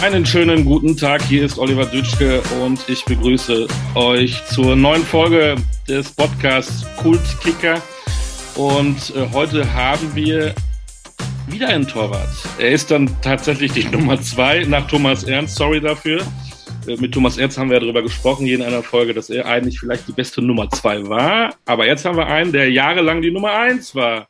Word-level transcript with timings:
Einen 0.00 0.24
schönen 0.24 0.64
guten 0.64 0.96
Tag, 0.96 1.24
hier 1.24 1.44
ist 1.44 1.58
Oliver 1.58 1.84
Dütschke 1.84 2.40
und 2.62 2.88
ich 2.88 3.04
begrüße 3.04 3.66
euch 3.96 4.44
zur 4.46 4.76
neuen 4.76 5.02
Folge 5.02 5.56
des 5.88 6.12
Podcasts 6.12 6.86
Kultkicker. 6.98 7.82
Und 8.54 9.12
äh, 9.16 9.28
heute 9.32 9.74
haben 9.74 10.14
wir 10.14 10.54
wieder 11.48 11.66
einen 11.66 11.86
Torwart. 11.86 12.28
Er 12.60 12.70
ist 12.70 12.92
dann 12.92 13.10
tatsächlich 13.22 13.72
die 13.72 13.84
Nummer 13.92 14.20
zwei 14.20 14.62
nach 14.64 14.86
Thomas 14.86 15.24
Ernst, 15.24 15.56
sorry 15.56 15.80
dafür. 15.80 16.20
Äh, 16.86 16.96
mit 16.98 17.12
Thomas 17.12 17.36
Ernst 17.36 17.58
haben 17.58 17.68
wir 17.68 17.78
ja 17.78 17.80
darüber 17.80 18.02
gesprochen, 18.02 18.46
hier 18.46 18.54
in 18.54 18.62
einer 18.62 18.84
Folge, 18.84 19.12
dass 19.12 19.30
er 19.30 19.46
eigentlich 19.46 19.80
vielleicht 19.80 20.06
die 20.06 20.12
beste 20.12 20.40
Nummer 20.40 20.70
zwei 20.70 21.08
war. 21.08 21.56
Aber 21.64 21.86
jetzt 21.88 22.04
haben 22.04 22.16
wir 22.16 22.28
einen, 22.28 22.52
der 22.52 22.70
jahrelang 22.70 23.20
die 23.20 23.32
Nummer 23.32 23.50
eins 23.50 23.96
war. 23.96 24.28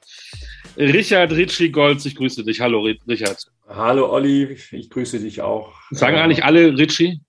Richard 0.78 1.32
Ritchie 1.32 1.70
Golds, 1.70 2.06
ich 2.06 2.14
grüße 2.16 2.42
dich. 2.42 2.58
Hallo, 2.62 2.88
Richard. 3.06 3.46
Hallo, 3.70 4.10
Olli, 4.10 4.44
ich 4.72 4.88
grüße 4.88 5.20
dich 5.20 5.42
auch. 5.42 5.74
Sagen 5.90 6.16
äh, 6.16 6.20
eigentlich 6.20 6.42
alle 6.42 6.78
Ritchie? 6.78 7.20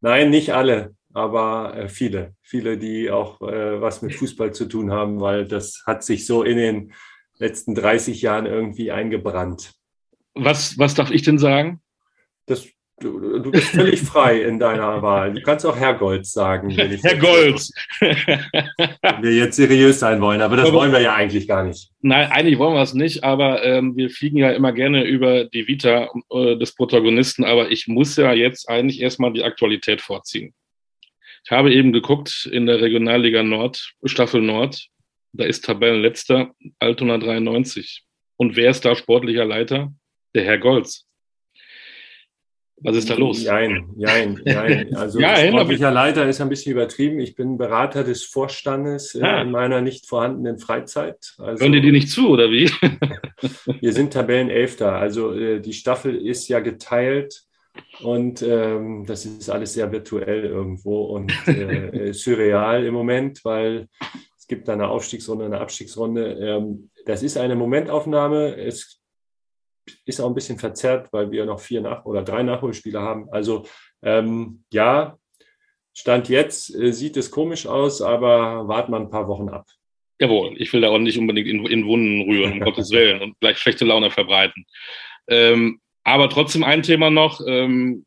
Nein, 0.00 0.30
nicht 0.30 0.54
alle, 0.54 0.94
aber 1.12 1.76
äh, 1.76 1.88
viele. 1.88 2.36
Viele, 2.42 2.78
die 2.78 3.10
auch 3.10 3.40
äh, 3.42 3.80
was 3.80 4.00
mit 4.00 4.14
Fußball 4.14 4.54
zu 4.54 4.66
tun 4.66 4.92
haben, 4.92 5.20
weil 5.20 5.48
das 5.48 5.82
hat 5.84 6.04
sich 6.04 6.26
so 6.26 6.44
in 6.44 6.58
den 6.58 6.92
letzten 7.38 7.74
30 7.74 8.22
Jahren 8.22 8.46
irgendwie 8.46 8.92
eingebrannt. 8.92 9.72
Was, 10.34 10.78
was 10.78 10.94
darf 10.94 11.10
ich 11.10 11.22
denn 11.22 11.38
sagen? 11.38 11.80
Das 12.46 12.68
Du, 13.00 13.40
du, 13.40 13.50
bist 13.50 13.70
völlig 13.70 14.00
frei 14.02 14.42
in 14.42 14.58
deiner 14.60 15.02
Wahl. 15.02 15.34
Du 15.34 15.42
kannst 15.42 15.66
auch 15.66 15.76
Herr 15.76 15.94
Golds 15.94 16.32
sagen. 16.32 16.70
Herr 16.70 17.16
Golds. 17.16 17.72
wenn 18.00 19.22
wir 19.22 19.34
jetzt 19.34 19.56
seriös 19.56 19.98
sein 19.98 20.20
wollen, 20.20 20.40
aber 20.40 20.56
das 20.56 20.68
aber, 20.68 20.78
wollen 20.78 20.92
wir 20.92 21.00
ja 21.00 21.14
eigentlich 21.14 21.48
gar 21.48 21.64
nicht. 21.64 21.90
Nein, 22.02 22.30
eigentlich 22.30 22.58
wollen 22.58 22.74
wir 22.74 22.82
es 22.82 22.94
nicht, 22.94 23.24
aber 23.24 23.64
ähm, 23.64 23.96
wir 23.96 24.10
fliegen 24.10 24.38
ja 24.38 24.52
immer 24.52 24.72
gerne 24.72 25.04
über 25.04 25.44
die 25.44 25.66
Vita 25.66 26.08
äh, 26.30 26.56
des 26.56 26.74
Protagonisten, 26.76 27.44
aber 27.44 27.72
ich 27.72 27.88
muss 27.88 28.16
ja 28.16 28.32
jetzt 28.32 28.68
eigentlich 28.68 29.00
erstmal 29.00 29.32
die 29.32 29.42
Aktualität 29.42 30.00
vorziehen. 30.00 30.54
Ich 31.44 31.50
habe 31.50 31.74
eben 31.74 31.92
geguckt 31.92 32.48
in 32.50 32.66
der 32.66 32.80
Regionalliga 32.80 33.42
Nord, 33.42 33.92
Staffel 34.04 34.40
Nord, 34.40 34.88
da 35.32 35.44
ist 35.44 35.64
Tabellenletzter 35.64 36.54
Altona 36.78 37.18
93. 37.18 38.04
Und 38.36 38.54
wer 38.54 38.70
ist 38.70 38.84
da 38.84 38.94
sportlicher 38.94 39.44
Leiter? 39.44 39.92
Der 40.34 40.44
Herr 40.44 40.58
Golds. 40.58 41.06
Was 42.84 42.96
ist 42.96 43.08
da 43.08 43.14
los? 43.14 43.42
Nein, 43.44 43.86
nein, 43.96 44.40
nein. 44.44 44.90
Also 44.94 45.18
ja, 45.18 45.36
sportlicher 45.36 45.90
Leiter 45.90 46.28
ist 46.28 46.42
ein 46.42 46.50
bisschen 46.50 46.72
übertrieben. 46.72 47.18
Ich 47.18 47.34
bin 47.34 47.56
Berater 47.56 48.04
des 48.04 48.24
Vorstandes 48.24 49.18
ah. 49.20 49.40
in 49.40 49.50
meiner 49.50 49.80
nicht 49.80 50.06
vorhandenen 50.06 50.58
Freizeit. 50.58 51.34
Also, 51.38 51.62
Hören 51.62 51.72
die 51.72 51.80
dir 51.80 51.92
nicht 51.92 52.10
zu, 52.10 52.28
oder 52.28 52.50
wie? 52.50 52.70
wir 53.80 53.92
sind 53.94 54.12
Tabellenelfter. 54.12 54.92
Also 54.92 55.32
äh, 55.32 55.60
die 55.60 55.72
Staffel 55.72 56.14
ist 56.14 56.46
ja 56.48 56.60
geteilt 56.60 57.44
und 58.02 58.42
ähm, 58.42 59.04
das 59.06 59.24
ist 59.24 59.48
alles 59.48 59.72
sehr 59.72 59.90
virtuell 59.90 60.44
irgendwo 60.44 61.04
und 61.04 61.32
äh, 61.48 62.12
surreal 62.12 62.84
im 62.84 62.92
Moment, 62.92 63.42
weil 63.46 63.88
es 64.38 64.46
gibt 64.46 64.68
eine 64.68 64.88
Aufstiegsrunde, 64.88 65.46
eine 65.46 65.60
Abstiegsrunde. 65.60 66.32
Ähm, 66.38 66.90
das 67.06 67.22
ist 67.22 67.38
eine 67.38 67.56
Momentaufnahme. 67.56 68.56
Es 68.56 69.00
ist 70.04 70.20
auch 70.20 70.28
ein 70.28 70.34
bisschen 70.34 70.58
verzerrt, 70.58 71.08
weil 71.12 71.30
wir 71.30 71.44
noch 71.44 71.60
vier 71.60 71.80
Nach- 71.80 72.04
oder 72.04 72.22
drei 72.22 72.42
Nachholspieler 72.42 73.02
haben. 73.02 73.28
Also 73.30 73.66
ähm, 74.02 74.64
ja, 74.72 75.18
Stand 75.96 76.28
jetzt 76.28 76.74
äh, 76.74 76.92
sieht 76.92 77.16
es 77.16 77.30
komisch 77.30 77.66
aus, 77.66 78.02
aber 78.02 78.66
warten 78.66 78.92
wir 78.92 78.98
ein 78.98 79.10
paar 79.10 79.28
Wochen 79.28 79.48
ab. 79.48 79.66
Jawohl, 80.20 80.54
ich 80.58 80.72
will 80.72 80.80
da 80.80 80.88
auch 80.88 80.98
nicht 80.98 81.18
unbedingt 81.18 81.48
in, 81.48 81.64
in 81.66 81.86
Wunden 81.86 82.22
rühren, 82.22 82.54
um 82.54 82.60
Gottes 82.64 82.90
Willen, 82.90 83.22
und 83.22 83.38
gleich 83.40 83.58
schlechte 83.58 83.84
Laune 83.84 84.10
verbreiten. 84.10 84.66
Ähm, 85.28 85.80
aber 86.02 86.28
trotzdem 86.28 86.64
ein 86.64 86.82
Thema 86.82 87.10
noch. 87.10 87.40
Ähm, 87.46 88.04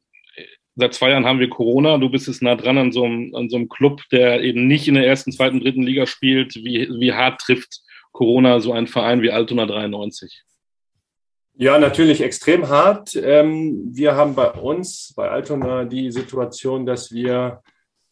seit 0.76 0.94
zwei 0.94 1.10
Jahren 1.12 1.26
haben 1.26 1.40
wir 1.40 1.50
Corona. 1.50 1.98
Du 1.98 2.10
bist 2.10 2.28
jetzt 2.28 2.42
nah 2.42 2.56
dran 2.56 2.78
an 2.78 2.92
so, 2.92 3.04
einem, 3.04 3.34
an 3.36 3.50
so 3.50 3.56
einem 3.56 3.70
Club, 3.70 4.02
der 4.12 4.42
eben 4.42 4.68
nicht 4.68 4.88
in 4.88 4.94
der 4.94 5.08
ersten, 5.08 5.32
zweiten, 5.32 5.60
dritten 5.60 5.84
Liga 5.84 6.06
spielt. 6.06 6.56
Wie, 6.56 6.88
wie 7.00 7.14
hart 7.14 7.42
trifft 7.42 7.82
Corona 8.12 8.60
so 8.60 8.74
einen 8.74 8.88
Verein 8.88 9.22
wie 9.22 9.32
Altona 9.32 9.66
93? 9.66 10.44
Ja, 11.60 11.80
natürlich 11.80 12.22
extrem 12.22 12.70
hart. 12.70 13.16
Ähm, 13.16 13.90
wir 13.92 14.16
haben 14.16 14.36
bei 14.36 14.52
uns, 14.52 15.12
bei 15.16 15.28
Altona, 15.28 15.86
die 15.86 16.12
Situation, 16.12 16.86
dass 16.86 17.12
wir 17.12 17.64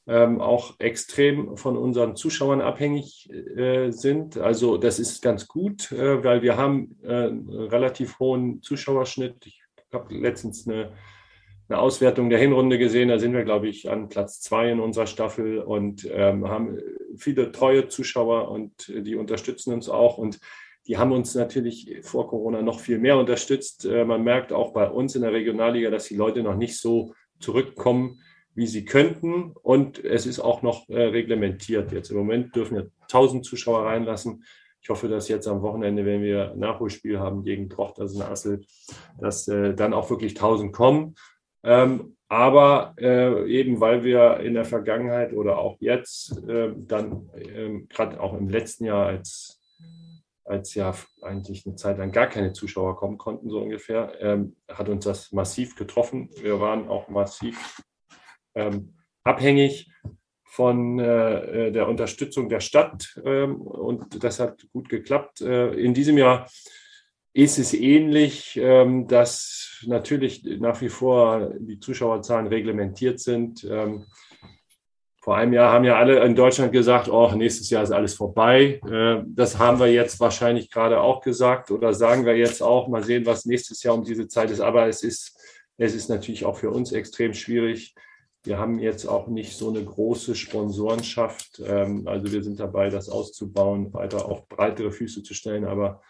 ähm, 0.08 0.42
auch 0.42 0.80
extrem 0.80 1.56
von 1.56 1.78
unseren 1.78 2.16
Zuschauern 2.16 2.60
abhängig 2.60 3.30
äh, 3.32 3.92
sind. 3.92 4.40
Also 4.40 4.78
das 4.78 4.98
ist 4.98 5.22
ganz 5.22 5.48
gut, 5.48 5.92
äh, 5.92 6.24
weil 6.24 6.42
wir 6.42 6.58
haben 6.58 6.98
äh, 7.04 7.28
einen 7.28 7.48
relativ 7.50 8.18
hohen 8.18 8.64
Zuschauerschnitt. 8.64 9.46
Ich 9.46 9.62
habe 9.94 10.16
letztens 10.16 10.68
eine, 10.68 10.94
eine, 11.70 11.78
Auswertung 11.78 12.32
der 12.32 12.40
Hinrunde 12.40 12.80
gesehen. 12.80 13.10
Da 13.10 13.20
sind 13.20 13.34
wir, 13.34 13.44
glaube 13.44 13.68
ich, 13.68 13.92
an 13.92 14.10
Platz 14.10 14.42
zwei 14.42 14.72
in 14.72 14.80
unserer 14.80 15.06
Staffel 15.06 15.60
und 15.60 16.10
ähm, 16.12 16.50
haben 16.50 16.80
viele 17.16 17.52
treue 17.52 17.90
Zuschauer 17.90 18.50
und 18.50 18.88
die 18.88 19.14
unterstützen 19.14 19.72
uns 19.72 19.88
auch. 19.88 20.18
Und 20.18 20.40
die 20.88 20.98
haben 20.98 21.12
uns 21.12 21.34
natürlich 21.36 22.00
vor 22.04 22.28
Corona 22.28 22.62
noch 22.62 22.80
viel 22.80 23.00
mehr 23.00 23.18
unterstützt. 23.18 23.86
Äh, 23.86 24.06
man 24.06 24.24
merkt 24.24 24.54
auch 24.54 24.74
bei 24.74 24.88
uns 24.90 25.16
in 25.16 25.24
der 25.24 25.34
Regionalliga, 25.34 25.90
dass 25.90 26.06
die 26.06 26.16
Leute 26.16 26.44
noch 26.44 26.56
nicht 26.56 26.80
so 26.80 27.14
zurückkommen, 27.40 28.20
wie 28.54 28.68
sie 28.68 28.86
könnten. 28.86 29.54
Und 29.64 30.04
es 30.04 30.26
ist 30.26 30.40
auch 30.40 30.62
noch 30.62 30.88
äh, 30.90 31.02
reglementiert. 31.02 31.92
Jetzt 31.92 32.12
im 32.12 32.18
Moment 32.18 32.56
dürfen 32.56 32.78
wir 32.78 32.92
1000 33.04 33.46
Zuschauer 33.46 33.86
reinlassen. 33.86 34.44
Ich 34.82 34.90
hoffe, 34.90 35.08
dass 35.08 35.28
jetzt 35.28 35.48
am 35.48 35.64
Wochenende, 35.64 36.06
wenn 36.06 36.22
wir 36.22 36.54
Nachholspiel 36.56 37.20
haben 37.20 37.44
gegen 37.44 37.70
Trochtersen 37.70 38.22
Assel, 38.22 38.62
dass 39.20 39.48
äh, 39.48 39.74
dann 39.74 39.94
auch 39.94 40.12
wirklich 40.12 40.34
1000 40.34 40.72
kommen. 40.72 41.16
Ähm, 41.64 42.12
aber 42.28 42.96
eben 42.98 43.80
weil 43.80 44.04
wir 44.04 44.40
in 44.40 44.56
der 44.56 44.66
Vergangenheit 44.66 45.32
oder 45.32 45.60
auch 45.60 45.78
jetzt 45.80 46.42
dann 46.44 47.30
äh, 47.36 47.82
gerade 47.88 48.20
auch 48.20 48.36
im 48.36 48.50
letzten 48.50 48.86
Jahr 48.86 49.06
als 49.06 49.55
als 50.46 50.76
ja 50.76 50.94
eigentlich 51.22 51.66
eine 51.66 51.76
Zeit 51.76 51.98
lang 51.98 52.12
gar 52.12 52.28
keine 52.28 52.54
Zuschauer 52.54 52.96
kommen 52.96 53.18
konnten, 53.18 53.50
so 53.50 53.60
ungefähr, 53.60 54.14
ähm, 54.22 54.56
hat 54.72 54.88
uns 54.90 55.06
das 55.06 55.32
massiv 55.32 55.76
getroffen. 55.76 56.30
Wir 56.42 56.60
waren 56.60 56.88
auch 56.88 57.10
massiv 57.10 57.82
ähm, 58.54 58.94
abhängig 59.24 59.92
von 60.44 61.00
äh, 61.00 61.68
äh 61.68 61.72
der 61.72 61.90
Unterstützung 61.90 62.48
der 62.48 62.60
Stadt 62.62 63.20
ähm, 63.26 63.60
und 63.62 64.24
das 64.24 64.40
hat 64.40 64.68
gut 64.72 64.88
geklappt. 64.88 65.42
Äh, 65.42 65.74
in 65.74 65.94
diesem 65.94 66.18
Jahr 66.18 66.48
ist 67.34 67.58
es 67.58 67.74
ähnlich, 67.74 68.56
ähm, 68.56 69.08
dass 69.08 69.84
natürlich 69.86 70.44
nach 70.44 70.80
wie 70.80 70.90
vor 70.90 71.54
die 71.60 71.80
Zuschauerzahlen 71.80 72.48
reglementiert 72.48 73.20
sind. 73.20 73.68
Vor 75.26 75.36
einem 75.36 75.54
Jahr 75.54 75.74
haben 75.74 75.86
ja 75.86 75.98
alle 75.98 76.24
in 76.24 76.36
Deutschland 76.36 76.72
gesagt, 76.72 77.10
oh, 77.10 77.32
nächstes 77.32 77.72
Jahr 77.72 77.82
ist 77.82 77.90
alles 77.90 78.14
vorbei. 78.14 78.80
Äh, 78.88 79.24
das 79.26 79.58
haben 79.58 79.80
wir 79.80 79.92
jetzt 79.92 80.20
wahrscheinlich 80.20 80.70
gerade 80.70 81.02
auch 81.02 81.22
gesagt 81.22 81.72
oder 81.72 81.96
sagen 81.96 82.28
wir 82.28 82.38
jetzt 82.38 82.62
auch. 82.62 82.88
Mal 82.90 83.04
sehen, 83.04 83.26
was 83.26 83.48
nächstes 83.48 83.82
Jahr 83.82 83.96
um 83.96 84.04
diese 84.04 84.28
Zeit 84.28 84.52
ist. 84.52 84.60
Aber 84.60 84.88
es 84.88 85.02
ist, 85.02 85.36
es 85.78 85.96
ist 85.96 86.10
natürlich 86.10 86.46
auch 86.46 86.58
für 86.58 86.70
uns 86.70 86.92
extrem 86.92 87.34
schwierig. 87.34 87.96
Wir 88.44 88.60
haben 88.60 88.78
jetzt 88.78 89.08
auch 89.08 89.26
nicht 89.26 89.58
so 89.58 89.70
eine 89.70 89.84
große 89.84 90.36
Sponsorenschaft. 90.36 91.60
Ähm, 91.66 92.08
also 92.08 92.32
wir 92.32 92.44
sind 92.44 92.60
dabei, 92.60 92.92
das 92.92 93.10
auszubauen, 93.10 93.92
weiter 93.96 94.30
auf 94.30 94.48
breitere 94.48 94.92
Füße 94.92 95.24
zu 95.24 95.34
stellen. 95.34 95.66
Aber 95.66 96.04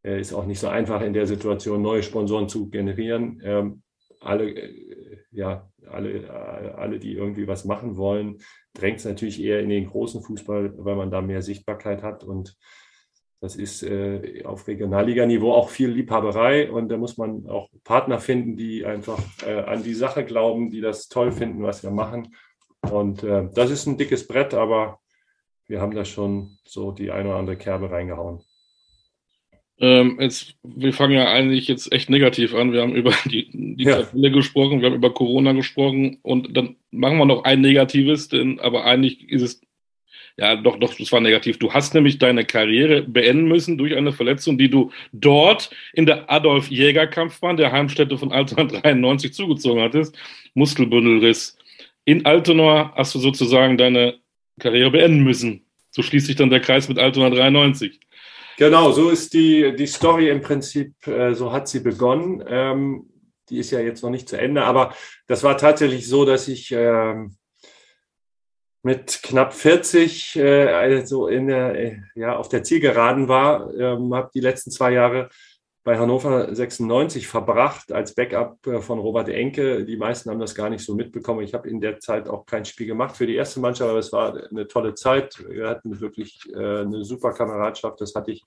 es 0.00 0.12
äh, 0.12 0.20
ist 0.22 0.32
auch 0.32 0.46
nicht 0.46 0.60
so 0.60 0.68
einfach 0.68 1.02
in 1.02 1.12
der 1.12 1.26
Situation, 1.26 1.82
neue 1.82 2.02
Sponsoren 2.02 2.48
zu 2.48 2.70
generieren. 2.70 3.38
Ähm, 3.44 3.82
alle, 4.22 4.48
äh, 4.48 5.18
ja, 5.30 5.70
alle, 5.88 6.74
alle, 6.76 6.98
die 6.98 7.14
irgendwie 7.14 7.46
was 7.46 7.64
machen 7.64 7.96
wollen, 7.96 8.38
drängt 8.74 8.98
es 8.98 9.04
natürlich 9.04 9.42
eher 9.42 9.60
in 9.60 9.68
den 9.68 9.86
großen 9.86 10.22
Fußball, 10.22 10.72
weil 10.76 10.96
man 10.96 11.10
da 11.10 11.20
mehr 11.20 11.42
Sichtbarkeit 11.42 12.02
hat. 12.02 12.24
Und 12.24 12.56
das 13.40 13.56
ist 13.56 13.82
äh, 13.82 14.42
auf 14.44 14.66
Regionalliganiveau 14.66 15.52
auch 15.52 15.68
viel 15.68 15.90
Liebhaberei. 15.90 16.70
Und 16.70 16.88
da 16.88 16.96
muss 16.96 17.18
man 17.18 17.46
auch 17.46 17.68
Partner 17.84 18.18
finden, 18.18 18.56
die 18.56 18.84
einfach 18.84 19.18
äh, 19.46 19.60
an 19.60 19.82
die 19.82 19.94
Sache 19.94 20.24
glauben, 20.24 20.70
die 20.70 20.80
das 20.80 21.08
toll 21.08 21.32
finden, 21.32 21.62
was 21.62 21.82
wir 21.82 21.90
machen. 21.90 22.34
Und 22.90 23.24
äh, 23.24 23.48
das 23.54 23.70
ist 23.70 23.86
ein 23.86 23.98
dickes 23.98 24.26
Brett, 24.26 24.54
aber 24.54 25.00
wir 25.66 25.80
haben 25.80 25.94
da 25.94 26.04
schon 26.04 26.58
so 26.64 26.92
die 26.92 27.10
eine 27.10 27.30
oder 27.30 27.38
andere 27.38 27.56
Kerbe 27.56 27.90
reingehauen. 27.90 28.40
Ähm, 29.78 30.18
jetzt, 30.20 30.54
wir 30.62 30.92
fangen 30.92 31.12
ja 31.12 31.30
eigentlich 31.30 31.68
jetzt 31.68 31.92
echt 31.92 32.08
negativ 32.08 32.54
an. 32.54 32.72
Wir 32.72 32.80
haben 32.80 32.94
über 32.94 33.12
die, 33.26 33.50
die 33.52 33.84
ja. 33.84 34.02
Tabelle 34.02 34.30
gesprochen, 34.30 34.80
wir 34.80 34.88
haben 34.88 34.96
über 34.96 35.12
Corona 35.12 35.52
gesprochen 35.52 36.18
und 36.22 36.56
dann 36.56 36.76
machen 36.90 37.18
wir 37.18 37.26
noch 37.26 37.44
ein 37.44 37.60
negatives, 37.60 38.28
denn 38.28 38.58
aber 38.60 38.84
eigentlich 38.84 39.28
ist 39.28 39.42
es 39.42 39.60
ja 40.38 40.54
doch, 40.54 40.78
doch, 40.78 40.94
das 40.94 41.10
war 41.12 41.20
negativ. 41.20 41.58
Du 41.58 41.72
hast 41.72 41.94
nämlich 41.94 42.18
deine 42.18 42.44
Karriere 42.44 43.02
beenden 43.02 43.48
müssen 43.48 43.78
durch 43.78 43.96
eine 43.96 44.12
Verletzung, 44.12 44.58
die 44.58 44.68
du 44.68 44.92
dort 45.12 45.70
in 45.94 46.04
der 46.04 46.30
Adolf 46.30 46.68
Jäger 46.70 47.06
Kampfbahn, 47.06 47.56
der 47.56 47.72
Heimstätte 47.72 48.18
von 48.18 48.32
Altona 48.32 48.64
93 48.82 49.32
zugezogen 49.32 49.82
hattest. 49.82 50.16
Muskelbündelriss. 50.54 51.56
In 52.04 52.26
Altona 52.26 52.92
hast 52.94 53.14
du 53.14 53.18
sozusagen 53.18 53.78
deine 53.78 54.16
Karriere 54.58 54.90
beenden 54.90 55.24
müssen. 55.24 55.62
So 55.90 56.02
schließt 56.02 56.26
sich 56.26 56.36
dann 56.36 56.50
der 56.50 56.60
Kreis 56.60 56.88
mit 56.88 56.98
Altona 56.98 57.30
93. 57.30 57.98
Genau, 58.58 58.90
so 58.92 59.10
ist 59.10 59.34
die, 59.34 59.76
die 59.76 59.86
Story 59.86 60.30
im 60.30 60.40
Prinzip, 60.40 61.06
äh, 61.06 61.34
so 61.34 61.52
hat 61.52 61.68
sie 61.68 61.80
begonnen. 61.80 62.42
Ähm, 62.46 63.10
die 63.50 63.58
ist 63.58 63.70
ja 63.70 63.80
jetzt 63.80 64.02
noch 64.02 64.10
nicht 64.10 64.28
zu 64.28 64.38
Ende, 64.38 64.64
aber 64.64 64.94
das 65.26 65.42
war 65.42 65.58
tatsächlich 65.58 66.08
so, 66.08 66.24
dass 66.24 66.48
ich 66.48 66.72
äh, 66.72 67.14
mit 68.82 69.20
knapp 69.22 69.52
40 69.52 70.36
äh, 70.36 70.68
also 70.68 71.28
in 71.28 71.48
der, 71.48 71.74
äh, 71.74 71.98
ja, 72.14 72.36
auf 72.36 72.48
der 72.48 72.62
Zielgeraden 72.62 73.28
war, 73.28 73.74
ähm, 73.74 74.14
habe 74.14 74.30
die 74.32 74.40
letzten 74.40 74.70
zwei 74.70 74.92
Jahre 74.92 75.28
bei 75.86 75.98
Hannover 75.98 76.52
96 76.52 77.28
verbracht 77.28 77.92
als 77.92 78.12
Backup 78.12 78.66
äh, 78.66 78.80
von 78.80 78.98
Robert 78.98 79.28
Enke. 79.28 79.84
Die 79.84 79.96
meisten 79.96 80.28
haben 80.28 80.40
das 80.40 80.56
gar 80.56 80.68
nicht 80.68 80.84
so 80.84 80.96
mitbekommen. 80.96 81.44
Ich 81.44 81.54
habe 81.54 81.68
in 81.68 81.80
der 81.80 82.00
Zeit 82.00 82.28
auch 82.28 82.44
kein 82.44 82.64
Spiel 82.64 82.88
gemacht 82.88 83.16
für 83.16 83.24
die 83.24 83.36
erste 83.36 83.60
Mannschaft, 83.60 83.88
aber 83.88 84.00
es 84.00 84.12
war 84.12 84.34
eine 84.50 84.66
tolle 84.66 84.94
Zeit. 84.94 85.38
Wir 85.48 85.68
hatten 85.68 86.00
wirklich 86.00 86.40
äh, 86.52 86.80
eine 86.80 87.04
super 87.04 87.32
Kameradschaft. 87.32 88.00
Das 88.00 88.16
hatte 88.16 88.32
ich 88.32 88.44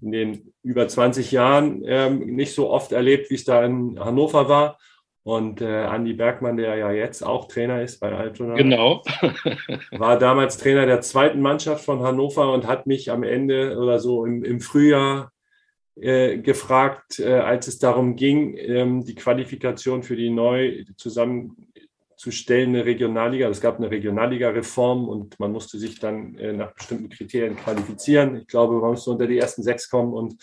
in 0.00 0.12
den 0.12 0.54
über 0.62 0.88
20 0.88 1.30
Jahren 1.30 1.82
ähm, 1.84 2.20
nicht 2.20 2.54
so 2.54 2.70
oft 2.70 2.92
erlebt, 2.92 3.28
wie 3.28 3.34
es 3.34 3.44
da 3.44 3.62
in 3.66 4.00
Hannover 4.00 4.48
war. 4.48 4.78
Und 5.24 5.60
äh, 5.60 5.84
Andy 5.84 6.14
Bergmann, 6.14 6.56
der 6.56 6.74
ja 6.76 6.90
jetzt 6.90 7.20
auch 7.22 7.48
Trainer 7.48 7.82
ist 7.82 8.00
bei 8.00 8.12
Altona, 8.12 8.54
genau. 8.54 9.02
war 9.90 10.18
damals 10.18 10.56
Trainer 10.56 10.86
der 10.86 11.02
zweiten 11.02 11.42
Mannschaft 11.42 11.84
von 11.84 12.00
Hannover 12.00 12.50
und 12.50 12.66
hat 12.66 12.86
mich 12.86 13.10
am 13.10 13.24
Ende 13.24 13.76
oder 13.76 13.98
so 13.98 14.24
im, 14.24 14.42
im 14.42 14.60
Frühjahr 14.60 15.32
äh, 16.00 16.38
gefragt, 16.38 17.18
äh, 17.18 17.34
als 17.34 17.68
es 17.68 17.78
darum 17.78 18.16
ging, 18.16 18.56
ähm, 18.56 19.04
die 19.04 19.14
Qualifikation 19.14 20.02
für 20.02 20.16
die 20.16 20.30
neu 20.30 20.84
zusammenzustellende 20.96 22.84
Regionalliga. 22.84 23.48
Es 23.48 23.60
gab 23.60 23.78
eine 23.78 23.90
Regionalliga-Reform 23.90 25.08
und 25.08 25.38
man 25.40 25.52
musste 25.52 25.78
sich 25.78 25.98
dann 25.98 26.36
äh, 26.36 26.52
nach 26.52 26.72
bestimmten 26.72 27.08
Kriterien 27.08 27.56
qualifizieren. 27.56 28.36
Ich 28.36 28.46
glaube, 28.46 28.80
man 28.80 28.90
musste 28.90 29.10
unter 29.10 29.26
die 29.26 29.38
ersten 29.38 29.62
sechs 29.62 29.90
kommen 29.90 30.12
und 30.12 30.36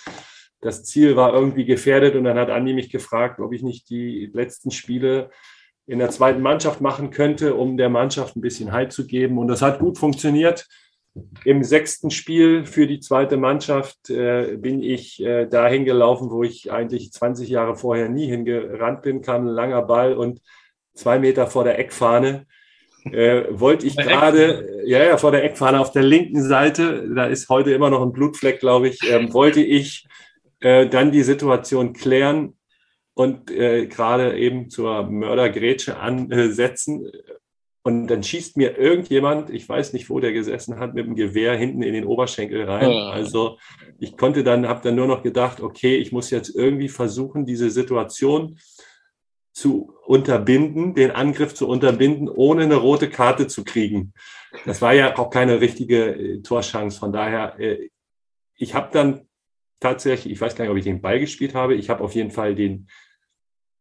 das 0.62 0.84
Ziel 0.84 1.16
war 1.16 1.34
irgendwie 1.34 1.66
gefährdet 1.66 2.16
und 2.16 2.24
dann 2.24 2.38
hat 2.38 2.50
Andi 2.50 2.74
mich 2.74 2.90
gefragt, 2.90 3.40
ob 3.40 3.54
ich 3.54 3.62
nicht 3.62 3.90
die 3.90 4.32
letzten 4.34 4.72
Spiele 4.72 5.30
in 5.88 6.00
der 6.00 6.10
zweiten 6.10 6.42
Mannschaft 6.42 6.82
machen 6.82 7.12
könnte, 7.12 7.54
um 7.56 7.78
der 7.78 7.90
Mannschaft 7.90 8.36
ein 8.36 8.42
bisschen 8.42 8.72
Halt 8.72 8.92
zu 8.92 9.06
geben. 9.06 9.38
Und 9.38 9.48
das 9.48 9.62
hat 9.62 9.80
gut 9.80 9.98
funktioniert. 9.98 10.68
Im 11.46 11.64
sechsten 11.64 12.12
Spiel 12.12 12.66
für 12.66 12.88
die 12.88 13.00
zweite 13.00 13.38
Mannschaft 13.38 14.10
äh, 14.10 14.58
bin 14.58 14.84
ich 14.84 15.24
äh, 15.24 15.46
dahin 15.46 15.86
gelaufen, 15.86 16.30
wo 16.30 16.44
ich 16.44 16.72
eigentlich 16.72 17.12
20 17.14 17.48
Jahre 17.50 17.76
vorher 17.76 18.10
nie 18.10 18.28
hingerannt 18.28 19.02
bin, 19.02 19.22
kam 19.22 19.48
ein 19.48 19.54
langer 19.54 19.82
Ball 19.84 20.14
und 20.14 20.42
zwei 20.94 21.20
Meter 21.20 21.48
vor 21.48 21.64
der 21.64 21.80
Eckfahne 21.80 22.46
äh, 23.12 23.46
wollte 23.50 23.86
ich 23.86 23.96
gerade, 23.96 24.84
ja, 24.86 25.04
ja, 25.04 25.18
vor 25.18 25.32
der 25.32 25.44
Eckfahne 25.44 25.80
auf 25.80 25.92
der 25.92 26.04
linken 26.04 26.44
Seite, 26.44 27.08
da 27.14 27.26
ist 27.26 27.50
heute 27.50 27.72
immer 27.72 27.90
noch 27.90 28.02
ein 28.02 28.12
Blutfleck, 28.12 28.60
glaube 28.60 28.90
ich, 28.90 29.00
ähm, 29.10 29.32
wollte 29.34 29.62
ich 29.62 30.08
äh, 30.60 30.88
dann 30.88 31.12
die 31.12 31.24
Situation 31.24 31.94
klären 31.94 32.58
und 33.14 33.52
äh, 33.52 33.86
gerade 33.88 34.38
eben 34.38 34.70
zur 34.70 35.04
Mördergrätsche 35.04 35.98
ansetzen. 35.98 37.12
Und 37.88 38.08
dann 38.08 38.24
schießt 38.24 38.58
mir 38.58 38.80
irgendjemand, 38.80 39.52
ich 39.52 39.70
weiß 39.70 39.94
nicht, 39.94 40.10
wo 40.10 40.20
der 40.20 40.34
gesessen 40.34 40.80
hat, 40.80 40.96
mit 40.96 41.06
dem 41.06 41.14
Gewehr 41.14 41.56
hinten 41.56 41.84
in 41.84 41.94
den 41.94 42.06
Oberschenkel 42.06 42.64
rein. 42.64 42.90
Ja. 42.90 43.10
Also 43.12 43.60
ich 44.00 44.18
konnte 44.18 44.44
dann, 44.44 44.68
habe 44.68 44.82
dann 44.82 44.96
nur 44.96 45.06
noch 45.06 45.22
gedacht, 45.22 45.62
okay, 45.62 45.96
ich 45.98 46.12
muss 46.12 46.32
jetzt 46.32 46.56
irgendwie 46.56 46.90
versuchen, 46.90 47.46
diese 47.46 47.70
Situation 47.70 48.58
zu 49.54 49.94
unterbinden, 50.08 50.96
den 50.96 51.12
Angriff 51.12 51.54
zu 51.54 51.68
unterbinden, 51.68 52.28
ohne 52.28 52.64
eine 52.64 52.78
rote 52.78 53.08
Karte 53.08 53.46
zu 53.46 53.64
kriegen. 53.64 54.14
Das 54.66 54.82
war 54.82 54.96
ja 54.96 55.16
auch 55.20 55.30
keine 55.30 55.62
richtige 55.62 56.16
äh, 56.16 56.42
Torschance. 56.42 56.98
Von 56.98 57.14
daher, 57.14 57.60
äh, 57.60 57.90
ich 58.56 58.74
habe 58.74 58.90
dann 58.92 59.28
tatsächlich, 59.80 60.34
ich 60.34 60.42
weiß 60.42 60.56
gar 60.56 60.66
nicht, 60.66 60.72
ob 60.72 60.78
ich 60.78 60.86
den 60.86 61.02
Ball 61.02 61.20
gespielt 61.20 61.54
habe. 61.54 61.76
Ich 61.76 61.92
habe 61.92 62.04
auf 62.04 62.16
jeden 62.16 62.32
Fall 62.32 62.56
den, 62.56 62.88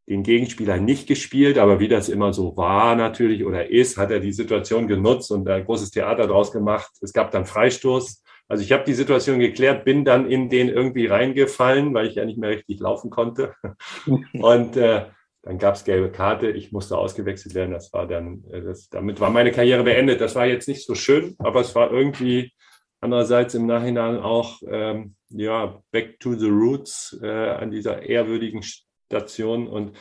den 0.07 0.23
Gegenspieler 0.23 0.79
nicht 0.79 1.07
gespielt, 1.07 1.57
aber 1.59 1.81
wie 1.81 1.89
das 1.89 2.09
immer 2.09 2.33
so 2.33 2.57
war 2.57 2.95
natürlich 2.95 3.45
oder 3.45 3.71
ist, 3.71 3.97
hat 3.97 4.11
er 4.11 4.21
die 4.21 4.33
Situation 4.33 4.87
genutzt 4.87 5.31
und 5.31 5.49
ein 5.49 5.65
großes 5.65 5.91
Theater 5.91 6.27
draus 6.27 6.53
gemacht. 6.53 6.91
Es 7.01 7.13
gab 7.13 7.31
dann 7.31 7.47
Freistoß. 7.47 8.23
Also 8.47 8.63
ich 8.63 8.73
habe 8.73 8.85
die 8.85 8.93
Situation 8.93 9.39
geklärt, 9.39 9.87
bin 9.87 10.05
dann 10.05 10.31
in 10.31 10.51
den 10.51 10.69
irgendwie 10.69 11.07
reingefallen, 11.07 11.95
weil 11.95 12.07
ich 12.07 12.17
ja 12.17 12.27
nicht 12.27 12.39
mehr 12.39 12.51
richtig 12.51 12.81
laufen 12.81 13.09
konnte. 13.09 13.55
Und 14.35 14.77
äh, 14.77 15.07
dann 15.43 15.59
gab 15.59 15.75
es 15.75 15.85
gelbe 15.85 16.11
Karte. 16.11 16.51
Ich 16.51 16.71
musste 16.71 16.99
ausgewechselt 16.99 17.55
werden. 17.55 17.73
Das 17.73 17.93
war 17.95 18.07
dann, 18.07 18.45
äh, 18.51 18.61
das, 18.61 18.91
damit 18.91 19.21
war 19.21 19.31
meine 19.31 19.53
Karriere 19.53 19.85
beendet. 19.85 20.21
Das 20.21 20.35
war 20.35 20.47
jetzt 20.47 20.69
nicht 20.69 20.85
so 20.85 20.95
schön, 20.95 21.35
aber 21.39 21.61
es 21.61 21.75
war 21.75 21.91
irgendwie 21.91 22.53
andererseits 23.01 23.55
im 23.55 23.67
Nachhinein 23.67 24.19
auch 24.19 24.61
ähm, 24.67 25.15
ja, 25.29 25.83
back 25.91 26.21
to 26.21 26.35
the 26.35 26.49
roots 26.49 27.19
äh, 27.23 27.29
an 27.29 27.71
dieser 27.71 28.03
ehrwürdigen 28.03 28.63
Station. 29.07 29.69
Und 29.69 29.97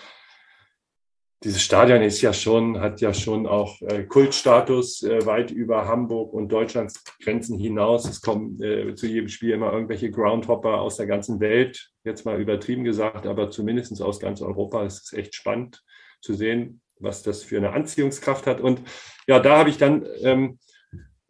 dieses 1.44 1.62
Stadion 1.62 2.02
ist 2.02 2.22
ja 2.22 2.32
schon, 2.32 2.80
hat 2.80 3.02
ja 3.02 3.14
schon 3.14 3.48
auch 3.48 3.82
äh, 3.82 4.04
Kultstatus 4.04 5.04
äh, 5.04 5.26
weit 5.26 5.52
über 5.52 5.88
Hamburg 5.88 6.34
und 6.34 6.50
Deutschlands 6.50 7.04
Grenzen 7.22 7.60
hinaus. 7.60 8.08
Es 8.08 8.22
kommen 8.22 8.62
äh, 8.64 8.96
zu 8.96 9.08
jedem 9.08 9.28
Spiel 9.28 9.52
immer 9.52 9.74
irgendwelche 9.74 10.10
Groundhopper 10.10 10.80
aus 10.80 10.96
der 10.98 11.08
ganzen 11.08 11.42
Welt, 11.42 11.92
jetzt 12.06 12.26
mal 12.26 12.40
übertrieben 12.40 12.86
gesagt, 12.86 13.28
aber 13.28 13.52
zumindest 13.52 14.02
aus 14.02 14.20
ganz 14.20 14.42
Europa. 14.42 14.86
Es 14.86 15.04
ist 15.04 15.14
echt 15.14 15.36
spannend 15.36 15.84
zu 16.22 16.34
sehen, 16.34 16.82
was 17.00 17.24
das 17.24 17.44
für 17.44 17.58
eine 17.58 17.74
Anziehungskraft 17.74 18.48
hat. 18.48 18.62
Und 18.62 18.82
ja, 19.28 19.40
da 19.40 19.58
habe 19.58 19.70
ich 19.70 19.78
dann 19.78 20.06
ähm, 20.22 20.60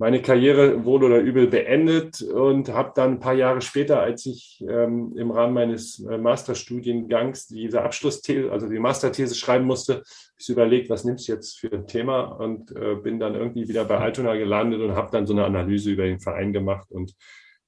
meine 0.04 0.22
Karriere 0.22 0.84
wohl 0.84 1.02
oder 1.06 1.22
übel 1.22 1.48
beendet 1.48 2.22
und 2.22 2.68
habe 2.68 2.92
dann 2.94 3.12
ein 3.12 3.20
paar 3.22 3.36
Jahre 3.36 3.62
später, 3.62 4.02
als 4.02 4.26
ich 4.26 4.62
ähm, 4.68 5.14
im 5.16 5.32
Rahmen 5.32 5.54
meines 5.54 6.06
äh, 6.06 6.18
Masterstudiengangs 6.18 7.48
diese 7.48 7.82
Abschlussthese, 7.84 8.52
also 8.52 8.68
die 8.68 8.80
Masterthese 8.80 9.34
schreiben 9.34 9.64
musste, 9.64 10.04
ich 10.38 10.50
überlegt, 10.50 10.90
was 10.90 11.06
nimmst 11.06 11.30
du 11.30 11.32
jetzt 11.32 11.58
für 11.58 11.72
ein 11.72 11.88
Thema 11.88 12.24
und 12.24 12.76
äh, 12.76 12.96
bin 12.96 13.18
dann 13.18 13.36
irgendwie 13.36 13.70
wieder 13.70 13.86
bei 13.86 13.98
Altona 13.98 14.36
gelandet 14.36 14.82
und 14.82 14.94
habe 14.94 15.10
dann 15.10 15.26
so 15.26 15.32
eine 15.32 15.46
Analyse 15.46 15.92
über 15.92 16.04
den 16.04 16.20
Verein 16.20 16.52
gemacht 16.52 16.92
und 16.92 17.16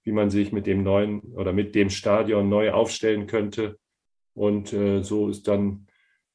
wie 0.04 0.12
man 0.12 0.30
sich 0.30 0.52
mit 0.52 0.68
dem 0.68 0.84
neuen 0.84 1.22
oder 1.38 1.54
mit 1.54 1.74
dem 1.74 1.90
Stadion 1.90 2.50
neu 2.50 2.74
aufstellen 2.74 3.28
könnte. 3.28 3.78
Und 4.34 4.74
äh, 4.74 5.04
so 5.04 5.30
ist 5.30 5.48
dann 5.48 5.88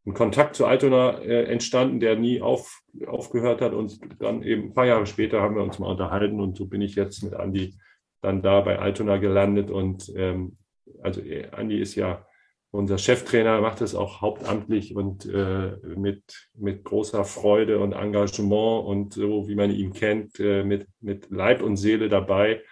ein 0.06 0.14
Kontakt 0.14 0.56
zu 0.56 0.66
Altona 0.66 1.18
äh, 1.18 1.44
entstanden, 1.44 2.00
der 2.00 2.16
nie 2.16 2.40
auf, 2.40 2.80
aufgehört 3.06 3.60
hat. 3.60 3.72
Und 3.72 4.00
dann 4.20 4.42
eben 4.42 4.64
ein 4.64 4.74
paar 4.74 4.86
Jahre 4.86 5.06
später 5.06 5.40
haben 5.42 5.56
wir 5.56 5.62
uns 5.62 5.78
mal 5.78 5.90
unterhalten 5.90 6.40
und 6.40 6.56
so 6.56 6.66
bin 6.66 6.80
ich 6.80 6.94
jetzt 6.94 7.22
mit 7.22 7.34
Andi 7.34 7.74
dann 8.22 8.42
da 8.42 8.60
bei 8.60 8.78
Altona 8.78 9.18
gelandet. 9.18 9.70
Und 9.70 10.10
ähm, 10.16 10.56
also 11.02 11.20
äh, 11.20 11.48
Andi 11.50 11.78
ist 11.78 11.94
ja 11.94 12.26
unser 12.72 12.98
Cheftrainer, 12.98 13.60
macht 13.60 13.80
es 13.80 13.94
auch 13.94 14.20
hauptamtlich 14.20 14.94
und 14.94 15.26
äh, 15.26 15.72
mit, 15.96 16.48
mit 16.54 16.84
großer 16.84 17.24
Freude 17.24 17.80
und 17.80 17.92
Engagement 17.92 18.86
und 18.86 19.14
so, 19.14 19.48
wie 19.48 19.56
man 19.56 19.70
ihn 19.70 19.92
kennt, 19.92 20.38
äh, 20.38 20.62
mit, 20.62 20.86
mit 21.00 21.30
Leib 21.30 21.62
und 21.62 21.76
Seele 21.76 22.08
dabei, 22.08 22.62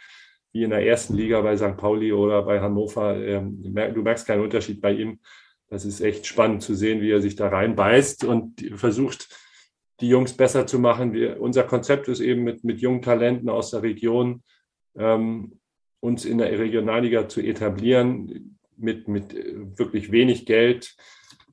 wie 0.52 0.62
in 0.62 0.70
der 0.70 0.86
ersten 0.86 1.14
Liga 1.14 1.40
bei 1.40 1.56
St. 1.56 1.76
Pauli 1.76 2.12
oder 2.12 2.42
bei 2.42 2.60
Hannover. 2.60 3.16
Ähm, 3.16 3.60
du 3.62 4.02
merkst 4.02 4.26
keinen 4.26 4.44
Unterschied 4.44 4.80
bei 4.80 4.92
ihm 4.92 5.18
das 5.68 5.84
ist 5.84 6.00
echt 6.00 6.26
spannend 6.26 6.62
zu 6.62 6.74
sehen, 6.74 7.00
wie 7.00 7.10
er 7.10 7.20
sich 7.20 7.36
da 7.36 7.48
reinbeißt 7.48 8.24
und 8.24 8.60
versucht, 8.74 9.28
die 10.00 10.08
Jungs 10.08 10.32
besser 10.32 10.66
zu 10.66 10.78
machen. 10.78 11.12
Wir, 11.12 11.40
unser 11.40 11.64
Konzept 11.64 12.08
ist 12.08 12.20
eben 12.20 12.44
mit, 12.44 12.64
mit 12.64 12.80
jungen 12.80 13.02
Talenten 13.02 13.48
aus 13.48 13.70
der 13.70 13.82
Region, 13.82 14.42
ähm, 14.96 15.60
uns 16.00 16.24
in 16.24 16.38
der 16.38 16.56
Regionalliga 16.58 17.28
zu 17.28 17.40
etablieren, 17.40 18.58
mit, 18.76 19.08
mit 19.08 19.34
wirklich 19.76 20.12
wenig 20.12 20.46
Geld. 20.46 20.96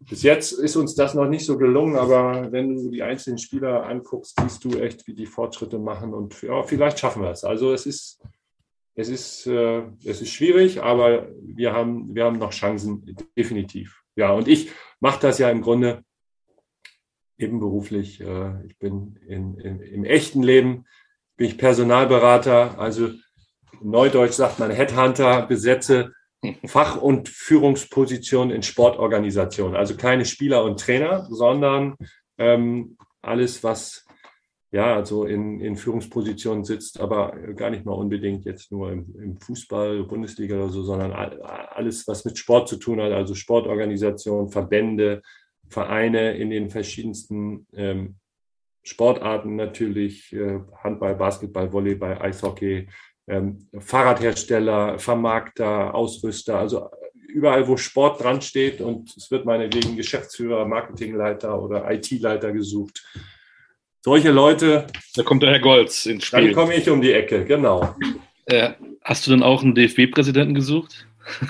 Bis 0.07 0.21
jetzt 0.21 0.51
ist 0.51 0.75
uns 0.75 0.93
das 0.93 1.15
noch 1.15 1.27
nicht 1.27 1.45
so 1.45 1.57
gelungen, 1.57 1.95
aber 1.95 2.51
wenn 2.51 2.75
du 2.75 2.91
die 2.91 3.01
einzelnen 3.01 3.39
Spieler 3.39 3.87
anguckst, 3.87 4.35
siehst 4.39 4.63
du 4.63 4.77
echt, 4.79 5.07
wie 5.07 5.15
die 5.15 5.25
Fortschritte 5.25 5.79
machen 5.79 6.13
und 6.13 6.39
ja, 6.43 6.61
vielleicht 6.63 6.99
schaffen 6.99 7.23
wir 7.23 7.31
es. 7.31 7.43
Also 7.43 7.73
es 7.73 7.87
ist, 7.87 8.21
es 8.93 9.09
ist, 9.09 9.47
äh, 9.47 9.83
es 10.03 10.21
ist 10.21 10.29
schwierig, 10.29 10.83
aber 10.83 11.27
wir 11.41 11.73
haben, 11.73 12.13
wir 12.13 12.25
haben 12.25 12.37
noch 12.37 12.51
Chancen, 12.51 13.15
definitiv. 13.35 14.04
Ja, 14.15 14.31
und 14.31 14.47
ich 14.47 14.71
mache 14.99 15.19
das 15.19 15.39
ja 15.39 15.49
im 15.49 15.61
Grunde 15.61 16.03
nebenberuflich. 17.37 18.21
Äh, 18.21 18.65
ich 18.65 18.77
bin 18.77 19.19
in, 19.27 19.57
in, 19.59 19.79
im 19.79 20.03
echten 20.05 20.43
Leben 20.43 20.85
bin 21.37 21.47
ich 21.47 21.57
Personalberater, 21.57 22.79
also 22.79 23.09
Neudeutsch 23.81 24.33
sagt 24.33 24.59
man 24.59 24.71
Headhunter, 24.71 25.45
besetze 25.45 26.13
Fach- 26.65 27.01
und 27.01 27.27
Führungspositionen 27.27 28.55
in 28.55 28.63
Sportorganisationen. 28.63 29.75
Also 29.75 29.97
keine 29.97 30.25
Spieler 30.25 30.63
und 30.63 30.79
Trainer, 30.79 31.27
sondern 31.29 31.95
ähm, 32.37 32.97
alles, 33.21 33.63
was 33.63 34.04
ja, 34.75 34.93
also 34.93 35.23
in, 35.23 35.61
in 35.61 35.77
Führungspositionen 35.77 36.65
sitzt, 36.65 36.99
aber 36.99 37.31
gar 37.55 37.69
nicht 37.69 37.85
mal 37.85 37.93
unbedingt 37.93 38.43
jetzt 38.43 38.73
nur 38.73 38.91
im, 38.91 39.15
im, 39.15 39.37
Fußball, 39.39 40.03
Bundesliga 40.03 40.57
oder 40.57 40.67
so, 40.67 40.83
sondern 40.83 41.13
alles, 41.13 42.05
was 42.09 42.25
mit 42.25 42.37
Sport 42.37 42.67
zu 42.67 42.75
tun 42.75 42.99
hat, 42.99 43.13
also 43.13 43.35
Sportorganisationen, 43.35 44.49
Verbände, 44.49 45.21
Vereine 45.69 46.35
in 46.35 46.49
den 46.49 46.69
verschiedensten 46.69 47.65
ähm, 47.73 48.15
Sportarten 48.83 49.55
natürlich, 49.55 50.33
äh, 50.33 50.59
Handball, 50.83 51.15
Basketball, 51.15 51.71
Volleyball, 51.71 52.21
Eishockey, 52.21 52.89
ähm, 53.27 53.69
Fahrradhersteller, 53.79 54.99
Vermarkter, 54.99 55.95
Ausrüster, 55.95 56.59
also 56.59 56.89
überall, 57.29 57.65
wo 57.65 57.77
Sport 57.77 58.21
dran 58.21 58.41
steht 58.41 58.81
und 58.81 59.15
es 59.15 59.31
wird 59.31 59.45
meinetwegen 59.45 59.95
Geschäftsführer, 59.95 60.65
Marketingleiter 60.65 61.61
oder 61.61 61.89
IT-Leiter 61.89 62.51
gesucht. 62.51 63.05
Solche 64.05 64.29
Leute. 64.29 64.85
Da 65.15 65.23
kommt 65.23 65.41
der 65.41 65.49
Herr 65.49 65.59
Golz 65.59 66.05
ins 66.05 66.25
Spiel. 66.25 66.43
Dann 66.43 66.53
komme 66.53 66.75
ich 66.75 66.87
um 66.91 67.01
die 67.01 67.11
Ecke, 67.11 67.43
genau. 67.43 67.95
Äh, 68.45 68.73
hast 69.01 69.25
du 69.25 69.31
denn 69.31 69.41
auch 69.41 69.63
einen 69.63 69.73
DFB-Präsidenten 69.73 70.53
gesucht? 70.53 71.07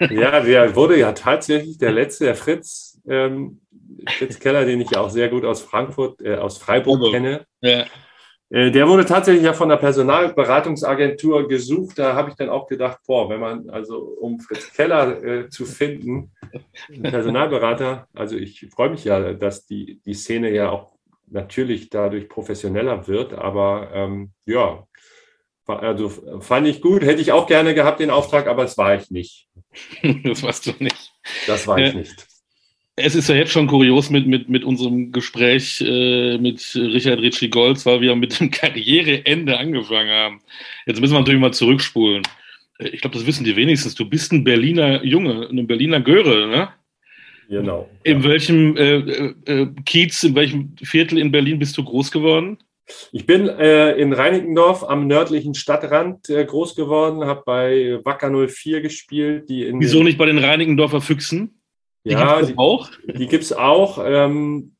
ja, 0.10 0.40
der 0.40 0.74
wurde 0.74 0.98
ja 0.98 1.12
tatsächlich 1.12 1.76
der 1.76 1.92
letzte, 1.92 2.24
der 2.24 2.34
Fritz, 2.34 2.98
ähm, 3.06 3.60
Fritz 4.08 4.38
Keller, 4.38 4.64
den 4.64 4.80
ich 4.80 4.90
ja 4.90 5.02
auch 5.02 5.10
sehr 5.10 5.28
gut 5.28 5.44
aus 5.44 5.60
Frankfurt, 5.60 6.22
äh, 6.22 6.36
aus 6.36 6.56
Freiburg 6.56 6.98
also, 6.98 7.12
kenne. 7.12 7.44
Ja. 7.60 7.84
Äh, 8.48 8.70
der 8.70 8.88
wurde 8.88 9.04
tatsächlich 9.04 9.44
ja 9.44 9.52
von 9.52 9.68
der 9.68 9.76
Personalberatungsagentur 9.76 11.46
gesucht. 11.46 11.98
Da 11.98 12.14
habe 12.14 12.30
ich 12.30 12.36
dann 12.36 12.48
auch 12.48 12.68
gedacht, 12.68 13.00
boah, 13.06 13.28
wenn 13.28 13.40
man 13.40 13.68
also 13.68 13.98
um 13.98 14.40
Fritz 14.40 14.72
Keller 14.72 15.22
äh, 15.22 15.48
zu 15.50 15.66
finden, 15.66 16.32
Personalberater, 17.02 18.08
also 18.14 18.34
ich 18.34 18.66
freue 18.74 18.88
mich 18.88 19.04
ja, 19.04 19.34
dass 19.34 19.66
die, 19.66 20.00
die 20.06 20.14
Szene 20.14 20.50
ja 20.52 20.70
auch 20.70 20.92
natürlich 21.32 21.90
dadurch 21.90 22.28
professioneller 22.28 23.08
wird, 23.08 23.32
aber 23.32 23.90
ähm, 23.92 24.32
ja, 24.46 24.86
also 25.66 26.08
fand 26.40 26.66
ich 26.66 26.80
gut, 26.80 27.02
hätte 27.02 27.22
ich 27.22 27.32
auch 27.32 27.46
gerne 27.46 27.74
gehabt 27.74 28.00
den 28.00 28.10
Auftrag, 28.10 28.46
aber 28.46 28.62
das 28.62 28.76
war 28.76 28.94
ich 28.94 29.10
nicht. 29.10 29.48
das 30.24 30.42
warst 30.42 30.66
du 30.66 30.72
nicht. 30.78 31.12
Das 31.46 31.66
war 31.66 31.78
ich 31.78 31.94
nicht. 31.94 32.26
Es 32.94 33.14
ist 33.14 33.28
ja 33.28 33.34
jetzt 33.34 33.52
schon 33.52 33.68
kurios 33.68 34.10
mit, 34.10 34.26
mit, 34.26 34.50
mit 34.50 34.64
unserem 34.64 35.12
Gespräch 35.12 35.80
äh, 35.80 36.36
mit 36.36 36.74
Richard 36.74 37.20
Ritchie 37.20 37.48
Golds, 37.48 37.86
weil 37.86 38.02
wir 38.02 38.14
mit 38.16 38.38
dem 38.38 38.50
Karriereende 38.50 39.56
angefangen 39.56 40.10
haben. 40.10 40.42
Jetzt 40.84 41.00
müssen 41.00 41.14
wir 41.14 41.20
natürlich 41.20 41.40
mal 41.40 41.54
zurückspulen. 41.54 42.22
Äh, 42.78 42.88
ich 42.88 43.00
glaube, 43.00 43.16
das 43.16 43.26
wissen 43.26 43.44
die 43.44 43.56
wenigstens. 43.56 43.94
Du 43.94 44.04
bist 44.04 44.32
ein 44.32 44.44
Berliner 44.44 45.02
Junge, 45.04 45.48
ein 45.48 45.66
Berliner 45.66 46.00
Göre, 46.00 46.48
ne? 46.48 46.68
Genau. 47.52 47.86
In 48.02 48.24
welchem 48.24 48.76
äh, 48.78 48.96
äh, 49.44 49.66
Kiez, 49.84 50.24
in 50.24 50.34
welchem 50.34 50.74
Viertel 50.82 51.18
in 51.18 51.30
Berlin 51.30 51.58
bist 51.58 51.76
du 51.76 51.84
groß 51.84 52.10
geworden? 52.10 52.56
Ich 53.12 53.26
bin 53.26 53.46
äh, 53.46 53.92
in 53.92 54.14
Reinickendorf 54.14 54.82
am 54.82 55.06
nördlichen 55.06 55.54
Stadtrand 55.54 56.30
äh, 56.30 56.46
groß 56.46 56.74
geworden, 56.74 57.26
habe 57.26 57.42
bei 57.44 58.00
Wacker 58.04 58.30
04 58.30 58.80
gespielt. 58.80 59.50
Die 59.50 59.66
in 59.66 59.80
Wieso 59.80 60.02
nicht 60.02 60.16
bei 60.16 60.24
den 60.24 60.38
Reinickendorfer 60.38 61.02
Füchsen? 61.02 61.60
Die 62.06 62.12
ja, 62.12 62.36
gibt's 62.36 62.52
die, 62.52 62.58
auch. 62.58 62.90
Die 63.06 63.26
gibt 63.26 63.44
es 63.44 63.52
auch. 63.52 64.02
Ähm, 64.02 64.74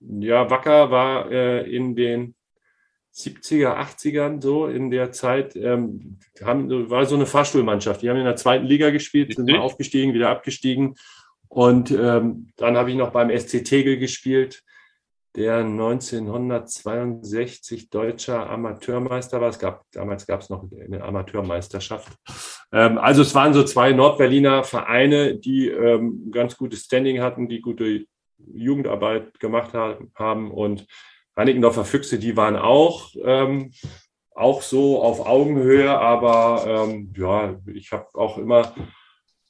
ja, 0.00 0.50
Wacker 0.50 0.90
war 0.90 1.32
äh, 1.32 1.74
in 1.74 1.96
den 1.96 2.34
70er, 3.14 3.78
80ern 3.78 4.42
so 4.42 4.66
in 4.66 4.90
der 4.90 5.10
Zeit, 5.10 5.56
ähm, 5.56 6.18
haben, 6.44 6.90
war 6.90 7.06
so 7.06 7.14
eine 7.14 7.26
Fahrstuhlmannschaft. 7.26 8.02
Die 8.02 8.10
haben 8.10 8.18
in 8.18 8.24
der 8.24 8.36
zweiten 8.36 8.66
Liga 8.66 8.90
gespielt, 8.90 9.34
sind 9.34 9.50
mal 9.50 9.58
aufgestiegen, 9.58 10.12
wieder 10.12 10.28
abgestiegen. 10.28 10.94
Und 11.48 11.90
ähm, 11.90 12.50
dann 12.56 12.76
habe 12.76 12.90
ich 12.90 12.96
noch 12.96 13.10
beim 13.10 13.36
SC 13.36 13.64
Tegel 13.64 13.98
gespielt 13.98 14.62
der 15.38 15.58
1962 15.58 17.90
deutscher 17.90 18.50
Amateurmeister 18.50 19.40
war. 19.40 19.50
Es 19.50 19.60
gab, 19.60 19.84
damals 19.92 20.26
gab 20.26 20.40
es 20.40 20.50
noch 20.50 20.64
eine 20.72 21.04
Amateurmeisterschaft. 21.04 22.12
Ähm, 22.72 22.98
also 22.98 23.22
es 23.22 23.32
waren 23.36 23.54
so 23.54 23.62
zwei 23.62 23.92
Nordberliner 23.92 24.64
Vereine, 24.64 25.36
die 25.36 25.68
ähm, 25.68 26.32
ganz 26.32 26.56
gutes 26.56 26.86
Standing 26.86 27.20
hatten, 27.20 27.48
die 27.48 27.60
gute 27.60 28.06
Jugendarbeit 28.52 29.38
gemacht 29.38 29.74
haben. 29.74 30.50
Und 30.50 30.88
Reinickendorfer 31.36 31.84
Füchse, 31.84 32.18
die 32.18 32.36
waren 32.36 32.56
auch, 32.56 33.14
ähm, 33.22 33.70
auch 34.34 34.62
so 34.62 35.00
auf 35.00 35.24
Augenhöhe, 35.24 35.96
aber 35.96 36.64
ähm, 36.66 37.12
ja, 37.16 37.54
ich 37.66 37.92
habe 37.92 38.08
auch 38.14 38.38
immer 38.38 38.74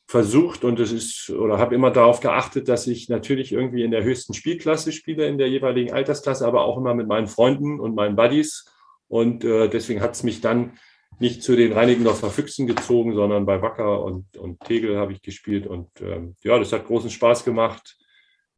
versucht 0.09 0.65
und 0.65 0.81
es 0.81 0.91
ist 0.91 1.29
oder 1.29 1.59
habe 1.59 1.75
immer 1.75 1.91
darauf 1.91 2.21
geachtet, 2.21 2.69
dass 2.71 2.87
ich 2.87 3.11
natürlich 3.11 3.53
irgendwie 3.53 3.83
in 3.83 3.91
der 3.91 4.03
höchsten 4.03 4.33
Spielklasse 4.33 4.91
spiele, 4.91 5.27
in 5.27 5.37
der 5.37 5.50
jeweiligen 5.50 5.93
Altersklasse, 5.93 6.47
aber 6.47 6.65
auch 6.65 6.79
immer 6.79 6.95
mit 6.95 7.07
meinen 7.07 7.27
Freunden 7.27 7.79
und 7.79 7.95
meinen 7.95 8.17
Buddies. 8.17 8.65
Und 9.07 9.45
äh, 9.45 9.69
deswegen 9.69 10.00
hat 10.00 10.15
es 10.15 10.23
mich 10.23 10.41
dann 10.41 10.79
nicht 11.19 11.43
zu 11.43 11.57
den 11.57 11.73
Reinigendorfer 11.73 12.31
Füchsen 12.31 12.67
gezogen, 12.67 13.15
sondern 13.15 13.45
bei 13.45 13.61
Wacker 13.61 14.03
und, 14.03 14.35
und 14.38 14.61
Tegel 14.61 14.97
habe 14.97 15.12
ich 15.12 15.21
gespielt. 15.21 15.67
Und 15.67 15.91
ähm, 16.00 16.37
ja, 16.43 16.59
das 16.59 16.73
hat 16.73 16.87
großen 16.87 17.11
Spaß 17.11 17.45
gemacht. 17.45 17.99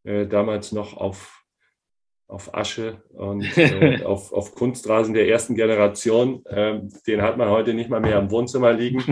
Äh, 0.05 0.27
damals 0.29 0.71
noch 0.71 0.97
auf 0.97 1.40
auf 2.31 2.55
Asche 2.55 3.03
und 3.13 3.43
äh, 3.59 4.05
auf, 4.05 4.33
auf 4.33 4.55
Kunstrasen 4.55 5.15
der 5.15 5.29
ersten 5.29 5.55
Generation. 5.55 6.45
Ähm, 6.49 6.89
den 7.07 7.23
hat 7.23 7.37
man 7.37 7.49
heute 7.49 7.75
nicht 7.75 7.91
mal 7.91 8.01
mehr 8.01 8.19
im 8.19 8.31
Wohnzimmer 8.31 8.73
liegen. 8.73 9.05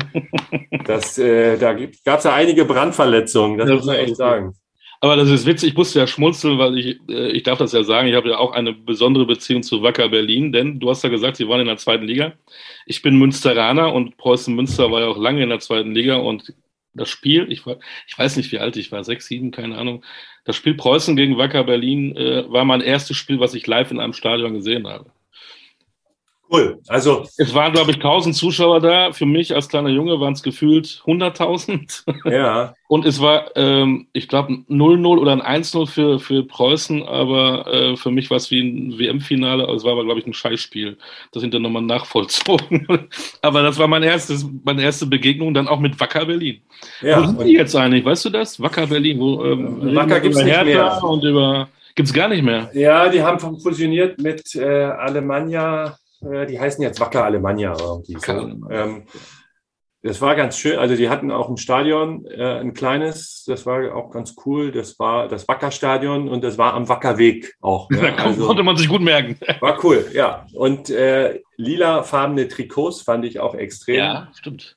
Das, 0.87 1.19
äh, 1.19 1.59
da 1.59 1.75
gab 1.75 2.19
es 2.19 2.25
ja 2.25 2.35
einige 2.35 2.65
Brandverletzungen, 2.65 3.59
das, 3.59 3.69
das 3.69 3.77
muss 3.77 3.87
man 3.87 3.97
echt 3.97 4.17
sagen. 4.17 4.55
Aber 5.01 5.15
das 5.15 5.29
ist 5.29 5.47
witzig, 5.47 5.71
ich 5.71 5.77
musste 5.77 6.01
ja 6.01 6.07
schmunzeln, 6.07 6.59
weil 6.59 6.77
ich, 6.77 6.99
äh, 7.09 7.31
ich 7.31 7.45
darf 7.45 7.59
das 7.59 7.73
ja 7.73 7.85
sagen, 7.85 8.09
ich 8.09 8.15
habe 8.15 8.31
ja 8.31 8.39
auch 8.39 8.53
eine 8.53 8.73
besondere 8.73 9.27
Beziehung 9.27 9.63
zu 9.63 9.83
Wacker 9.83 10.09
Berlin, 10.09 10.51
denn 10.51 10.81
du 10.81 10.91
hast 10.91 11.05
ja 11.05 11.11
gesagt, 11.11 11.37
sie 11.37 11.49
waren 11.49 11.61
in 11.61 11.67
der 11.67 11.77
zweiten 11.77 12.05
Liga. 12.05 12.33
Ich 12.85 13.03
bin 13.03 13.17
Münsteraner 13.17 13.93
und 13.93 14.17
Preußen 14.17 14.55
Münster 14.55 14.91
war 14.91 15.03
ja 15.03 15.07
auch 15.07 15.19
lange 15.19 15.43
in 15.43 15.51
der 15.51 15.61
zweiten 15.61 15.93
Liga 15.93 16.17
und 16.17 16.53
das 16.99 17.09
Spiel, 17.09 17.51
ich, 17.51 17.65
war, 17.67 17.79
ich 18.07 18.19
weiß 18.19 18.37
nicht, 18.37 18.53
wie 18.53 18.59
alt 18.59 18.77
ich 18.77 18.93
war, 18.93 19.05
sechs, 19.05 19.27
sieben, 19.27 19.51
keine 19.51 19.79
Ahnung. 19.79 20.05
Das 20.45 20.57
Spiel 20.57 20.75
Preußen 20.75 21.17
gegen 21.17 21.39
Wacker 21.39 21.65
Berlin 21.65 22.17
äh, 22.17 22.51
war 22.51 22.65
mein 22.65 22.81
erstes 22.81 23.17
Spiel, 23.17 23.41
was 23.41 23.55
ich 23.55 23.67
live 23.67 23.91
in 23.91 24.01
einem 24.01 24.13
Stadion 24.13 24.55
gesehen 24.55 24.87
habe. 24.87 25.11
Cool. 26.51 26.79
Also 26.89 27.27
es 27.37 27.55
waren, 27.55 27.73
glaube 27.73 27.91
ich, 27.91 27.97
1000 27.97 28.35
Zuschauer 28.35 28.81
da. 28.81 29.13
Für 29.13 29.27
mich 29.27 29.55
als 29.55 29.69
kleiner 29.69 29.91
Junge 29.91 30.19
waren 30.19 30.33
es 30.33 30.43
gefühlt 30.43 31.03
100.000. 31.07 32.31
Ja. 32.31 32.75
Und 32.89 33.05
es 33.05 33.21
war, 33.21 33.55
ähm, 33.55 34.07
ich 34.15 34.29
glaube, 34.29 34.53
0-0 34.69 35.19
oder 35.19 35.33
ein 35.33 35.63
1-0 35.63 35.87
für, 35.87 36.19
für 36.19 36.43
Preußen, 36.43 37.03
aber 37.07 37.67
äh, 37.67 37.97
für 37.97 38.11
mich 38.11 38.31
war 38.31 38.39
es 38.39 38.51
wie 38.51 38.61
ein 38.61 38.99
WM-Finale. 38.99 39.65
Also 39.65 39.77
es 39.77 39.85
war 39.85 39.93
aber, 39.93 40.05
glaube 40.05 40.21
ich, 40.21 40.27
ein 40.27 40.33
Scheißspiel. 40.33 40.97
Das 41.33 41.43
sind 41.43 41.53
dann 41.53 41.63
nochmal 41.63 41.83
nachvollzogen. 41.83 42.87
aber 43.43 43.63
das 43.63 43.79
war 43.79 43.89
mein 43.89 44.03
erstes, 44.03 44.47
meine 44.65 44.83
erste 44.83 45.05
Begegnung 45.05 45.53
dann 45.53 45.69
auch 45.69 45.81
mit 45.81 46.01
Wacker 46.01 46.25
Berlin. 46.25 46.63
Ja, 47.03 47.21
Wo 47.21 47.27
sind 47.27 47.43
die 47.45 47.53
jetzt 47.53 47.77
eigentlich? 47.77 48.07
Weißt 48.07 48.25
du 48.25 48.31
das? 48.31 48.61
Wacker 48.61 48.87
Berlin. 48.87 49.21
Wo, 49.21 49.45
ähm, 49.45 49.95
Wacker 49.95 50.21
gibt 50.21 50.35
es 50.35 50.43
nicht 50.43 50.65
mehr. 50.65 51.05
Und 51.05 51.25
über 51.25 51.69
Gibt 51.99 52.11
es 52.11 52.15
gar 52.15 52.29
nicht 52.29 52.45
mehr. 52.45 52.71
Ja, 52.75 53.09
die 53.09 53.21
haben 53.21 53.41
fusioniert 53.59 54.21
mit 54.21 54.55
äh, 54.55 54.85
Alemannia 54.85 55.99
äh, 56.23 56.47
die 56.47 56.59
heißen 56.59 56.83
jetzt 56.83 57.01
Wacker 57.01 57.25
Alemannia 57.25 57.77
irgendwie. 57.79 58.17
So. 58.19 58.33
Ähm, 58.71 59.05
das 60.03 60.21
war 60.21 60.37
ganz 60.37 60.57
schön. 60.57 60.79
Also 60.79 60.95
die 60.95 61.09
hatten 61.09 61.31
auch 61.31 61.49
ein 61.49 61.57
Stadion, 61.57 62.25
äh, 62.27 62.61
ein 62.61 62.73
kleines, 62.73 63.45
das 63.47 63.67
war 63.67 63.95
auch 63.97 64.11
ganz 64.11 64.37
cool. 64.47 64.71
Das 64.71 64.99
war 64.99 65.27
das 65.27 65.49
Wackerstadion 65.49 66.29
und 66.29 66.45
das 66.45 66.57
war 66.57 66.75
am 66.75 66.89
Wackerweg 66.89 67.57
auch. 67.61 67.91
Ne? 67.99 68.17
Also, 68.17 68.47
konnte 68.47 68.63
man 68.63 68.77
sich 68.77 68.89
gut 68.89 69.01
merken. 69.01 69.39
War 69.61 69.83
cool, 69.85 70.09
ja. 70.13 70.47
Und 70.53 70.89
äh, 70.91 71.41
lilafarbene 71.57 72.47
Trikots 72.47 73.03
fand 73.03 73.25
ich 73.25 73.41
auch 73.41 73.55
extrem. 73.55 73.97
Ja, 73.97 74.29
stimmt. 74.35 74.77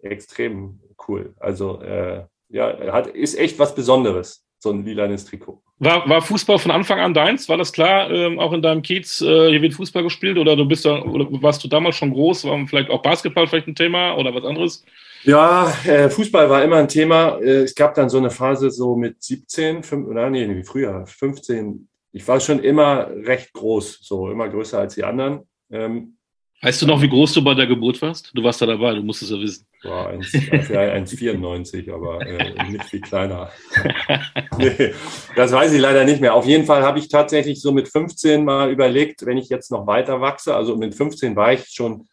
Extrem 0.00 0.80
cool. 1.06 1.34
Also 1.38 1.80
äh, 1.82 2.24
ja, 2.48 2.92
hat, 2.92 3.08
ist 3.08 3.38
echt 3.38 3.58
was 3.58 3.74
Besonderes 3.74 4.44
so 4.58 4.70
ein 4.70 4.84
lilanes 4.84 5.24
Trikot. 5.24 5.60
War, 5.82 6.08
war 6.08 6.22
Fußball 6.22 6.60
von 6.60 6.70
Anfang 6.70 7.00
an 7.00 7.12
deins? 7.12 7.48
War 7.48 7.56
das 7.56 7.72
klar, 7.72 8.08
ähm, 8.08 8.38
auch 8.38 8.52
in 8.52 8.62
deinem 8.62 8.82
Kiez, 8.82 9.20
äh, 9.20 9.50
hier 9.50 9.62
wird 9.62 9.74
Fußball 9.74 10.04
gespielt 10.04 10.38
oder 10.38 10.54
du 10.54 10.64
bist 10.64 10.84
da, 10.84 11.02
oder 11.02 11.26
warst 11.42 11.64
du 11.64 11.68
damals 11.68 11.96
schon 11.96 12.12
groß? 12.12 12.44
War 12.44 12.64
vielleicht 12.68 12.88
auch 12.88 13.02
Basketball 13.02 13.48
vielleicht 13.48 13.66
ein 13.66 13.74
Thema 13.74 14.14
oder 14.14 14.32
was 14.32 14.44
anderes? 14.44 14.84
Ja, 15.24 15.74
äh, 15.84 16.08
Fußball 16.08 16.48
war 16.48 16.62
immer 16.62 16.76
ein 16.76 16.86
Thema. 16.86 17.36
Äh, 17.40 17.62
es 17.62 17.74
gab 17.74 17.96
dann 17.96 18.08
so 18.08 18.18
eine 18.18 18.30
Phase 18.30 18.70
so 18.70 18.94
mit 18.94 19.20
17, 19.24 19.82
5, 19.82 20.06
oder 20.06 20.30
nee, 20.30 20.48
wie 20.48 20.62
früher, 20.62 21.04
15. 21.04 21.88
Ich 22.12 22.28
war 22.28 22.38
schon 22.38 22.60
immer 22.60 23.08
recht 23.08 23.52
groß, 23.52 23.98
so 24.02 24.30
immer 24.30 24.48
größer 24.48 24.78
als 24.78 24.94
die 24.94 25.02
anderen. 25.02 25.48
Ähm, 25.68 26.16
Weißt 26.60 26.80
du 26.80 26.86
noch, 26.86 27.02
wie 27.02 27.08
groß 27.08 27.32
du 27.32 27.42
bei 27.42 27.54
der 27.54 27.66
Geburt 27.66 28.00
warst? 28.00 28.30
Du 28.32 28.44
warst 28.44 28.62
da 28.62 28.66
dabei, 28.66 28.94
du 28.94 29.02
musst 29.02 29.22
es 29.22 29.30
ja 29.30 29.40
wissen. 29.40 29.66
War 29.84 30.10
1,94, 30.10 31.92
aber 31.92 32.24
äh, 32.24 32.70
nicht 32.70 32.84
viel 32.84 33.00
kleiner. 33.00 33.50
nee, 34.58 34.92
das 35.34 35.50
weiß 35.50 35.72
ich 35.72 35.80
leider 35.80 36.04
nicht 36.04 36.20
mehr. 36.20 36.34
Auf 36.34 36.46
jeden 36.46 36.66
Fall 36.66 36.82
habe 36.82 37.00
ich 37.00 37.08
tatsächlich 37.08 37.60
so 37.60 37.72
mit 37.72 37.88
15 37.88 38.44
mal 38.44 38.70
überlegt, 38.70 39.26
wenn 39.26 39.38
ich 39.38 39.48
jetzt 39.48 39.70
noch 39.72 39.86
weiter 39.86 40.20
wachse. 40.20 40.54
Also 40.54 40.76
mit 40.76 40.94
15 40.94 41.34
war 41.34 41.52
ich 41.52 41.66
schon 41.68 42.08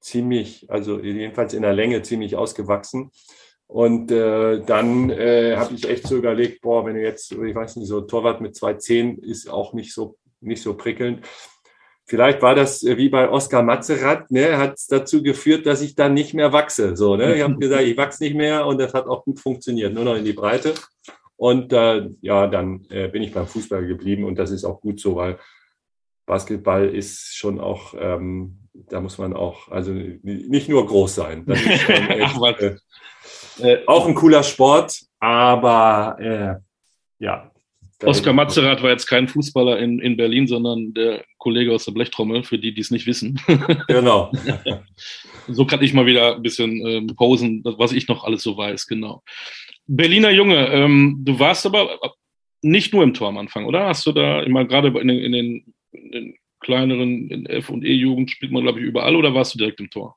ziemlich, 0.00 0.66
also 0.68 1.00
jedenfalls 1.00 1.54
in 1.54 1.62
der 1.62 1.74
Länge 1.74 2.02
ziemlich 2.02 2.36
ausgewachsen. 2.36 3.10
Und 3.68 4.12
äh, 4.12 4.60
dann 4.64 5.10
äh, 5.10 5.56
habe 5.56 5.74
ich 5.74 5.88
echt 5.88 6.06
so 6.06 6.16
überlegt, 6.16 6.60
boah, 6.60 6.86
wenn 6.86 6.94
du 6.94 7.02
jetzt, 7.02 7.32
ich 7.32 7.54
weiß 7.54 7.76
nicht, 7.76 7.88
so 7.88 8.00
Torwart 8.00 8.40
mit 8.40 8.54
2,10 8.54 9.22
ist 9.24 9.50
auch 9.50 9.72
nicht 9.72 9.92
so, 9.92 10.16
nicht 10.40 10.62
so 10.62 10.74
prickelnd. 10.74 11.26
Vielleicht 12.08 12.40
war 12.40 12.54
das 12.54 12.84
äh, 12.84 12.96
wie 12.96 13.08
bei 13.08 13.28
Oskar 13.28 13.62
Matzerath, 13.62 14.30
ne, 14.30 14.58
hat 14.58 14.74
es 14.74 14.86
dazu 14.86 15.22
geführt, 15.22 15.66
dass 15.66 15.82
ich 15.82 15.96
dann 15.96 16.14
nicht 16.14 16.34
mehr 16.34 16.52
wachse. 16.52 16.96
So, 16.96 17.16
ne? 17.16 17.34
Ich 17.34 17.42
habe 17.42 17.56
gesagt, 17.58 17.82
ich 17.82 17.96
wachse 17.96 18.22
nicht 18.22 18.36
mehr 18.36 18.66
und 18.66 18.78
das 18.78 18.94
hat 18.94 19.06
auch 19.06 19.24
gut 19.24 19.40
funktioniert, 19.40 19.92
nur 19.92 20.04
noch 20.04 20.14
in 20.14 20.24
die 20.24 20.32
Breite. 20.32 20.74
Und 21.36 21.72
äh, 21.72 22.08
ja, 22.22 22.46
dann 22.46 22.86
äh, 22.90 23.08
bin 23.08 23.22
ich 23.22 23.32
beim 23.32 23.46
Fußball 23.46 23.86
geblieben 23.86 24.24
und 24.24 24.38
das 24.38 24.50
ist 24.50 24.64
auch 24.64 24.80
gut 24.80 25.00
so, 25.00 25.16
weil 25.16 25.38
Basketball 26.26 26.88
ist 26.88 27.36
schon 27.36 27.60
auch, 27.60 27.94
ähm, 27.98 28.68
da 28.72 29.00
muss 29.00 29.18
man 29.18 29.34
auch, 29.34 29.70
also 29.70 29.92
nicht 29.92 30.68
nur 30.68 30.86
groß 30.86 31.14
sein. 31.14 31.44
Das 31.46 31.60
ist 31.60 31.88
echt, 31.88 32.60
äh, 32.60 32.76
Äh, 33.58 33.78
auch 33.86 34.06
ein 34.06 34.14
cooler 34.14 34.42
Sport, 34.42 35.00
aber 35.18 36.16
äh, 36.20 36.54
ja. 37.18 37.50
Oskar 38.02 38.34
Matzerath 38.34 38.82
war 38.82 38.90
jetzt 38.90 39.06
kein 39.06 39.26
Fußballer 39.26 39.78
in, 39.78 40.00
in 40.00 40.16
Berlin, 40.16 40.46
sondern 40.46 40.92
der 40.92 41.24
Kollege 41.38 41.72
aus 41.72 41.86
der 41.86 41.92
Blechtrommel, 41.92 42.42
für 42.42 42.58
die, 42.58 42.74
die 42.74 42.80
es 42.80 42.90
nicht 42.90 43.06
wissen. 43.06 43.40
Genau. 43.88 44.30
so 45.48 45.64
kann 45.64 45.82
ich 45.82 45.94
mal 45.94 46.06
wieder 46.06 46.36
ein 46.36 46.42
bisschen 46.42 46.86
ähm, 46.86 47.06
posen, 47.16 47.62
was 47.64 47.92
ich 47.92 48.08
noch 48.08 48.24
alles 48.24 48.42
so 48.42 48.56
weiß, 48.56 48.86
genau. 48.86 49.22
Berliner 49.86 50.30
Junge, 50.30 50.68
ähm, 50.68 51.22
du 51.24 51.38
warst 51.38 51.64
aber 51.64 51.98
nicht 52.62 52.92
nur 52.92 53.02
im 53.02 53.14
Tor 53.14 53.28
am 53.28 53.38
Anfang, 53.38 53.64
oder? 53.64 53.86
Hast 53.86 54.04
du 54.06 54.12
da 54.12 54.42
immer 54.42 54.64
gerade 54.64 54.88
in 54.88 55.08
den, 55.08 55.18
in 55.18 55.32
den, 55.32 55.74
in 55.92 56.10
den 56.10 56.34
kleineren, 56.60 57.30
in 57.30 57.46
F- 57.46 57.70
und 57.70 57.84
E-Jugend 57.84 58.30
spielt 58.30 58.52
man, 58.52 58.62
glaube 58.62 58.80
ich, 58.80 58.84
überall 58.84 59.16
oder 59.16 59.34
warst 59.34 59.54
du 59.54 59.58
direkt 59.58 59.80
im 59.80 59.90
Tor? 59.90 60.16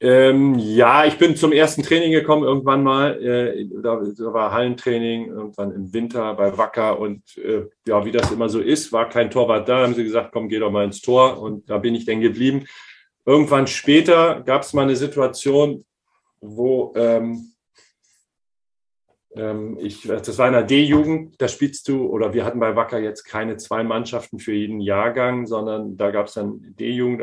Ähm, 0.00 0.54
ja, 0.58 1.06
ich 1.06 1.18
bin 1.18 1.34
zum 1.34 1.50
ersten 1.50 1.82
Training 1.82 2.12
gekommen 2.12 2.44
irgendwann 2.44 2.84
mal. 2.84 3.20
Äh, 3.20 3.66
da, 3.82 4.00
da, 4.16 4.32
war 4.32 4.52
Hallentraining 4.52 5.26
irgendwann 5.26 5.72
im 5.72 5.92
Winter 5.92 6.34
bei 6.34 6.56
Wacker 6.56 7.00
und 7.00 7.36
äh, 7.36 7.64
ja, 7.86 8.04
wie 8.04 8.12
das 8.12 8.30
immer 8.30 8.48
so 8.48 8.60
ist, 8.60 8.92
war 8.92 9.08
kein 9.08 9.30
Torwart 9.30 9.68
da. 9.68 9.82
Haben 9.82 9.94
sie 9.94 10.04
gesagt, 10.04 10.30
komm, 10.32 10.48
geh 10.48 10.60
doch 10.60 10.70
mal 10.70 10.84
ins 10.84 11.00
Tor 11.00 11.40
und 11.42 11.68
da 11.68 11.78
bin 11.78 11.96
ich 11.96 12.04
dann 12.04 12.20
geblieben. 12.20 12.64
Irgendwann 13.26 13.66
später 13.66 14.40
gab 14.46 14.62
es 14.62 14.72
mal 14.72 14.82
eine 14.82 14.94
Situation, 14.94 15.84
wo 16.40 16.92
ähm, 16.96 17.52
ich, 19.78 20.02
das 20.02 20.36
war 20.38 20.48
in 20.48 20.52
der 20.52 20.64
D-Jugend, 20.64 21.40
da 21.40 21.46
spielst 21.46 21.86
du, 21.86 22.06
oder 22.06 22.34
wir 22.34 22.44
hatten 22.44 22.58
bei 22.58 22.74
Wacker 22.74 22.98
jetzt 22.98 23.24
keine 23.24 23.56
zwei 23.56 23.84
Mannschaften 23.84 24.40
für 24.40 24.52
jeden 24.52 24.80
Jahrgang, 24.80 25.46
sondern 25.46 25.96
da 25.96 26.10
gab 26.10 26.26
es 26.26 26.34
dann 26.34 26.74
D-Jugend, 26.78 27.22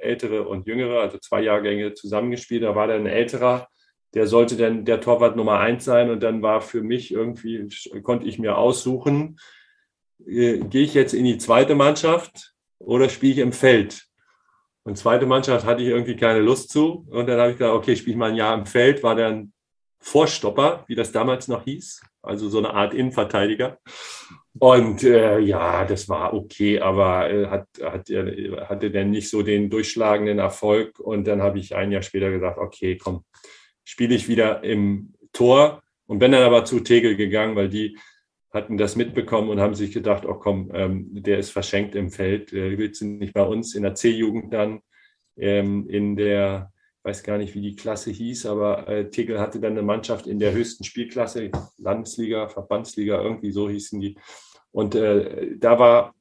ältere 0.00 0.48
und 0.48 0.66
jüngere, 0.66 1.00
also 1.00 1.18
zwei 1.18 1.42
Jahrgänge 1.42 1.92
zusammengespielt. 1.92 2.62
Da 2.62 2.74
war 2.74 2.86
dann 2.86 3.02
ein 3.02 3.06
älterer, 3.06 3.68
der 4.14 4.26
sollte 4.26 4.56
dann 4.56 4.84
der 4.84 5.00
Torwart 5.00 5.36
Nummer 5.36 5.60
eins 5.60 5.84
sein 5.84 6.08
und 6.08 6.22
dann 6.22 6.40
war 6.40 6.62
für 6.62 6.82
mich 6.82 7.12
irgendwie, 7.12 7.68
konnte 8.02 8.26
ich 8.26 8.38
mir 8.38 8.56
aussuchen, 8.56 9.38
äh, 10.26 10.58
gehe 10.58 10.84
ich 10.84 10.94
jetzt 10.94 11.14
in 11.14 11.24
die 11.24 11.38
zweite 11.38 11.74
Mannschaft 11.74 12.54
oder 12.78 13.08
spiele 13.08 13.32
ich 13.32 13.38
im 13.38 13.52
Feld? 13.52 14.06
Und 14.84 14.96
zweite 14.96 15.26
Mannschaft 15.26 15.66
hatte 15.66 15.82
ich 15.82 15.88
irgendwie 15.88 16.16
keine 16.16 16.40
Lust 16.40 16.70
zu. 16.70 17.06
Und 17.10 17.28
dann 17.28 17.38
habe 17.38 17.50
ich 17.50 17.58
gesagt, 17.58 17.74
okay, 17.74 17.96
spiele 17.96 18.12
ich 18.12 18.18
mal 18.18 18.30
ein 18.30 18.36
Jahr 18.36 18.56
im 18.56 18.66
Feld, 18.66 19.02
war 19.02 19.14
dann 19.14 19.52
Vorstopper, 20.00 20.84
wie 20.88 20.94
das 20.94 21.12
damals 21.12 21.46
noch 21.46 21.64
hieß, 21.64 22.00
also 22.22 22.48
so 22.48 22.58
eine 22.58 22.72
Art 22.72 22.94
Innenverteidiger. 22.94 23.78
Und 24.58 25.04
äh, 25.04 25.38
ja, 25.38 25.84
das 25.84 26.08
war 26.08 26.34
okay, 26.34 26.80
aber 26.80 27.30
äh, 27.30 27.46
hat, 27.46 27.68
hat, 27.82 28.10
äh, 28.10 28.56
hatte 28.62 28.90
dann 28.90 29.10
nicht 29.10 29.28
so 29.30 29.42
den 29.42 29.70
durchschlagenden 29.70 30.38
Erfolg. 30.38 30.98
Und 30.98 31.26
dann 31.26 31.42
habe 31.42 31.58
ich 31.58 31.76
ein 31.76 31.92
Jahr 31.92 32.02
später 32.02 32.30
gesagt, 32.30 32.58
okay, 32.58 32.96
komm, 32.96 33.24
spiele 33.84 34.14
ich 34.14 34.28
wieder 34.28 34.64
im 34.64 35.14
Tor 35.32 35.82
und 36.06 36.18
bin 36.18 36.32
dann 36.32 36.42
aber 36.42 36.64
zu 36.64 36.80
Tegel 36.80 37.16
gegangen, 37.16 37.54
weil 37.54 37.68
die 37.68 37.96
hatten 38.52 38.76
das 38.76 38.96
mitbekommen 38.96 39.48
und 39.48 39.60
haben 39.60 39.74
sich 39.74 39.92
gedacht, 39.92 40.26
oh 40.26 40.34
komm, 40.34 40.70
ähm, 40.74 41.08
der 41.12 41.38
ist 41.38 41.50
verschenkt 41.50 41.94
im 41.94 42.10
Feld, 42.10 42.52
äh, 42.52 42.76
willst 42.78 43.00
du 43.00 43.06
nicht 43.06 43.34
bei 43.34 43.44
uns 43.44 43.74
in 43.74 43.84
der 43.84 43.94
C-Jugend 43.94 44.52
dann 44.52 44.80
ähm, 45.36 45.88
in 45.88 46.16
der 46.16 46.72
weiß 47.02 47.22
gar 47.22 47.38
nicht, 47.38 47.54
wie 47.54 47.62
die 47.62 47.76
Klasse 47.76 48.10
hieß, 48.10 48.46
aber 48.46 48.86
äh, 48.88 49.10
Tegel 49.10 49.40
hatte 49.40 49.60
dann 49.60 49.72
eine 49.72 49.82
Mannschaft 49.82 50.26
in 50.26 50.38
der 50.38 50.52
höchsten 50.52 50.84
Spielklasse, 50.84 51.50
Landesliga, 51.78 52.48
Verbandsliga, 52.48 53.22
irgendwie 53.22 53.52
so 53.52 53.70
hießen 53.70 54.00
die. 54.00 54.16
Und 54.72 54.94
äh, 54.94 55.56
da 55.56 55.78
war, 55.78 56.14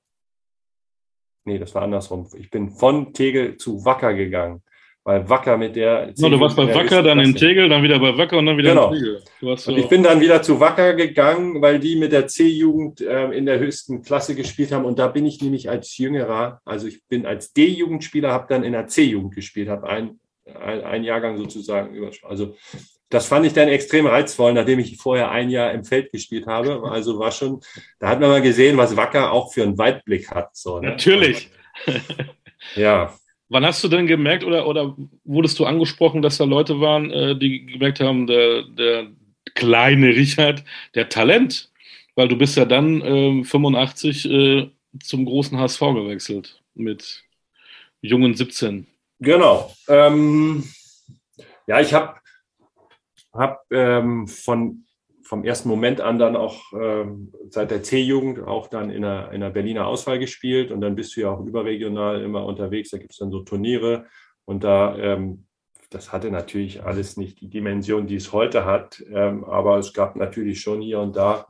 nee, 1.43 1.59
das 1.59 1.75
war 1.75 1.81
andersrum. 1.81 2.29
Ich 2.37 2.49
bin 2.49 2.71
von 2.71 3.13
Tegel 3.13 3.57
zu 3.57 3.83
Wacker 3.83 4.13
gegangen, 4.13 4.63
weil 5.03 5.27
Wacker 5.29 5.57
mit 5.57 5.75
der. 5.75 6.13
No, 6.17 6.29
du 6.29 6.39
warst 6.39 6.55
bei 6.55 6.73
Wacker, 6.73 7.03
dann 7.03 7.19
in 7.19 7.35
Tegel, 7.35 7.67
dann 7.67 7.83
wieder 7.83 7.99
bei 7.99 8.17
Wacker 8.17 8.37
und 8.37 8.45
dann 8.45 8.57
wieder 8.57 8.69
genau. 8.69 8.93
in 8.93 8.99
Tegel. 8.99 9.21
So 9.57 9.71
und 9.71 9.77
ich 9.77 9.89
bin 9.89 10.01
dann 10.01 10.21
wieder 10.21 10.41
zu 10.41 10.61
Wacker 10.61 10.93
gegangen, 10.93 11.61
weil 11.61 11.79
die 11.79 11.97
mit 11.97 12.13
der 12.13 12.27
C-Jugend 12.27 13.01
äh, 13.01 13.31
in 13.31 13.45
der 13.45 13.59
höchsten 13.59 14.01
Klasse 14.01 14.33
gespielt 14.33 14.71
haben. 14.71 14.85
Und 14.85 14.97
da 14.97 15.07
bin 15.07 15.25
ich 15.25 15.41
nämlich 15.41 15.69
als 15.69 15.97
Jüngerer, 15.97 16.61
also 16.63 16.87
ich 16.87 17.05
bin 17.07 17.25
als 17.25 17.51
D-Jugendspieler, 17.51 18.31
habe 18.31 18.47
dann 18.47 18.63
in 18.63 18.71
der 18.71 18.87
C-Jugend 18.87 19.35
gespielt, 19.35 19.67
habe 19.67 19.89
ein 19.89 20.19
ein, 20.55 20.83
ein 20.83 21.03
Jahrgang 21.03 21.37
sozusagen 21.37 21.93
über. 21.93 22.11
Also 22.23 22.55
das 23.09 23.27
fand 23.27 23.45
ich 23.45 23.53
dann 23.53 23.67
extrem 23.67 24.05
reizvoll, 24.05 24.53
nachdem 24.53 24.79
ich 24.79 24.97
vorher 24.97 25.31
ein 25.31 25.49
Jahr 25.49 25.71
im 25.71 25.83
Feld 25.83 26.11
gespielt 26.11 26.45
habe. 26.45 26.89
Also 26.89 27.17
war 27.17 27.31
schon, 27.31 27.59
da 27.99 28.09
hat 28.09 28.19
man 28.19 28.29
mal 28.29 28.41
gesehen, 28.41 28.77
was 28.77 28.95
Wacker 28.95 29.31
auch 29.31 29.51
für 29.51 29.63
einen 29.63 29.77
Weitblick 29.77 30.29
hat. 30.29 30.55
So, 30.55 30.79
ne? 30.79 30.91
Natürlich. 30.91 31.49
ja. 32.75 33.13
Wann 33.49 33.65
hast 33.65 33.83
du 33.83 33.87
denn 33.87 34.05
gemerkt 34.05 34.43
oder, 34.43 34.67
oder 34.67 34.95
wurdest 35.23 35.57
du 35.57 35.65
angesprochen, 35.65 36.21
dass 36.21 36.37
da 36.37 36.43
Leute 36.43 36.79
waren, 36.81 37.09
äh, 37.09 37.35
die 37.35 37.65
gemerkt 37.65 37.99
haben, 37.99 38.27
der, 38.27 38.63
der 38.63 39.07
kleine 39.55 40.09
Richard, 40.09 40.63
der 40.93 41.09
Talent, 41.09 41.71
weil 42.13 42.27
du 42.27 42.37
bist 42.37 42.57
ja 42.57 42.65
dann 42.65 43.01
äh, 43.01 43.43
85 43.43 44.29
äh, 44.29 44.69
zum 45.01 45.25
großen 45.25 45.57
HSV 45.57 45.79
gewechselt 45.79 46.61
mit 46.75 47.23
jungen 48.01 48.35
17. 48.35 48.85
Genau. 49.19 49.71
Ähm, 49.87 50.63
ja, 51.67 51.81
ich 51.81 51.93
habe 51.93 52.19
hab, 53.33 53.65
ähm, 53.71 54.27
von 54.27 54.85
vom 55.29 55.43
ersten 55.43 55.69
Moment 55.69 56.01
an 56.01 56.17
dann 56.17 56.35
auch 56.35 56.59
ähm, 56.73 57.31
seit 57.49 57.69
der 57.69 57.83
C-Jugend 57.83 58.39
auch 58.47 58.65
dann 58.65 58.89
in 58.89 59.03
der, 59.03 59.31
in 59.31 59.41
der 59.41 59.51
Berliner 59.51 59.85
Auswahl 59.85 60.17
gespielt 60.17 60.71
und 60.71 60.81
dann 60.81 60.95
bist 60.95 61.15
du 61.15 61.21
ja 61.21 61.29
auch 61.29 61.45
überregional 61.45 62.23
immer 62.23 62.43
unterwegs. 62.45 62.89
Da 62.89 62.97
gibt 62.97 63.11
es 63.11 63.19
dann 63.19 63.29
so 63.29 63.43
Turniere 63.43 64.07
und 64.45 64.63
da, 64.63 64.97
ähm, 64.97 65.45
das 65.91 66.11
hatte 66.11 66.31
natürlich 66.31 66.81
alles 66.83 67.15
nicht 67.15 67.41
die 67.41 67.49
Dimension, 67.49 68.07
die 68.07 68.15
es 68.15 68.33
heute 68.33 68.65
hat, 68.65 69.03
ähm, 69.13 69.43
aber 69.43 69.77
es 69.77 69.93
gab 69.93 70.15
natürlich 70.15 70.61
schon 70.61 70.81
hier 70.81 70.99
und 70.99 71.15
da 71.15 71.45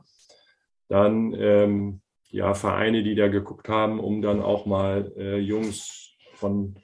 dann 0.88 1.32
ähm, 1.32 2.02
ja 2.28 2.52
Vereine, 2.52 3.02
die 3.02 3.14
da 3.14 3.28
geguckt 3.28 3.70
haben, 3.70 3.98
um 3.98 4.20
dann 4.20 4.42
auch 4.42 4.66
mal 4.66 5.10
äh, 5.16 5.38
Jungs 5.38 6.10
von 6.34 6.74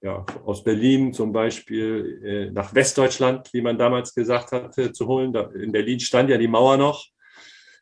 ja, 0.00 0.24
aus 0.44 0.62
Berlin 0.62 1.12
zum 1.12 1.32
Beispiel 1.32 2.22
äh, 2.24 2.50
nach 2.52 2.74
Westdeutschland, 2.74 3.52
wie 3.52 3.62
man 3.62 3.78
damals 3.78 4.14
gesagt 4.14 4.52
hatte, 4.52 4.92
zu 4.92 5.06
holen. 5.06 5.32
Da, 5.32 5.50
in 5.54 5.72
Berlin 5.72 5.98
stand 5.98 6.30
ja 6.30 6.38
die 6.38 6.48
Mauer 6.48 6.76
noch. 6.76 7.04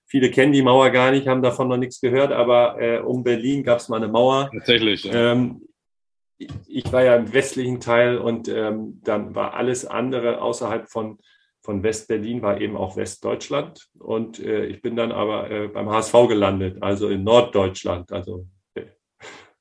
Viele 0.07 0.31
kennen 0.31 0.53
die 0.53 0.63
Mauer 0.63 0.91
gar 0.91 1.11
nicht, 1.11 1.27
haben 1.27 1.43
davon 1.43 1.69
noch 1.69 1.77
nichts 1.77 2.01
gehört, 2.01 2.33
aber 2.33 2.81
äh, 2.81 3.01
um 3.01 3.25
Berlin 3.25 3.65
gab 3.65 3.81
es 3.81 3.89
mal 3.89 3.97
eine 3.97 4.09
Mauer. 4.09 4.51
Tatsächlich. 4.53 5.05
Ja. 5.05 5.33
Ähm, 5.33 5.63
ich 6.39 6.93
war 6.93 7.03
ja 7.03 7.17
im 7.17 7.33
westlichen 7.33 7.81
Teil 7.81 8.19
und 8.19 8.49
ähm, 8.49 9.01
dann 9.03 9.35
war 9.35 9.55
alles 9.55 9.85
andere 9.85 10.41
außerhalb 10.41 10.89
von, 10.89 11.19
von 11.63 11.83
West-Berlin, 11.83 12.43
war 12.43 12.61
eben 12.61 12.77
auch 12.77 12.97
Westdeutschland. 12.97 13.89
Und 13.99 14.39
äh, 14.39 14.67
ich 14.67 14.81
bin 14.81 14.97
dann 14.97 15.13
aber 15.13 15.51
äh, 15.51 15.69
beim 15.69 15.91
HSV 15.91 16.13
gelandet, 16.29 16.83
also 16.83 17.09
in 17.09 17.25
Norddeutschland, 17.25 18.13
also 18.13 18.47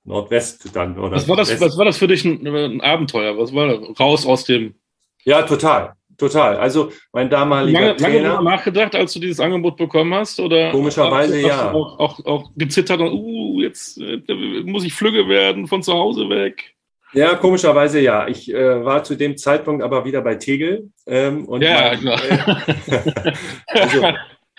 Nordwest 0.05 0.75
dann. 0.75 0.97
Oder 0.97 1.15
was, 1.15 1.27
war 1.27 1.35
das, 1.35 1.59
was 1.59 1.77
war 1.77 1.85
das 1.85 1.97
für 1.97 2.07
dich 2.07 2.23
ein, 2.25 2.47
ein, 2.47 2.81
Abenteuer? 2.81 3.37
Was 3.37 3.53
war 3.53 3.67
das? 3.67 3.99
Raus 3.99 4.25
aus 4.25 4.45
dem. 4.45 4.75
Ja, 5.23 5.43
total. 5.43 5.93
Total. 6.17 6.55
Also 6.57 6.91
mein 7.11 7.29
damaliger 7.29 7.79
lange, 7.79 7.95
Trainer. 7.97 8.33
Lange 8.35 8.43
nachgedacht, 8.43 8.95
als 8.95 9.13
du 9.13 9.19
dieses 9.19 9.39
Angebot 9.39 9.75
bekommen 9.75 10.13
hast? 10.13 10.39
Oder 10.39 10.71
komischerweise 10.71 11.35
hast, 11.35 11.43
ja. 11.43 11.71
Auch, 11.73 11.99
auch, 11.99 12.25
auch, 12.25 12.51
gezittert 12.55 13.01
und, 13.01 13.11
uh, 13.11 13.61
jetzt 13.61 13.99
äh, 13.99 14.21
muss 14.63 14.85
ich 14.85 14.93
Flügge 14.93 15.27
werden 15.27 15.67
von 15.67 15.83
zu 15.83 15.93
Hause 15.93 16.29
weg. 16.29 16.75
Ja, 17.13 17.35
komischerweise 17.35 17.99
ja. 17.99 18.27
Ich 18.27 18.53
äh, 18.53 18.85
war 18.85 19.03
zu 19.03 19.15
dem 19.15 19.37
Zeitpunkt 19.37 19.83
aber 19.83 20.05
wieder 20.05 20.21
bei 20.21 20.35
Tegel. 20.35 20.89
Ähm, 21.05 21.45
und 21.45 21.61
ja, 21.61 21.91
mein, 21.91 21.99
klar. 21.99 22.21
Äh, 22.29 23.33
also, 23.67 24.01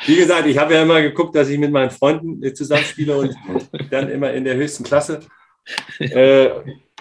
wie 0.04 0.16
gesagt, 0.16 0.46
ich 0.46 0.58
habe 0.58 0.74
ja 0.74 0.82
immer 0.82 1.00
geguckt, 1.00 1.34
dass 1.34 1.48
ich 1.48 1.58
mit 1.58 1.72
meinen 1.72 1.90
Freunden 1.90 2.54
zusammenspiele 2.54 3.16
und 3.16 3.34
dann 3.90 4.10
immer 4.10 4.32
in 4.32 4.44
der 4.44 4.56
höchsten 4.56 4.84
Klasse. 4.84 5.20
Äh, 5.98 6.50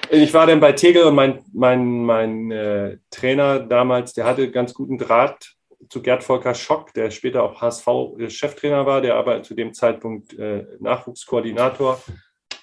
ich 0.10 0.34
war 0.34 0.48
dann 0.48 0.60
bei 0.60 0.72
Tegel 0.72 1.04
und 1.04 1.16
mein, 1.16 1.44
mein, 1.54 2.04
mein 2.04 2.52
äh, 2.52 2.98
Trainer 3.10 3.60
damals, 3.60 4.14
der 4.14 4.26
hatte 4.26 4.52
ganz 4.52 4.74
guten 4.74 4.98
Draht 4.98 5.56
zu 5.90 6.02
Gerd 6.02 6.24
Volker 6.24 6.54
Schock, 6.54 6.94
der 6.94 7.12
später 7.12 7.44
auch 7.44 7.62
HSV-Cheftrainer 7.62 8.86
war, 8.86 9.02
der 9.02 9.16
aber 9.16 9.44
zu 9.44 9.54
dem 9.54 9.74
Zeitpunkt 9.74 10.34
äh, 10.38 10.66
Nachwuchskoordinator 10.80 12.02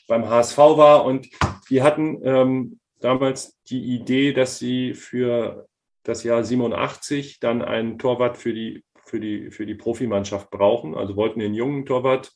beim 0.09 0.29
HSV 0.29 0.59
war. 0.59 1.05
Und 1.05 1.29
die 1.71 1.83
hatten 1.83 2.21
ähm, 2.25 2.81
damals 3.01 3.59
die 3.69 3.95
Idee, 3.95 4.33
dass 4.33 4.59
sie 4.59 4.95
für 4.95 5.67
das 6.03 6.25
Jahr 6.25 6.43
87 6.43 7.39
dann 7.41 7.63
einen 7.63 7.99
Torwart 7.99 8.37
für 8.37 8.53
die, 8.53 8.83
für 9.13 9.21
die, 9.21 9.51
für 9.51 9.67
die 9.67 9.75
Profimannschaft 9.75 10.51
brauchen. 10.51 10.95
Also 10.95 11.17
wollten 11.17 11.41
den 11.41 11.53
jungen 11.53 11.85
Torwart 11.85 12.33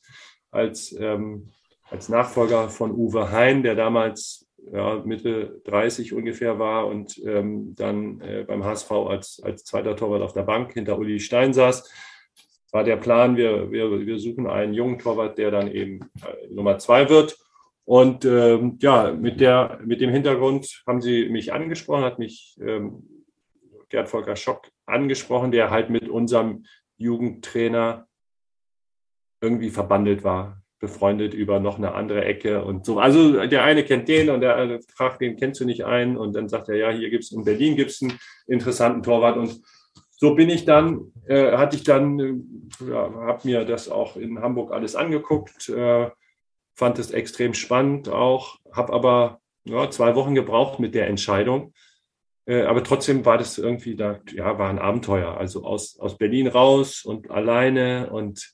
als, 0.51 0.95
ähm, 0.99 1.49
als 1.89 2.07
Nachfolger 2.07 2.69
von 2.69 2.91
Uwe 2.91 3.31
Hein, 3.31 3.63
der 3.63 3.73
damals 3.73 4.47
ja, 4.71 5.01
Mitte 5.03 5.59
30 5.63 6.13
ungefähr 6.13 6.59
war 6.59 6.85
und 6.85 7.17
ähm, 7.25 7.73
dann 7.75 8.21
äh, 8.21 8.43
beim 8.47 8.63
HSV 8.63 8.91
als, 8.91 9.41
als 9.43 9.63
zweiter 9.63 9.95
Torwart 9.95 10.21
auf 10.21 10.33
der 10.33 10.43
Bank 10.43 10.73
hinter 10.73 10.99
Uli 10.99 11.19
Stein 11.19 11.51
saß. 11.51 11.91
War 12.71 12.83
der 12.83 12.97
Plan, 12.97 13.37
wir, 13.37 13.71
wir, 13.71 14.05
wir 14.05 14.19
suchen 14.19 14.45
einen 14.45 14.75
jungen 14.75 14.99
Torwart, 14.99 15.39
der 15.39 15.49
dann 15.49 15.71
eben 15.71 16.01
äh, 16.21 16.53
Nummer 16.53 16.77
zwei 16.77 17.09
wird. 17.09 17.39
Und 17.85 18.23
ähm, 18.23 18.77
ja, 18.81 19.13
mit, 19.13 19.41
der, 19.41 19.79
mit 19.83 19.99
dem 19.99 20.11
Hintergrund 20.11 20.83
haben 20.85 21.01
sie 21.01 21.27
mich 21.29 21.53
angesprochen, 21.53 22.03
hat 22.03 22.19
mich 22.19 22.55
ähm, 22.61 23.25
Gerd 23.89 24.09
Volker 24.09 24.35
Schock 24.35 24.69
angesprochen, 24.87 25.51
der 25.51 25.69
halt 25.69 25.89
mit 25.89 26.09
unserem 26.09 26.65
Jugendtrainer 26.97 28.07
irgendwie 29.41 29.69
verbandelt 29.69 30.23
war, 30.23 30.61
befreundet 30.79 31.33
über 31.33 31.59
noch 31.59 31.77
eine 31.77 31.93
andere 31.93 32.25
Ecke 32.25 32.63
und 32.63 32.85
so. 32.85 32.99
Also 32.99 33.45
der 33.45 33.63
eine 33.63 33.83
kennt 33.83 34.07
den 34.07 34.29
und 34.29 34.41
der 34.41 34.55
andere 34.57 34.79
fragt, 34.95 35.21
den 35.21 35.37
kennst 35.37 35.61
du 35.61 35.65
nicht 35.65 35.85
ein 35.85 36.17
und 36.17 36.35
dann 36.35 36.49
sagt 36.49 36.69
er, 36.69 36.75
ja, 36.75 36.89
hier 36.91 37.09
gibt 37.09 37.23
es 37.23 37.31
in 37.31 37.43
Berlin 37.43 37.75
gibt's 37.75 38.01
einen 38.01 38.17
interessanten 38.47 39.03
Torwart 39.03 39.37
und 39.37 39.61
so 40.19 40.33
bin 40.33 40.49
ich 40.49 40.65
dann, 40.65 41.11
äh, 41.27 41.55
hatte 41.57 41.75
ich 41.75 41.83
dann, 41.83 42.19
äh, 42.19 42.89
ja, 42.89 43.11
habe 43.13 43.41
mir 43.43 43.65
das 43.65 43.89
auch 43.89 44.15
in 44.17 44.41
Hamburg 44.41 44.71
alles 44.71 44.95
angeguckt, 44.95 45.69
äh, 45.69 46.09
fand 46.75 46.99
es 46.99 47.11
extrem 47.11 47.53
spannend 47.53 48.09
auch, 48.09 48.57
habe 48.71 48.93
aber 48.93 49.41
ja, 49.63 49.89
zwei 49.91 50.15
Wochen 50.15 50.33
gebraucht 50.33 50.79
mit 50.79 50.95
der 50.95 51.07
Entscheidung. 51.07 51.73
Äh, 52.47 52.63
aber 52.63 52.83
trotzdem 52.83 53.25
war 53.25 53.37
das 53.37 53.57
irgendwie 53.57 53.95
da, 53.95 54.19
ja, 54.31 54.57
war 54.57 54.69
ein 54.69 54.79
Abenteuer. 54.79 55.37
Also 55.37 55.63
aus, 55.65 55.99
aus 55.99 56.17
Berlin 56.17 56.47
raus 56.47 57.03
und 57.03 57.29
alleine 57.29 58.09
und 58.09 58.53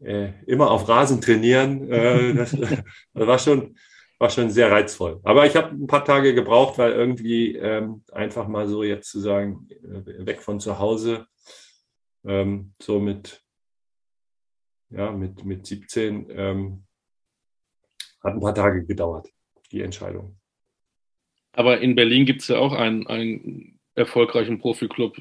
äh, 0.00 0.32
immer 0.46 0.70
auf 0.70 0.88
Rasen 0.88 1.20
trainieren. 1.20 1.90
Äh, 1.90 2.34
das, 2.34 2.52
das, 2.52 3.26
war 3.26 3.38
schon, 3.38 3.76
war 4.18 4.30
schon 4.30 4.50
sehr 4.50 4.70
reizvoll. 4.70 5.20
Aber 5.24 5.46
ich 5.46 5.56
habe 5.56 5.68
ein 5.68 5.86
paar 5.86 6.04
Tage 6.04 6.34
gebraucht, 6.34 6.78
weil 6.78 6.92
irgendwie 6.92 7.54
ähm, 7.56 8.02
einfach 8.12 8.48
mal 8.48 8.66
so 8.66 8.82
jetzt 8.82 9.10
zu 9.10 9.20
sagen, 9.20 9.68
äh, 9.70 10.26
weg 10.26 10.40
von 10.40 10.58
zu 10.58 10.78
Hause, 10.78 11.26
ähm, 12.24 12.72
so 12.80 12.98
mit, 12.98 13.44
ja, 14.88 15.12
mit, 15.12 15.44
mit 15.44 15.66
17, 15.66 16.28
ähm, 16.30 16.84
hat 18.24 18.34
ein 18.34 18.40
paar 18.40 18.54
Tage 18.54 18.86
gedauert, 18.86 19.28
die 19.70 19.82
Entscheidung. 19.82 20.37
Aber 21.58 21.80
in 21.80 21.96
Berlin 21.96 22.24
gibt 22.24 22.42
es 22.42 22.48
ja 22.48 22.58
auch 22.58 22.72
einen, 22.72 23.08
einen 23.08 23.80
erfolgreichen 23.96 24.60
Profiklub. 24.60 25.16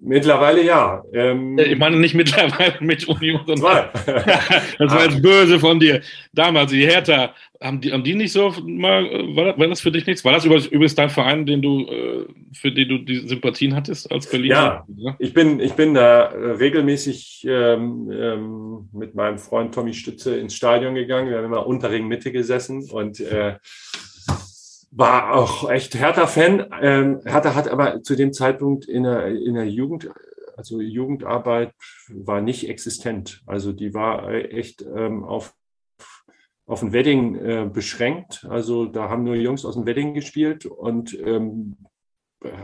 Mittlerweile 0.00 0.64
ja. 0.64 1.04
Ähm, 1.12 1.58
ich 1.58 1.76
meine 1.76 1.98
nicht 1.98 2.14
mittlerweile 2.14 2.76
mit 2.80 3.06
Union, 3.06 3.42
sondern 3.44 3.90
das 4.06 4.94
war 4.94 5.04
jetzt 5.04 5.20
böse 5.20 5.60
von 5.60 5.78
dir. 5.78 6.00
Damals, 6.32 6.70
die 6.70 6.86
Hertha, 6.86 7.34
haben 7.60 7.82
die, 7.82 7.92
haben 7.92 8.02
die 8.02 8.14
nicht 8.14 8.32
so 8.32 8.54
mal, 8.64 9.04
war, 9.36 9.58
war 9.58 9.68
das 9.68 9.82
für 9.82 9.92
dich 9.92 10.06
nichts? 10.06 10.24
War 10.24 10.32
das 10.32 10.46
übrigens 10.46 10.94
dein 10.94 11.10
Verein, 11.10 11.44
den 11.44 11.60
du, 11.60 11.82
äh, 11.82 12.24
für 12.54 12.72
den 12.72 12.88
du 12.88 12.96
die 12.96 13.28
Sympathien 13.28 13.76
hattest 13.76 14.10
als 14.10 14.30
Berliner? 14.30 14.86
Ja, 14.96 15.16
ich 15.18 15.34
bin, 15.34 15.60
ich 15.60 15.74
bin 15.74 15.92
da 15.92 16.28
regelmäßig 16.32 17.46
ähm, 17.46 18.10
ähm, 18.10 18.88
mit 18.94 19.14
meinem 19.14 19.36
Freund 19.36 19.74
Tommy 19.74 19.92
Stütze 19.92 20.38
ins 20.38 20.54
Stadion 20.54 20.94
gegangen. 20.94 21.28
Wir 21.28 21.36
haben 21.36 21.44
immer 21.44 21.66
Unterring 21.66 22.08
Mitte 22.08 22.32
gesessen 22.32 22.88
und 22.90 23.20
äh, 23.20 23.56
war 24.90 25.34
auch 25.34 25.70
echt 25.70 25.94
Hertha-Fan. 25.94 26.66
Ähm, 26.80 27.20
Hertha 27.24 27.54
hat 27.54 27.68
aber 27.68 28.02
zu 28.02 28.16
dem 28.16 28.32
Zeitpunkt 28.32 28.86
in 28.86 29.04
der, 29.04 29.26
in 29.28 29.54
der 29.54 29.68
Jugend, 29.68 30.10
also 30.56 30.80
Jugendarbeit 30.80 31.72
war 32.08 32.40
nicht 32.40 32.68
existent. 32.68 33.42
Also 33.46 33.72
die 33.72 33.94
war 33.94 34.28
echt 34.28 34.82
ähm, 34.82 35.24
auf, 35.24 35.54
auf 36.66 36.82
ein 36.82 36.92
Wedding 36.92 37.36
äh, 37.36 37.70
beschränkt. 37.72 38.46
Also 38.50 38.86
da 38.86 39.08
haben 39.08 39.24
nur 39.24 39.36
Jungs 39.36 39.64
aus 39.64 39.74
dem 39.74 39.86
Wedding 39.86 40.12
gespielt 40.14 40.66
und 40.66 41.18
ähm, 41.20 41.76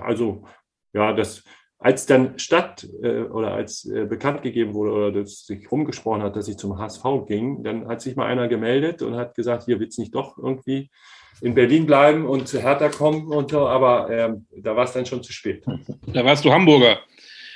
also 0.02 0.44
ja, 0.92 1.12
das 1.12 1.44
als 1.78 2.06
dann 2.06 2.38
Stadt 2.38 2.88
äh, 3.02 3.22
oder 3.22 3.52
als 3.52 3.84
äh, 3.84 4.06
bekannt 4.06 4.42
gegeben 4.42 4.74
wurde 4.74 4.92
oder 4.92 5.12
das 5.12 5.44
sich 5.44 5.70
rumgesprochen 5.70 6.22
hat, 6.22 6.34
dass 6.34 6.48
ich 6.48 6.56
zum 6.56 6.78
HSV 6.78 7.04
ging, 7.26 7.62
dann 7.62 7.86
hat 7.86 8.00
sich 8.00 8.16
mal 8.16 8.26
einer 8.26 8.48
gemeldet 8.48 9.02
und 9.02 9.14
hat 9.14 9.34
gesagt, 9.34 9.64
hier 9.64 9.78
wird's 9.78 9.98
nicht 9.98 10.14
doch 10.14 10.38
irgendwie 10.38 10.90
in 11.40 11.55
Berlin 11.55 11.87
bleiben 11.87 12.27
und 12.27 12.49
zu 12.49 12.61
Hertha 12.61 12.88
kommen 12.88 13.29
und 13.29 13.51
so, 13.51 13.66
aber 13.66 14.11
ähm, 14.11 14.46
da 14.57 14.75
war 14.75 14.85
es 14.85 14.92
dann 14.92 15.07
schon 15.07 15.22
zu 15.22 15.33
spät. 15.33 15.64
Da 16.07 16.25
warst 16.25 16.44
du 16.44 16.53
Hamburger. 16.53 16.99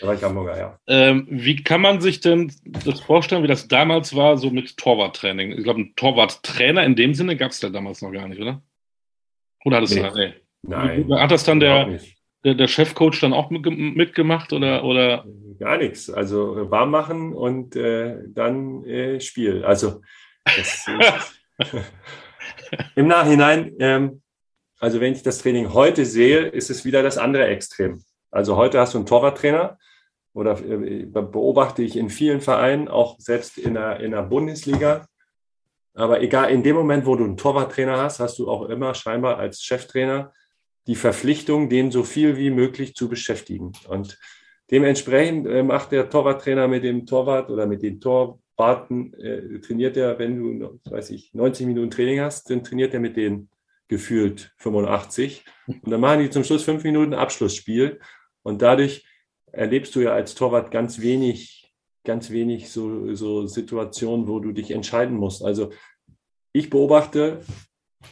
Da 0.01 0.07
war 0.07 0.15
ich 0.15 0.23
Hamburger, 0.23 0.59
ja. 0.59 0.79
Ähm, 0.87 1.27
wie 1.31 1.63
kann 1.63 1.81
man 1.81 2.01
sich 2.01 2.21
denn 2.21 2.53
das 2.65 3.01
vorstellen, 3.01 3.43
wie 3.43 3.49
das 3.49 3.69
damals 3.69 4.15
war, 4.15 4.39
so 4.39 4.51
mit 4.51 4.77
Torwarttraining? 4.77 5.53
Ich 5.53 5.65
glaube, 5.65 5.81
ein 5.81 5.93
Torwarttrainer 5.97 6.85
in 6.85 6.97
dem 6.97 7.15
Sinne 7.15 7.37
gab 7.37 7.51
es 7.51 7.61
da 7.61 7.69
damals 7.69 8.01
noch 8.01 8.13
gar 8.13 8.29
nicht, 8.29 8.41
oder? 8.41 8.63
Oder 9.65 9.77
hat 9.77 9.85
es 9.85 9.95
nee. 9.95 10.11
nee. 10.15 10.35
Nein. 10.63 11.13
Hat 11.13 11.31
das 11.31 11.45
dann 11.45 11.61
der, 11.61 11.99
der, 12.45 12.55
der, 12.55 12.69
Chefcoach 12.69 13.21
dann 13.21 13.33
auch 13.33 13.51
mitgemacht 13.51 14.53
oder, 14.53 14.85
oder? 14.85 15.25
Gar 15.59 15.79
nichts. 15.79 16.11
Also 16.11 16.71
warm 16.71 16.91
machen 16.91 17.35
und 17.35 17.77
äh, 17.77 18.17
dann 18.29 18.85
äh, 18.85 19.21
Spiel. 19.21 19.65
Also 19.65 20.01
das, 20.45 20.87
Im 22.97 23.09
Nachhinein, 23.09 23.75
ähm, 23.79 24.23
also 24.79 25.01
wenn 25.01 25.13
ich 25.13 25.23
das 25.23 25.39
Training 25.39 25.73
heute 25.75 26.05
sehe, 26.05 26.47
ist 26.49 26.71
es 26.71 26.85
wieder 26.85 27.03
das 27.03 27.19
andere 27.19 27.47
Extrem. 27.47 28.03
Also 28.31 28.57
heute 28.57 28.79
hast 28.81 28.95
du 28.95 28.99
einen 28.99 29.07
Torwarttrainer 29.07 29.79
oder 30.33 30.59
äh, 30.61 31.07
beobachte 31.07 31.83
ich 31.83 31.97
in 31.97 32.11
vielen 32.11 32.41
Vereinen, 32.41 32.89
auch 32.89 33.19
selbst 33.19 33.59
in 33.59 33.75
der, 33.75 34.01
in 34.01 34.13
der 34.13 34.23
Bundesliga. 34.23 35.07
Aber 35.95 36.23
egal, 36.23 36.51
in 36.51 36.63
dem 36.63 36.77
Moment, 36.77 37.05
wo 37.05 37.17
du 37.17 37.25
einen 37.25 37.37
Torwarttrainer 37.37 37.99
hast, 37.99 38.21
hast 38.21 38.39
du 38.39 38.49
auch 38.49 38.69
immer 38.69 38.95
scheinbar 38.95 39.39
als 39.39 39.63
Cheftrainer 39.63 40.33
die 40.87 40.95
Verpflichtung, 40.95 41.69
den 41.69 41.91
so 41.91 42.05
viel 42.05 42.37
wie 42.37 42.51
möglich 42.51 42.95
zu 42.95 43.09
beschäftigen. 43.09 43.73
Und 43.89 44.19
dementsprechend 44.71 45.47
äh, 45.47 45.63
macht 45.63 45.93
der 45.93 46.09
Torwarttrainer 46.09 46.69
mit 46.69 46.85
dem 46.85 47.07
Torwart 47.07 47.51
oder 47.51 47.67
mit 47.67 47.83
den 47.83 48.01
Tor, 48.01 48.41
Sparten 48.61 49.15
äh, 49.15 49.59
trainiert 49.61 49.97
er, 49.97 50.19
wenn 50.19 50.37
du, 50.37 50.81
weiß 50.85 51.11
ich, 51.11 51.33
90 51.33 51.67
Minuten 51.67 51.91
Training 51.91 52.21
hast, 52.21 52.51
dann 52.51 52.63
trainiert 52.63 52.93
er 52.93 53.01
mit 53.01 53.17
denen 53.17 53.49
gefühlt 53.89 54.53
85. 54.59 55.47
Und 55.67 55.91
dann 55.91 56.01
machen 56.01 56.21
die 56.21 56.29
zum 56.29 56.45
Schluss 56.45 56.65
fünf 56.65 56.85
Minuten 56.85 57.15
Abschlussspiel. 57.15 58.01
Und 58.43 58.61
dadurch 58.61 59.07
erlebst 59.51 59.97
du 59.97 60.01
ja 60.01 60.13
als 60.13 60.35
Torwart 60.35 60.71
ganz 60.71 61.01
wenig, 61.01 61.73
ganz 62.05 62.31
wenig 62.31 62.71
so, 62.71 63.15
so 63.15 63.47
Situationen, 63.47 64.29
wo 64.29 64.41
du 64.41 64.53
dich 64.53 64.73
entscheiden 64.73 65.17
musst. 65.17 65.43
Also 65.43 65.71
ich 66.53 66.69
beobachte 66.69 67.41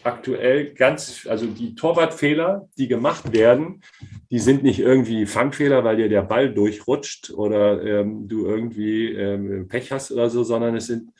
aktuell 0.02 0.74
ganz, 0.74 1.26
also 1.28 1.46
die 1.46 1.74
Torwartfehler, 1.74 2.68
die 2.76 2.88
gemacht 2.88 3.32
werden, 3.32 3.82
die 4.30 4.38
sind 4.38 4.62
nicht 4.62 4.80
irgendwie 4.80 5.26
Fangfehler, 5.26 5.84
weil 5.84 5.96
dir 5.96 6.08
der 6.08 6.22
Ball 6.22 6.52
durchrutscht 6.52 7.30
oder 7.30 7.82
ähm, 7.82 8.28
du 8.28 8.46
irgendwie 8.46 9.12
ähm, 9.12 9.68
Pech 9.68 9.90
hast 9.92 10.12
oder 10.12 10.30
so, 10.30 10.44
sondern 10.44 10.76
es 10.76 10.86
sind 10.86 11.10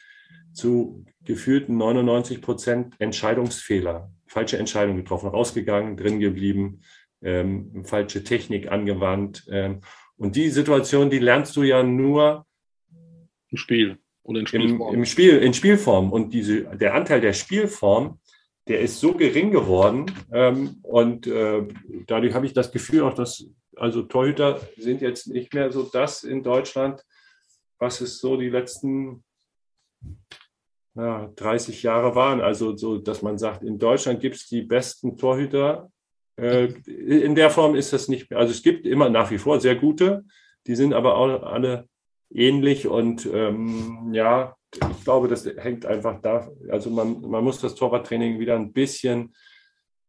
zu 0.52 1.04
gefühlten 1.24 1.76
99 1.76 2.40
Prozent 2.40 2.94
Entscheidungsfehler, 2.98 4.10
falsche 4.26 4.58
Entscheidung 4.58 4.96
getroffen, 4.96 5.28
rausgegangen, 5.28 5.96
drin 5.96 6.20
geblieben, 6.20 6.80
ähm, 7.22 7.84
falsche 7.84 8.24
Technik 8.24 8.70
angewandt. 8.70 9.46
Ähm, 9.50 9.80
und 10.16 10.36
die 10.36 10.50
Situation, 10.50 11.10
die 11.10 11.18
lernst 11.18 11.56
du 11.56 11.62
ja 11.62 11.82
nur 11.82 12.46
im 13.50 13.56
Spiel 13.56 13.98
oder 14.22 14.40
in 14.40 14.46
Spielform. 14.46 14.94
Im, 14.94 15.00
im 15.00 15.04
Spiel, 15.04 15.38
in 15.38 15.54
Spielform. 15.54 16.12
Und 16.12 16.34
diese, 16.34 16.64
der 16.76 16.94
Anteil 16.94 17.20
der 17.20 17.32
Spielform, 17.32 18.18
der 18.68 18.80
ist 18.80 19.00
so 19.00 19.14
gering 19.14 19.50
geworden. 19.50 20.06
Ähm, 20.32 20.78
und 20.82 21.26
äh, 21.26 21.66
dadurch 22.06 22.34
habe 22.34 22.46
ich 22.46 22.52
das 22.52 22.70
Gefühl 22.70 23.02
auch, 23.02 23.14
dass 23.14 23.46
also 23.76 24.02
Torhüter 24.02 24.60
sind 24.76 25.00
jetzt 25.00 25.28
nicht 25.28 25.54
mehr 25.54 25.72
so 25.72 25.84
das 25.84 26.24
in 26.24 26.42
Deutschland, 26.42 27.04
was 27.78 28.00
es 28.00 28.18
so 28.18 28.36
die 28.36 28.50
letzten 28.50 29.24
ja, 30.94 31.30
30 31.36 31.82
Jahre 31.82 32.14
waren. 32.14 32.40
Also 32.40 32.76
so, 32.76 32.98
dass 32.98 33.22
man 33.22 33.38
sagt, 33.38 33.62
in 33.62 33.78
Deutschland 33.78 34.20
gibt 34.20 34.36
es 34.36 34.48
die 34.48 34.62
besten 34.62 35.16
Torhüter. 35.16 35.90
Äh, 36.36 36.66
in 36.86 37.34
der 37.34 37.50
Form 37.50 37.74
ist 37.74 37.92
das 37.92 38.08
nicht 38.08 38.30
mehr. 38.30 38.40
Also 38.40 38.52
es 38.52 38.62
gibt 38.62 38.86
immer 38.86 39.08
nach 39.08 39.30
wie 39.30 39.38
vor 39.38 39.60
sehr 39.60 39.76
gute, 39.76 40.24
die 40.66 40.74
sind 40.74 40.92
aber 40.92 41.16
auch 41.16 41.42
alle 41.42 41.88
ähnlich 42.30 42.86
und 42.86 43.26
ähm, 43.32 44.10
ja, 44.12 44.57
ich 44.74 45.04
glaube, 45.04 45.28
das 45.28 45.46
hängt 45.46 45.86
einfach 45.86 46.20
da, 46.20 46.50
also 46.70 46.90
man, 46.90 47.20
man 47.22 47.42
muss 47.42 47.60
das 47.60 47.74
Torwarttraining 47.74 48.38
wieder 48.38 48.54
ein 48.54 48.72
bisschen, 48.72 49.34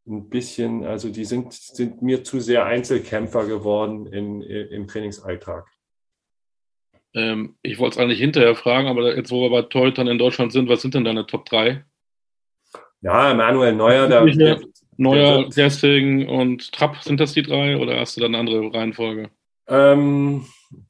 ein 0.07 0.29
bisschen, 0.29 0.85
also 0.85 1.09
die 1.09 1.25
sind, 1.25 1.53
sind 1.53 2.01
mir 2.01 2.23
zu 2.23 2.39
sehr 2.39 2.65
Einzelkämpfer 2.65 3.45
geworden 3.45 4.07
in, 4.07 4.41
im 4.41 4.87
Trainingsalltag. 4.87 5.67
Ähm, 7.13 7.55
ich 7.61 7.79
wollte 7.79 7.95
es 7.95 8.03
eigentlich 8.03 8.19
hinterher 8.19 8.55
fragen, 8.55 8.87
aber 8.87 9.15
jetzt, 9.15 9.31
wo 9.31 9.41
wir 9.41 9.49
bei 9.49 9.61
Torhütern 9.63 10.07
in 10.07 10.17
Deutschland 10.17 10.51
sind, 10.51 10.69
was 10.69 10.81
sind 10.81 10.93
denn 10.93 11.05
deine 11.05 11.25
Top 11.25 11.45
3? 11.45 11.83
Ja, 13.01 13.33
Manuel 13.33 13.73
Neuer, 13.73 14.07
der, 14.07 14.25
der, 14.25 14.59
Neuer, 14.97 15.49
Gerstegen 15.49 16.27
und 16.27 16.73
Trapp, 16.73 17.01
sind 17.01 17.19
das 17.19 17.33
die 17.33 17.41
drei 17.41 17.77
oder 17.77 17.99
hast 17.99 18.17
du 18.17 18.21
dann 18.21 18.35
eine 18.35 18.39
andere 18.39 18.73
Reihenfolge? 18.73 19.29
Ähm, 19.67 20.45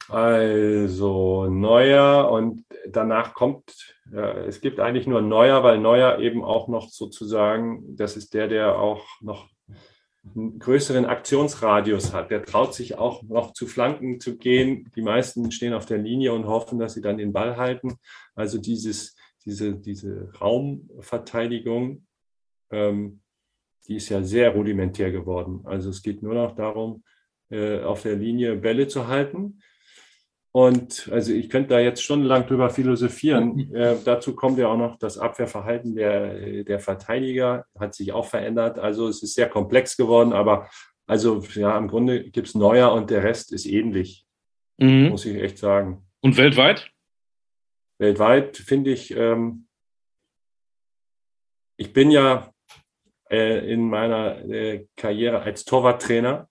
also 0.08 1.46
Neuer 1.48 2.30
und 2.30 2.64
danach 2.88 3.34
kommt, 3.34 3.96
ja, 4.12 4.32
es 4.44 4.60
gibt 4.60 4.80
eigentlich 4.80 5.06
nur 5.06 5.22
Neuer, 5.22 5.62
weil 5.62 5.78
Neuer 5.78 6.18
eben 6.18 6.44
auch 6.44 6.68
noch 6.68 6.88
sozusagen, 6.88 7.96
das 7.96 8.16
ist 8.16 8.34
der, 8.34 8.48
der 8.48 8.78
auch 8.78 9.06
noch 9.20 9.48
einen 10.34 10.58
größeren 10.58 11.06
Aktionsradius 11.06 12.12
hat. 12.12 12.30
Der 12.30 12.44
traut 12.44 12.74
sich 12.74 12.98
auch 12.98 13.22
noch 13.22 13.52
zu 13.52 13.66
Flanken 13.66 14.20
zu 14.20 14.36
gehen. 14.36 14.90
Die 14.94 15.02
meisten 15.02 15.50
stehen 15.50 15.72
auf 15.72 15.86
der 15.86 15.98
Linie 15.98 16.32
und 16.32 16.46
hoffen, 16.46 16.78
dass 16.78 16.94
sie 16.94 17.00
dann 17.00 17.18
den 17.18 17.32
Ball 17.32 17.56
halten. 17.56 17.96
Also 18.34 18.58
dieses, 18.58 19.16
diese, 19.44 19.76
diese 19.76 20.30
Raumverteidigung, 20.40 22.06
ähm, 22.70 23.20
die 23.88 23.96
ist 23.96 24.08
ja 24.10 24.22
sehr 24.22 24.50
rudimentär 24.54 25.10
geworden. 25.10 25.62
Also 25.64 25.90
es 25.90 26.02
geht 26.02 26.22
nur 26.22 26.34
noch 26.34 26.54
darum, 26.54 27.02
äh, 27.50 27.80
auf 27.80 28.02
der 28.02 28.16
Linie 28.16 28.56
Bälle 28.56 28.88
zu 28.88 29.08
halten. 29.08 29.60
Und 30.52 31.08
also 31.12 31.32
ich 31.32 31.48
könnte 31.48 31.70
da 31.70 31.80
jetzt 31.80 32.02
stundenlang 32.02 32.46
drüber 32.46 32.70
philosophieren. 32.70 33.68
Mhm. 33.68 33.74
Äh, 33.74 33.96
dazu 34.04 34.34
kommt 34.34 34.58
ja 34.58 34.66
auch 34.68 34.76
noch 34.76 34.98
das 34.98 35.16
Abwehrverhalten 35.16 35.94
der, 35.94 36.64
der 36.64 36.80
Verteidiger, 36.80 37.66
hat 37.78 37.94
sich 37.94 38.12
auch 38.12 38.26
verändert. 38.26 38.78
Also 38.78 39.06
es 39.06 39.22
ist 39.22 39.34
sehr 39.34 39.48
komplex 39.48 39.96
geworden, 39.96 40.32
aber 40.32 40.68
also 41.06 41.40
ja, 41.54 41.76
im 41.78 41.88
Grunde 41.88 42.30
gibt 42.30 42.48
es 42.48 42.54
Neuer 42.54 42.92
und 42.92 43.10
der 43.10 43.22
Rest 43.22 43.52
ist 43.52 43.66
ähnlich, 43.66 44.26
mhm. 44.78 45.10
muss 45.10 45.24
ich 45.24 45.40
echt 45.40 45.58
sagen. 45.58 46.04
Und 46.20 46.36
weltweit? 46.36 46.90
Weltweit 47.98 48.56
finde 48.56 48.90
ich, 48.90 49.12
ähm, 49.16 49.66
ich 51.76 51.92
bin 51.92 52.10
ja 52.10 52.52
äh, 53.30 53.72
in 53.72 53.88
meiner 53.88 54.44
äh, 54.44 54.86
Karriere 54.96 55.42
als 55.42 55.64
Torwarttrainer 55.64 56.49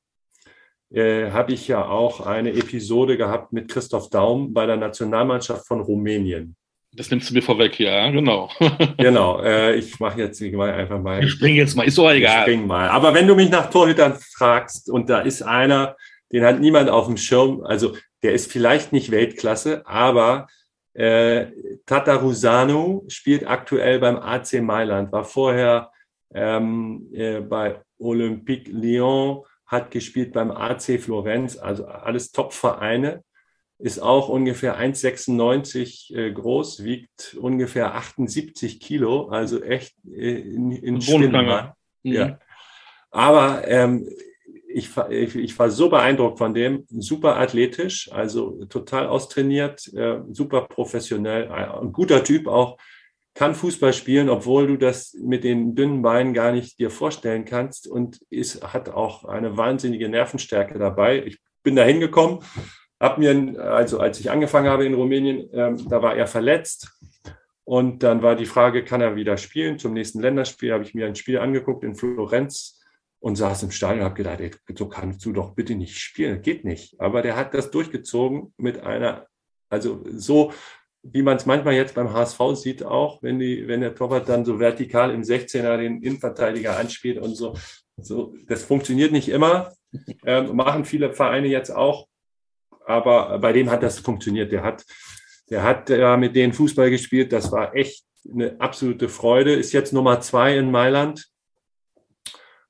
äh, 0.91 1.31
habe 1.31 1.53
ich 1.53 1.67
ja 1.67 1.85
auch 1.85 2.25
eine 2.25 2.51
Episode 2.51 3.17
gehabt 3.17 3.53
mit 3.53 3.69
Christoph 3.69 4.09
Daum 4.09 4.53
bei 4.53 4.65
der 4.65 4.77
Nationalmannschaft 4.77 5.67
von 5.67 5.81
Rumänien. 5.81 6.55
Das 6.93 7.11
nimmst 7.11 7.29
du 7.29 7.35
mir 7.35 7.43
vorweg, 7.43 7.79
ja, 7.79 8.09
genau. 8.09 8.49
genau, 8.97 9.41
äh, 9.41 9.75
ich 9.75 9.99
mache 9.99 10.19
jetzt 10.19 10.41
ich 10.41 10.53
mach 10.53 10.67
einfach 10.67 10.99
mal. 10.99 11.23
Ich 11.23 11.31
spring 11.31 11.55
jetzt 11.55 11.75
mal, 11.75 11.83
ist 11.83 11.97
doch 11.97 12.09
egal. 12.09 12.37
Ich 12.37 12.41
spring 12.41 12.65
mal. 12.65 12.89
Aber 12.89 13.13
wenn 13.13 13.27
du 13.27 13.35
mich 13.35 13.49
nach 13.51 13.69
Torhütern 13.69 14.17
fragst 14.35 14.89
und 14.89 15.09
da 15.09 15.19
ist 15.19 15.43
einer, 15.43 15.95
den 16.31 16.43
hat 16.43 16.59
niemand 16.59 16.89
auf 16.89 17.05
dem 17.05 17.17
Schirm, 17.17 17.63
also 17.63 17.95
der 18.23 18.33
ist 18.33 18.51
vielleicht 18.51 18.91
nicht 18.91 19.11
Weltklasse, 19.11 19.85
aber 19.85 20.47
äh, 20.93 21.47
Tata 21.85 22.15
Rusano 22.15 23.05
spielt 23.07 23.47
aktuell 23.47 23.99
beim 23.99 24.17
AC 24.17 24.61
Mailand, 24.61 25.11
war 25.11 25.23
vorher 25.23 25.91
ähm, 26.33 27.07
äh, 27.13 27.39
bei 27.39 27.81
Olympique 27.99 28.71
Lyon, 28.71 29.43
hat 29.69 29.91
gespielt 29.91 30.33
beim 30.33 30.51
AC 30.51 30.99
Florenz, 30.99 31.57
also 31.57 31.85
alles 31.85 32.31
Top-Vereine, 32.31 33.23
ist 33.77 33.99
auch 33.99 34.27
ungefähr 34.27 34.77
1,96 34.77 36.13
äh, 36.13 36.31
groß, 36.33 36.83
wiegt 36.83 37.37
ungefähr 37.39 37.95
78 37.95 38.79
Kilo, 38.81 39.29
also 39.29 39.61
echt 39.61 39.95
äh, 40.05 40.41
in, 40.41 40.71
in 40.71 41.01
Spinnenmann. 41.01 41.71
Mhm. 42.03 42.11
Ja. 42.11 42.39
Aber 43.11 43.65
ähm, 43.67 44.09
ich, 44.67 44.89
ich, 45.09 45.35
ich, 45.35 45.59
war 45.59 45.69
so 45.69 45.89
beeindruckt 45.89 46.39
von 46.39 46.53
dem, 46.53 46.85
super 46.89 47.37
athletisch, 47.37 48.11
also 48.11 48.65
total 48.65 49.07
austrainiert, 49.07 49.87
äh, 49.93 50.21
super 50.31 50.61
professionell, 50.61 51.49
ein 51.51 51.91
guter 51.91 52.23
Typ 52.23 52.47
auch, 52.47 52.77
kann 53.39 53.55
Fußball 53.55 53.93
spielen, 53.93 54.27
obwohl 54.27 54.67
du 54.67 54.75
das 54.75 55.13
mit 55.13 55.45
den 55.45 55.73
dünnen 55.73 56.01
Beinen 56.01 56.33
gar 56.33 56.51
nicht 56.51 56.77
dir 56.77 56.89
vorstellen 56.91 57.45
kannst 57.45 57.87
und 57.87 58.19
ist, 58.29 58.73
hat 58.73 58.89
auch 58.89 59.23
eine 59.23 59.55
wahnsinnige 59.55 60.09
Nervenstärke 60.09 60.77
dabei. 60.77 61.23
Ich 61.25 61.39
bin 61.63 61.77
da 61.77 61.85
hingekommen, 61.85 62.39
habe 62.99 63.21
mir, 63.21 63.57
also 63.63 63.97
als 64.01 64.19
ich 64.19 64.29
angefangen 64.29 64.67
habe 64.67 64.85
in 64.85 64.93
Rumänien, 64.93 65.49
äh, 65.53 65.73
da 65.87 66.01
war 66.01 66.17
er 66.17 66.27
verletzt. 66.27 66.99
Und 67.63 68.03
dann 68.03 68.21
war 68.21 68.35
die 68.35 68.45
Frage, 68.45 68.83
kann 68.83 68.99
er 68.99 69.15
wieder 69.15 69.37
spielen? 69.37 69.79
Zum 69.79 69.93
nächsten 69.93 70.19
Länderspiel 70.19 70.73
habe 70.73 70.83
ich 70.83 70.93
mir 70.93 71.07
ein 71.07 71.15
Spiel 71.15 71.39
angeguckt 71.39 71.85
in 71.85 71.95
Florenz 71.95 72.83
und 73.21 73.37
saß 73.37 73.63
im 73.63 73.71
Stadion 73.71 73.99
und 73.99 74.05
habe 74.05 74.15
gedacht, 74.15 74.41
ey, 74.41 74.51
so 74.77 74.89
kannst 74.89 75.25
du 75.25 75.31
doch 75.31 75.55
bitte 75.55 75.75
nicht 75.75 75.97
spielen, 75.97 76.41
geht 76.41 76.65
nicht. 76.65 76.99
Aber 76.99 77.21
der 77.21 77.37
hat 77.37 77.53
das 77.53 77.71
durchgezogen 77.71 78.53
mit 78.57 78.83
einer, 78.83 79.27
also 79.69 80.03
so 80.09 80.51
wie 81.03 81.21
man 81.21 81.37
es 81.37 81.45
manchmal 81.45 81.75
jetzt 81.75 81.95
beim 81.95 82.13
HSV 82.13 82.39
sieht, 82.55 82.83
auch 82.83 83.21
wenn, 83.23 83.39
die, 83.39 83.67
wenn 83.67 83.81
der 83.81 83.95
Torwart 83.95 84.27
dann 84.27 84.45
so 84.45 84.59
vertikal 84.59 85.11
im 85.11 85.21
16er 85.21 85.77
den 85.77 86.01
Innenverteidiger 86.01 86.77
anspielt 86.77 87.17
und 87.17 87.35
so. 87.35 87.55
so 87.97 88.33
das 88.47 88.63
funktioniert 88.63 89.11
nicht 89.11 89.29
immer, 89.29 89.71
ähm, 90.25 90.55
machen 90.55 90.85
viele 90.85 91.13
Vereine 91.13 91.47
jetzt 91.47 91.71
auch, 91.71 92.07
aber 92.85 93.39
bei 93.39 93.53
dem 93.53 93.69
hat 93.69 93.83
das 93.83 93.99
funktioniert. 93.99 94.51
Der 94.51 94.63
hat, 94.63 94.85
der 95.49 95.63
hat 95.63 95.89
äh, 95.89 96.17
mit 96.17 96.35
denen 96.35 96.53
Fußball 96.53 96.89
gespielt, 96.89 97.31
das 97.31 97.51
war 97.51 97.75
echt 97.75 98.05
eine 98.29 98.59
absolute 98.59 99.09
Freude. 99.09 99.53
Ist 99.53 99.71
jetzt 99.71 99.93
Nummer 99.93 100.19
zwei 100.21 100.57
in 100.57 100.71
Mailand, 100.71 101.29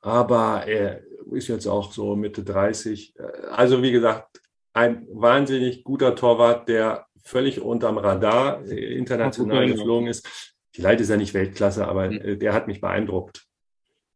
aber 0.01 0.65
er 0.67 1.01
ist 1.31 1.47
jetzt 1.47 1.67
auch 1.67 1.91
so 1.91 2.15
Mitte 2.15 2.43
30. 2.43 3.13
Also 3.51 3.81
wie 3.81 3.91
gesagt, 3.91 4.41
ein 4.73 5.07
wahnsinnig 5.11 5.83
guter 5.83 6.15
Torwart, 6.15 6.69
der 6.69 7.05
völlig 7.29 7.61
unterm 7.61 7.97
Radar 7.97 8.65
äh, 8.65 8.97
international 8.97 9.63
okay, 9.63 9.73
geflogen 9.73 10.07
ist. 10.07 10.27
Vielleicht 10.71 11.01
ist 11.01 11.09
er 11.09 11.17
nicht 11.17 11.33
Weltklasse, 11.33 11.87
aber 11.87 12.09
mhm. 12.09 12.39
der 12.39 12.53
hat 12.53 12.67
mich 12.67 12.81
beeindruckt. 12.81 13.45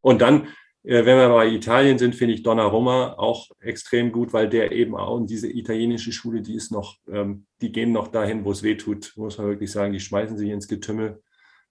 Und 0.02 0.22
dann, 0.22 0.48
äh, 0.84 1.06
wenn 1.06 1.18
wir 1.18 1.30
bei 1.30 1.48
Italien 1.48 1.98
sind, 1.98 2.16
finde 2.16 2.34
ich 2.34 2.44
Donnarumma 2.44 3.14
auch 3.18 3.50
extrem 3.60 4.12
gut, 4.12 4.34
weil 4.34 4.50
der 4.50 4.72
eben 4.72 4.96
auch 4.96 5.18
in 5.18 5.28
diese 5.28 5.50
italienische 5.50 6.12
Schule, 6.12 6.42
die 6.42 6.56
ist 6.56 6.72
noch, 6.72 6.98
ähm, 7.12 7.46
die 7.62 7.72
gehen 7.72 7.92
noch 7.92 8.08
dahin, 8.08 8.46
wo 8.46 8.52
es 8.52 8.64
weh 8.64 8.76
tut, 8.76 9.14
muss 9.16 9.38
man 9.38 9.48
wirklich 9.48 9.72
sagen. 9.72 9.94
Die 9.94 10.00
schmeißen 10.00 10.38
sich 10.38 10.50
ins 10.50 10.68
Getümmel. 10.68 11.22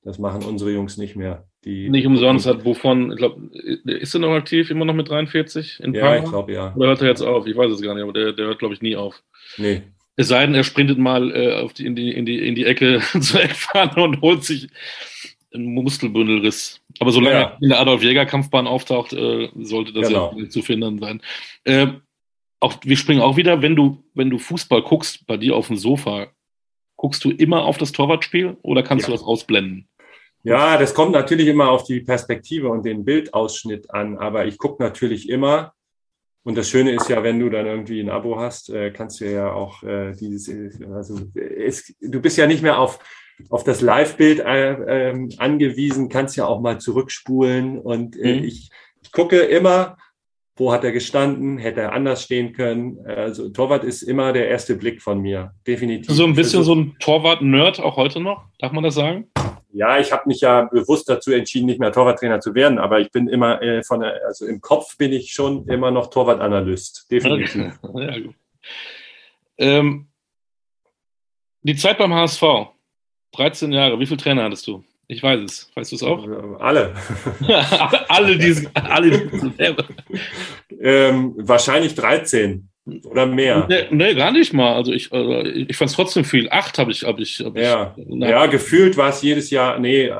Das 0.04 0.18
machen 0.18 0.42
unsere 0.42 0.72
Jungs 0.72 0.96
nicht 0.96 1.14
mehr. 1.14 1.46
Die, 1.64 1.88
nicht 1.88 2.06
umsonst 2.06 2.46
hat 2.46 2.64
Buffon, 2.64 3.12
ich 3.12 3.18
glaube, 3.18 3.50
ist 3.84 4.14
er 4.14 4.20
noch 4.20 4.32
aktiv, 4.32 4.68
immer 4.70 4.84
noch 4.84 4.94
mit 4.94 5.08
43 5.08 5.78
in 5.80 5.94
Ja, 5.94 6.16
ich 6.16 6.24
glaube 6.24 6.52
ja. 6.52 6.74
Oder 6.74 6.88
hört 6.88 7.02
er 7.02 7.08
jetzt 7.08 7.22
auf? 7.22 7.46
Ich 7.46 7.56
weiß 7.56 7.70
es 7.70 7.82
gar 7.82 7.94
nicht, 7.94 8.02
aber 8.02 8.12
der, 8.12 8.32
der 8.32 8.46
hört, 8.46 8.58
glaube 8.58 8.74
ich, 8.74 8.82
nie 8.82 8.96
auf. 8.96 9.22
Nee. 9.58 9.82
Es 10.16 10.28
sei 10.28 10.44
denn, 10.44 10.54
er 10.54 10.64
sprintet 10.64 10.98
mal 10.98 11.30
äh, 11.30 11.68
die, 11.76 11.86
in, 11.86 11.96
die, 11.96 12.12
in, 12.12 12.26
die, 12.26 12.46
in 12.46 12.54
die 12.54 12.66
Ecke 12.66 13.00
zur 13.20 13.42
Eckfahne 13.42 14.02
und 14.02 14.20
holt 14.20 14.44
sich 14.44 14.68
einen 15.54 15.74
Muskelbündelriss. 15.74 16.80
Aber 16.98 17.12
solange 17.12 17.34
ja. 17.34 17.42
er 17.42 17.58
in 17.60 17.68
der 17.70 17.80
Adolf-Jäger-Kampfbahn 17.80 18.66
auftaucht, 18.66 19.12
äh, 19.12 19.48
sollte 19.60 19.92
das 19.92 20.08
genau. 20.08 20.34
ja 20.36 20.48
zu 20.48 20.62
finden 20.62 20.98
sein. 20.98 21.22
Äh, 21.64 21.88
auch, 22.60 22.76
wir 22.82 22.96
springen 22.96 23.20
auch 23.20 23.36
wieder, 23.36 23.60
wenn 23.60 23.74
du, 23.74 24.02
wenn 24.14 24.30
du 24.30 24.38
Fußball 24.38 24.82
guckst, 24.82 25.26
bei 25.26 25.36
dir 25.36 25.56
auf 25.56 25.66
dem 25.66 25.76
Sofa, 25.76 26.28
guckst 26.96 27.24
du 27.24 27.30
immer 27.30 27.64
auf 27.64 27.78
das 27.78 27.92
Torwartspiel 27.92 28.56
oder 28.62 28.82
kannst 28.82 29.04
ja. 29.04 29.06
du 29.08 29.12
das 29.12 29.26
ausblenden? 29.26 29.88
Ja, 30.44 30.76
das 30.76 30.94
kommt 30.94 31.12
natürlich 31.12 31.48
immer 31.48 31.70
auf 31.70 31.84
die 31.84 32.00
Perspektive 32.00 32.68
und 32.68 32.84
den 32.84 33.04
Bildausschnitt 33.04 33.92
an, 33.92 34.18
aber 34.18 34.46
ich 34.46 34.58
gucke 34.58 34.82
natürlich 34.82 35.28
immer, 35.28 35.72
und 36.44 36.56
das 36.56 36.68
Schöne 36.68 36.92
ist 36.92 37.08
ja, 37.08 37.22
wenn 37.22 37.38
du 37.38 37.50
dann 37.50 37.66
irgendwie 37.66 38.00
ein 38.00 38.10
Abo 38.10 38.38
hast, 38.38 38.68
äh, 38.70 38.90
kannst 38.90 39.20
du 39.20 39.30
ja 39.30 39.52
auch 39.52 39.82
äh, 39.84 40.12
dieses, 40.12 40.50
also 40.92 41.20
es, 41.34 41.94
du 42.00 42.20
bist 42.20 42.36
ja 42.36 42.46
nicht 42.46 42.62
mehr 42.62 42.78
auf, 42.78 42.98
auf 43.48 43.62
das 43.62 43.80
Live-Bild 43.80 44.40
äh, 44.40 45.10
ähm, 45.10 45.30
angewiesen, 45.38 46.08
kannst 46.08 46.36
ja 46.36 46.46
auch 46.46 46.60
mal 46.60 46.80
zurückspulen. 46.80 47.78
Und 47.78 48.16
äh, 48.16 48.38
mhm. 48.38 48.44
ich, 48.44 48.70
ich 49.02 49.12
gucke 49.12 49.38
immer, 49.38 49.96
wo 50.56 50.72
hat 50.72 50.82
er 50.84 50.92
gestanden, 50.92 51.58
hätte 51.58 51.80
er 51.80 51.92
anders 51.92 52.24
stehen 52.24 52.52
können. 52.52 52.98
Also 53.06 53.48
Torwart 53.50 53.84
ist 53.84 54.02
immer 54.02 54.32
der 54.32 54.48
erste 54.48 54.76
Blick 54.76 55.00
von 55.00 55.20
mir, 55.20 55.54
definitiv. 55.66 56.14
So 56.14 56.24
ein 56.24 56.34
bisschen 56.34 56.64
so 56.64 56.74
ein 56.74 56.96
Torwart-Nerd 56.98 57.80
auch 57.80 57.96
heute 57.96 58.20
noch, 58.20 58.46
darf 58.58 58.72
man 58.72 58.84
das 58.84 58.96
sagen? 58.96 59.28
Ja, 59.72 59.98
ich 59.98 60.12
habe 60.12 60.24
mich 60.26 60.40
ja 60.40 60.62
bewusst 60.62 61.08
dazu 61.08 61.32
entschieden, 61.32 61.66
nicht 61.66 61.80
mehr 61.80 61.92
Torwarttrainer 61.92 62.40
zu 62.40 62.54
werden, 62.54 62.78
aber 62.78 63.00
ich 63.00 63.10
bin 63.10 63.28
immer 63.28 63.60
äh, 63.62 63.82
von 63.82 64.00
der, 64.00 64.20
also 64.26 64.46
im 64.46 64.60
Kopf 64.60 64.96
bin 64.96 65.12
ich 65.12 65.32
schon 65.32 65.66
immer 65.68 65.90
noch 65.90 66.08
Torwartanalyst, 66.10 67.10
definitiv. 67.10 67.78
Ja, 67.94 68.18
gut. 68.18 68.34
Ähm, 69.58 70.08
die 71.62 71.76
Zeit 71.76 71.98
beim 71.98 72.14
HSV, 72.14 72.42
13 73.32 73.72
Jahre, 73.72 73.98
wie 73.98 74.06
viele 74.06 74.18
Trainer 74.18 74.44
hattest 74.44 74.66
du? 74.66 74.84
Ich 75.08 75.22
weiß 75.22 75.40
es. 75.40 75.70
Weißt 75.74 75.92
du 75.92 75.96
es 75.96 76.02
auch? 76.02 76.26
Alle. 76.58 76.94
alle 78.08 78.38
diese, 78.38 78.70
alle 78.74 79.10
diese 79.28 79.52
ähm, 80.80 81.34
wahrscheinlich 81.36 81.94
13. 81.94 82.68
Oder 82.84 83.26
mehr? 83.26 83.66
Nee, 83.68 83.86
nee, 83.90 84.14
gar 84.14 84.32
nicht 84.32 84.52
mal. 84.52 84.74
Also 84.74 84.92
ich, 84.92 85.12
also 85.12 85.40
ich 85.42 85.76
fand 85.76 85.90
es 85.90 85.96
trotzdem 85.96 86.24
viel. 86.24 86.48
Acht 86.50 86.78
habe 86.78 86.90
ich, 86.90 87.04
hab 87.04 87.18
ich, 87.20 87.40
hab 87.40 87.56
ja. 87.56 87.94
Ich, 87.96 88.06
ja, 88.08 88.46
gefühlt 88.46 88.96
war 88.96 89.10
es 89.10 89.22
jedes 89.22 89.50
Jahr, 89.50 89.78
nee, 89.78 90.12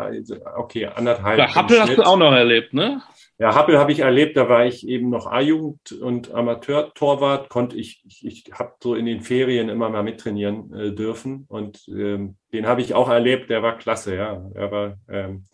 okay, 0.56 0.86
anderthalb. 0.86 1.38
Ja, 1.38 1.54
Happel 1.54 1.80
hast 1.80 1.96
du 1.96 2.02
auch 2.02 2.16
noch 2.16 2.32
erlebt, 2.32 2.72
ne? 2.72 3.02
Ja, 3.38 3.56
Happel 3.56 3.78
habe 3.78 3.90
ich 3.90 3.98
erlebt, 3.98 4.36
da 4.36 4.48
war 4.48 4.66
ich 4.66 4.86
eben 4.86 5.10
noch 5.10 5.26
A-Jugend 5.26 5.90
und 6.00 6.32
Amateur-Torwart, 6.32 7.48
konnte 7.48 7.76
ich, 7.76 8.00
ich, 8.06 8.24
ich 8.24 8.44
habe 8.52 8.74
so 8.80 8.94
in 8.94 9.06
den 9.06 9.22
Ferien 9.22 9.68
immer 9.68 9.88
mal 9.88 10.04
mittrainieren 10.04 10.72
äh, 10.72 10.92
dürfen 10.92 11.46
und 11.48 11.80
ähm, 11.88 12.36
den 12.52 12.68
habe 12.68 12.82
ich 12.82 12.94
auch 12.94 13.08
erlebt, 13.08 13.50
der 13.50 13.64
war 13.64 13.78
klasse, 13.78 14.14
ja. 14.14 14.40
Er 14.54 14.70
war, 14.70 14.98
ähm, 15.08 15.46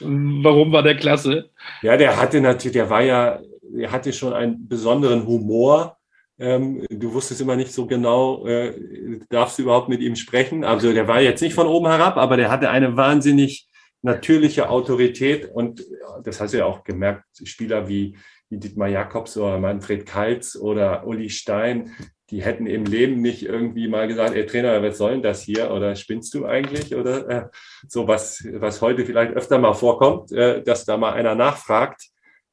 Warum 0.00 0.72
war 0.72 0.82
der 0.82 0.96
klasse? 0.96 1.50
Ja, 1.80 1.96
der 1.96 2.20
hatte 2.20 2.40
natürlich, 2.40 2.74
der 2.74 2.90
war 2.90 3.02
ja, 3.02 3.40
er 3.78 3.92
hatte 3.92 4.12
schon 4.12 4.32
einen 4.32 4.68
besonderen 4.68 5.26
Humor 5.26 5.96
ähm, 6.42 6.84
du 6.90 7.14
wusstest 7.14 7.40
immer 7.40 7.56
nicht 7.56 7.72
so 7.72 7.86
genau, 7.86 8.46
äh, 8.46 9.18
darfst 9.30 9.58
du 9.58 9.62
überhaupt 9.62 9.88
mit 9.88 10.00
ihm 10.00 10.16
sprechen. 10.16 10.64
Also 10.64 10.92
der 10.92 11.06
war 11.06 11.20
jetzt 11.20 11.40
nicht 11.40 11.54
von 11.54 11.68
oben 11.68 11.86
herab, 11.86 12.16
aber 12.16 12.36
der 12.36 12.50
hatte 12.50 12.68
eine 12.68 12.96
wahnsinnig 12.96 13.68
natürliche 14.02 14.68
Autorität 14.68 15.48
und 15.52 15.86
das 16.24 16.40
hast 16.40 16.52
du 16.52 16.58
ja 16.58 16.66
auch 16.66 16.82
gemerkt, 16.82 17.24
Spieler 17.44 17.88
wie, 17.88 18.16
wie 18.50 18.58
Dietmar 18.58 18.88
Jakobs 18.88 19.36
oder 19.36 19.58
Manfred 19.58 20.04
Kaltz 20.04 20.56
oder 20.56 21.06
Uli 21.06 21.30
Stein, 21.30 21.94
die 22.32 22.42
hätten 22.42 22.66
im 22.66 22.84
Leben 22.86 23.20
nicht 23.20 23.44
irgendwie 23.44 23.86
mal 23.86 24.08
gesagt, 24.08 24.34
ey 24.34 24.44
Trainer, 24.44 24.82
was 24.82 24.98
soll 24.98 25.12
denn 25.12 25.22
das 25.22 25.42
hier? 25.42 25.70
Oder 25.70 25.94
spinnst 25.94 26.34
du 26.34 26.46
eigentlich? 26.46 26.96
Oder 26.96 27.28
äh, 27.28 27.44
so 27.86 28.08
was, 28.08 28.42
was 28.54 28.80
heute 28.80 29.04
vielleicht 29.04 29.34
öfter 29.34 29.58
mal 29.58 29.74
vorkommt, 29.74 30.32
äh, 30.32 30.62
dass 30.62 30.86
da 30.86 30.96
mal 30.96 31.12
einer 31.12 31.34
nachfragt. 31.34 32.08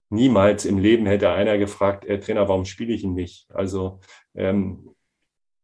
Niemals 0.09 0.65
im 0.65 0.77
Leben 0.77 1.05
hätte 1.05 1.29
einer 1.29 1.57
gefragt, 1.57 2.05
äh, 2.05 2.19
Trainer, 2.19 2.47
warum 2.47 2.65
spiele 2.65 2.93
ich 2.93 3.03
ihn 3.03 3.13
nicht? 3.13 3.47
Also 3.53 3.99
ähm, 4.35 4.95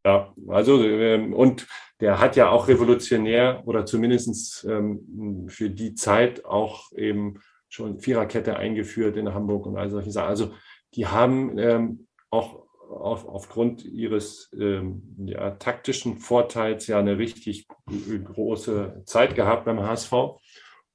ja, 0.05 0.33
also 0.47 0.83
ähm, 0.83 1.33
und 1.33 1.67
der 1.99 2.19
hat 2.19 2.35
ja 2.35 2.49
auch 2.49 2.67
revolutionär 2.67 3.63
oder 3.65 3.85
zumindest 3.85 4.65
ähm, 4.69 5.47
für 5.49 5.69
die 5.69 5.95
Zeit 5.95 6.45
auch 6.45 6.91
eben 6.91 7.39
schon 7.69 7.99
Viererkette 7.99 8.57
eingeführt 8.57 9.17
in 9.17 9.33
Hamburg 9.33 9.65
und 9.65 9.77
all 9.77 9.89
solche 9.89 10.11
Sachen. 10.11 10.29
Also 10.29 10.53
die 10.93 11.07
haben 11.07 11.57
ähm, 11.57 12.07
auch 12.29 12.65
auf, 12.89 13.27
aufgrund 13.27 13.83
ihres 13.83 14.51
ähm, 14.59 15.01
ja, 15.25 15.51
taktischen 15.51 16.17
Vorteils 16.17 16.87
ja 16.87 16.99
eine 16.99 17.17
richtig 17.17 17.67
große 17.87 19.03
Zeit 19.05 19.35
gehabt 19.35 19.65
beim 19.65 19.81
HSV. 19.81 20.13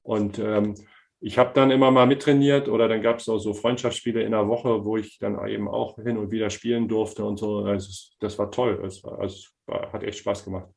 Und 0.02 0.38
ähm, 0.38 0.74
ich 1.20 1.36
habe 1.36 1.52
dann 1.54 1.70
immer 1.70 1.90
mal 1.90 2.06
mittrainiert 2.06 2.68
oder 2.68 2.88
dann 2.88 3.02
gab 3.02 3.18
es 3.18 3.28
auch 3.28 3.38
so 3.38 3.52
Freundschaftsspiele 3.52 4.22
in 4.22 4.32
der 4.32 4.48
Woche, 4.48 4.84
wo 4.84 4.96
ich 4.96 5.18
dann 5.18 5.46
eben 5.46 5.68
auch 5.68 5.96
hin 5.96 6.16
und 6.16 6.30
wieder 6.30 6.48
spielen 6.48 6.88
durfte 6.88 7.24
und 7.24 7.38
so. 7.38 7.58
Also 7.58 7.90
das 8.20 8.38
war 8.38 8.50
toll. 8.50 8.80
Das 8.82 9.04
war, 9.04 9.18
also 9.18 9.48
war, 9.66 9.92
hat 9.92 10.02
echt 10.02 10.18
Spaß 10.18 10.44
gemacht. 10.44 10.68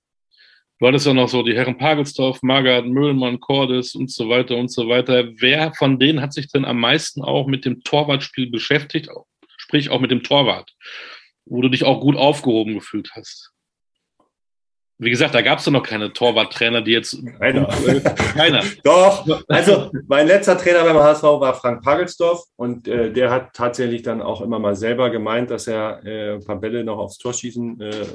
Du 0.80 0.88
hattest 0.88 1.06
ja 1.06 1.14
noch 1.14 1.30
so 1.30 1.44
die 1.44 1.56
Herren 1.56 1.78
Pagelsdorf, 1.78 2.42
Magath, 2.42 2.86
Müllmann, 2.86 3.40
Cordes 3.40 3.96
und 3.96 4.12
so 4.12 4.28
weiter 4.28 4.58
und 4.58 4.70
so 4.70 4.90
weiter. 4.90 5.30
Wer 5.38 5.72
von 5.72 5.98
denen 5.98 6.22
hat 6.22 6.34
sich 6.34 6.50
denn 6.50 6.66
am 6.66 6.80
meisten 6.80 7.24
auch 7.24 7.48
mit 7.48 7.64
dem 7.64 7.82
Torwartspiel 7.82 8.52
beschäftigt? 8.52 9.08
Sprich 9.56 9.90
auch 9.92 10.02
mit 10.02 10.12
dem 10.12 10.24
Torwart, 10.24 10.74
wo 11.46 11.62
du 11.62 11.70
dich 11.70 11.86
auch 11.86 12.02
gut 12.02 12.18
aufgehoben 12.18 12.74
gefühlt 12.74 13.12
hast. 13.16 13.53
Wie 15.04 15.10
gesagt, 15.10 15.36
da 15.36 15.42
gab 15.42 15.60
es 15.60 15.66
doch 15.66 15.72
noch 15.72 15.84
keine 15.84 16.14
Torwarttrainer, 16.14 16.82
die 16.82 16.92
jetzt. 16.92 17.18
Keiner. 17.40 17.68
Keiner. 18.34 18.64
Doch, 18.84 19.28
also 19.48 19.92
mein 20.08 20.28
letzter 20.28 20.58
Trainer 20.58 20.84
beim 20.84 20.98
HSV 20.98 21.24
war 21.24 21.54
Frank 21.54 21.84
Pagelsdorf 21.84 22.44
und 22.56 22.88
äh, 22.88 23.12
der 23.12 23.30
hat 23.32 23.54
tatsächlich 23.54 24.02
dann 24.04 24.22
auch 24.22 24.42
immer 24.42 24.60
mal 24.60 24.76
selber 24.76 25.10
gemeint, 25.10 25.52
dass 25.52 25.68
er 25.68 26.06
äh, 26.06 26.34
ein 26.34 26.44
paar 26.44 26.60
Bälle 26.60 26.84
noch 26.84 26.98
aufs 26.98 27.18
Tor 27.18 27.34
schießen 27.34 27.82
äh, 27.82 28.06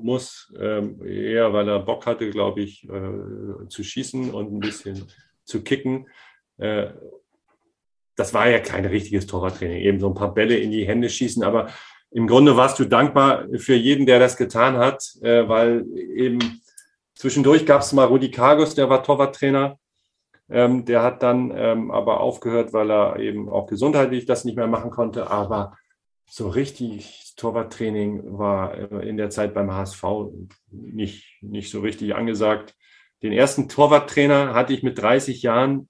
muss. 0.00 0.52
Ähm, 0.60 1.04
eher, 1.04 1.52
weil 1.52 1.68
er 1.68 1.80
Bock 1.80 2.06
hatte, 2.06 2.30
glaube 2.30 2.62
ich, 2.62 2.88
äh, 2.88 3.68
zu 3.68 3.82
schießen 3.82 4.30
und 4.30 4.52
ein 4.52 4.60
bisschen 4.60 5.06
zu 5.44 5.62
kicken. 5.62 6.08
Äh, 6.58 6.88
das 8.16 8.34
war 8.34 8.48
ja 8.48 8.58
kein 8.58 8.84
richtiges 8.84 9.26
Torwarttraining, 9.26 9.80
eben 9.80 10.00
so 10.00 10.08
ein 10.08 10.14
paar 10.14 10.34
Bälle 10.34 10.56
in 10.56 10.72
die 10.72 10.86
Hände 10.86 11.08
schießen, 11.08 11.44
aber 11.44 11.68
im 12.10 12.26
Grunde 12.26 12.56
warst 12.56 12.78
du 12.78 12.84
dankbar 12.84 13.44
für 13.56 13.74
jeden, 13.74 14.06
der 14.06 14.18
das 14.18 14.36
getan 14.36 14.76
hat, 14.78 15.04
äh, 15.22 15.48
weil 15.48 15.84
eben 16.14 16.62
zwischendurch 17.14 17.66
gab 17.66 17.82
es 17.82 17.92
mal 17.92 18.06
Rudi 18.06 18.30
Kargus, 18.30 18.74
der 18.74 18.88
war 18.88 19.02
Torwarttrainer. 19.02 19.78
Ähm, 20.50 20.86
der 20.86 21.02
hat 21.02 21.22
dann 21.22 21.52
ähm, 21.54 21.90
aber 21.90 22.20
aufgehört, 22.20 22.72
weil 22.72 22.90
er 22.90 23.18
eben 23.18 23.50
auch 23.50 23.66
gesundheitlich 23.66 24.24
das 24.24 24.46
nicht 24.46 24.56
mehr 24.56 24.66
machen 24.66 24.90
konnte. 24.90 25.30
Aber 25.30 25.76
so 26.24 26.48
richtig 26.48 27.34
Torwarttraining 27.36 28.38
war 28.38 29.02
in 29.02 29.16
der 29.16 29.30
Zeit 29.30 29.54
beim 29.54 29.72
HSV 29.72 30.02
nicht, 30.70 31.42
nicht 31.42 31.70
so 31.70 31.80
richtig 31.80 32.14
angesagt. 32.14 32.74
Den 33.22 33.32
ersten 33.32 33.68
Torwarttrainer 33.68 34.54
hatte 34.54 34.72
ich 34.72 34.82
mit 34.82 34.98
30 34.98 35.42
Jahren 35.42 35.88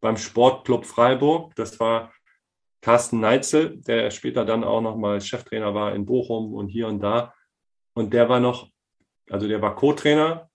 beim 0.00 0.16
Sportclub 0.16 0.84
Freiburg. 0.84 1.54
Das 1.56 1.80
war 1.80 2.12
Carsten 2.84 3.18
Neitzel, 3.18 3.78
der 3.78 4.10
später 4.10 4.44
dann 4.44 4.62
auch 4.62 4.82
nochmal 4.82 5.18
Cheftrainer 5.18 5.72
war 5.72 5.94
in 5.94 6.04
Bochum 6.04 6.52
und 6.52 6.68
hier 6.68 6.86
und 6.86 7.00
da. 7.00 7.32
Und 7.94 8.12
der 8.12 8.28
war 8.28 8.40
noch, 8.40 8.68
also 9.30 9.48
der 9.48 9.62
war 9.62 9.74
Co-Trainer, 9.74 10.50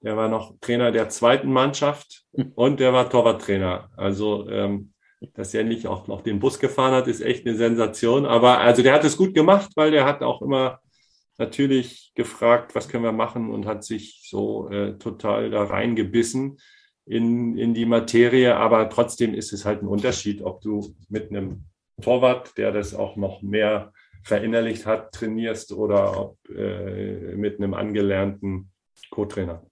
der 0.00 0.16
war 0.16 0.28
noch 0.28 0.54
Trainer 0.60 0.90
der 0.90 1.08
zweiten 1.08 1.52
Mannschaft 1.52 2.24
und 2.56 2.80
der 2.80 2.92
war 2.92 3.08
Torwarttrainer. 3.08 3.90
Also, 3.96 4.50
ähm, 4.50 4.92
dass 5.34 5.54
er 5.54 5.62
nicht 5.62 5.86
auch 5.86 6.08
noch 6.08 6.22
den 6.22 6.40
Bus 6.40 6.58
gefahren 6.58 6.94
hat, 6.94 7.06
ist 7.06 7.20
echt 7.20 7.46
eine 7.46 7.56
Sensation. 7.56 8.26
Aber 8.26 8.58
also 8.58 8.82
der 8.82 8.94
hat 8.94 9.04
es 9.04 9.16
gut 9.16 9.32
gemacht, 9.32 9.70
weil 9.76 9.92
der 9.92 10.06
hat 10.06 10.22
auch 10.22 10.42
immer 10.42 10.80
natürlich 11.38 12.10
gefragt, 12.16 12.74
was 12.74 12.88
können 12.88 13.04
wir 13.04 13.12
machen 13.12 13.52
und 13.52 13.66
hat 13.66 13.84
sich 13.84 14.22
so 14.24 14.68
äh, 14.68 14.98
total 14.98 15.48
da 15.50 15.62
reingebissen 15.62 16.58
in, 17.10 17.58
in 17.58 17.74
die 17.74 17.86
Materie, 17.86 18.54
aber 18.54 18.88
trotzdem 18.88 19.34
ist 19.34 19.52
es 19.52 19.64
halt 19.64 19.82
ein 19.82 19.88
Unterschied, 19.88 20.42
ob 20.42 20.60
du 20.60 20.94
mit 21.08 21.30
einem 21.30 21.64
Torwart, 22.00 22.56
der 22.56 22.70
das 22.70 22.94
auch 22.94 23.16
noch 23.16 23.42
mehr 23.42 23.92
verinnerlicht 24.22 24.86
hat, 24.86 25.12
trainierst 25.12 25.72
oder 25.72 26.20
ob 26.20 26.38
äh, 26.48 27.34
mit 27.34 27.58
einem 27.58 27.74
angelernten 27.74 28.70
Co-Trainer. 29.10 29.66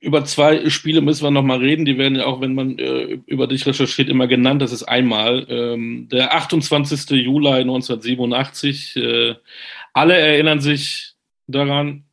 Über 0.00 0.22
zwei 0.26 0.68
Spiele 0.68 1.00
müssen 1.00 1.24
wir 1.24 1.30
noch 1.30 1.42
mal 1.42 1.58
reden. 1.58 1.86
Die 1.86 1.96
werden 1.96 2.16
ja 2.16 2.26
auch, 2.26 2.42
wenn 2.42 2.54
man 2.54 2.78
äh, 2.78 3.18
über 3.24 3.46
dich 3.46 3.66
recherchiert, 3.66 4.10
immer 4.10 4.26
genannt. 4.26 4.60
Das 4.60 4.72
ist 4.72 4.82
einmal 4.82 5.46
ähm, 5.48 6.08
der 6.12 6.34
28. 6.34 7.08
Juli 7.24 7.48
1987. 7.48 8.96
Äh, 8.96 9.34
alle 9.94 10.18
erinnern 10.18 10.60
sich 10.60 11.14
daran, 11.46 12.05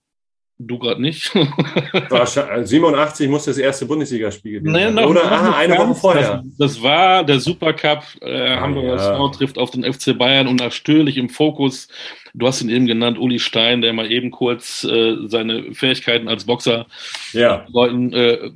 Du 0.59 0.77
gerade 0.77 1.01
nicht. 1.01 1.31
87 2.09 3.27
muss 3.27 3.45
das 3.45 3.57
erste 3.57 3.85
Bundesligaspiel 3.85 4.59
gewesen 4.59 4.73
sein. 4.73 4.93
Nee, 4.93 5.03
Oder 5.03 5.23
aha, 5.23 5.57
eine 5.57 5.77
Woche 5.77 5.95
vorher. 5.95 6.43
Das, 6.43 6.57
das, 6.57 6.83
war 6.83 7.23
der 7.23 7.39
Supercup. 7.39 8.03
Äh, 8.21 8.47
ah, 8.47 8.61
Hamburger 8.61 8.95
ja. 8.95 9.29
Trifft 9.29 9.57
auf 9.57 9.71
den 9.71 9.83
FC 9.83 10.17
Bayern 10.17 10.47
und 10.47 10.59
natürlich 10.59 11.17
im 11.17 11.29
Fokus. 11.29 11.87
Du 12.35 12.47
hast 12.47 12.61
ihn 12.61 12.69
eben 12.69 12.85
genannt, 12.85 13.17
Uli 13.17 13.39
Stein, 13.39 13.81
der 13.81 13.93
mal 13.93 14.11
eben 14.11 14.31
kurz 14.31 14.83
äh, 14.83 15.15
seine 15.25 15.73
Fähigkeiten 15.73 16.27
als 16.27 16.45
Boxer 16.45 16.85
ja. 17.33 17.65
Leuten 17.71 18.13
äh, 18.13 18.51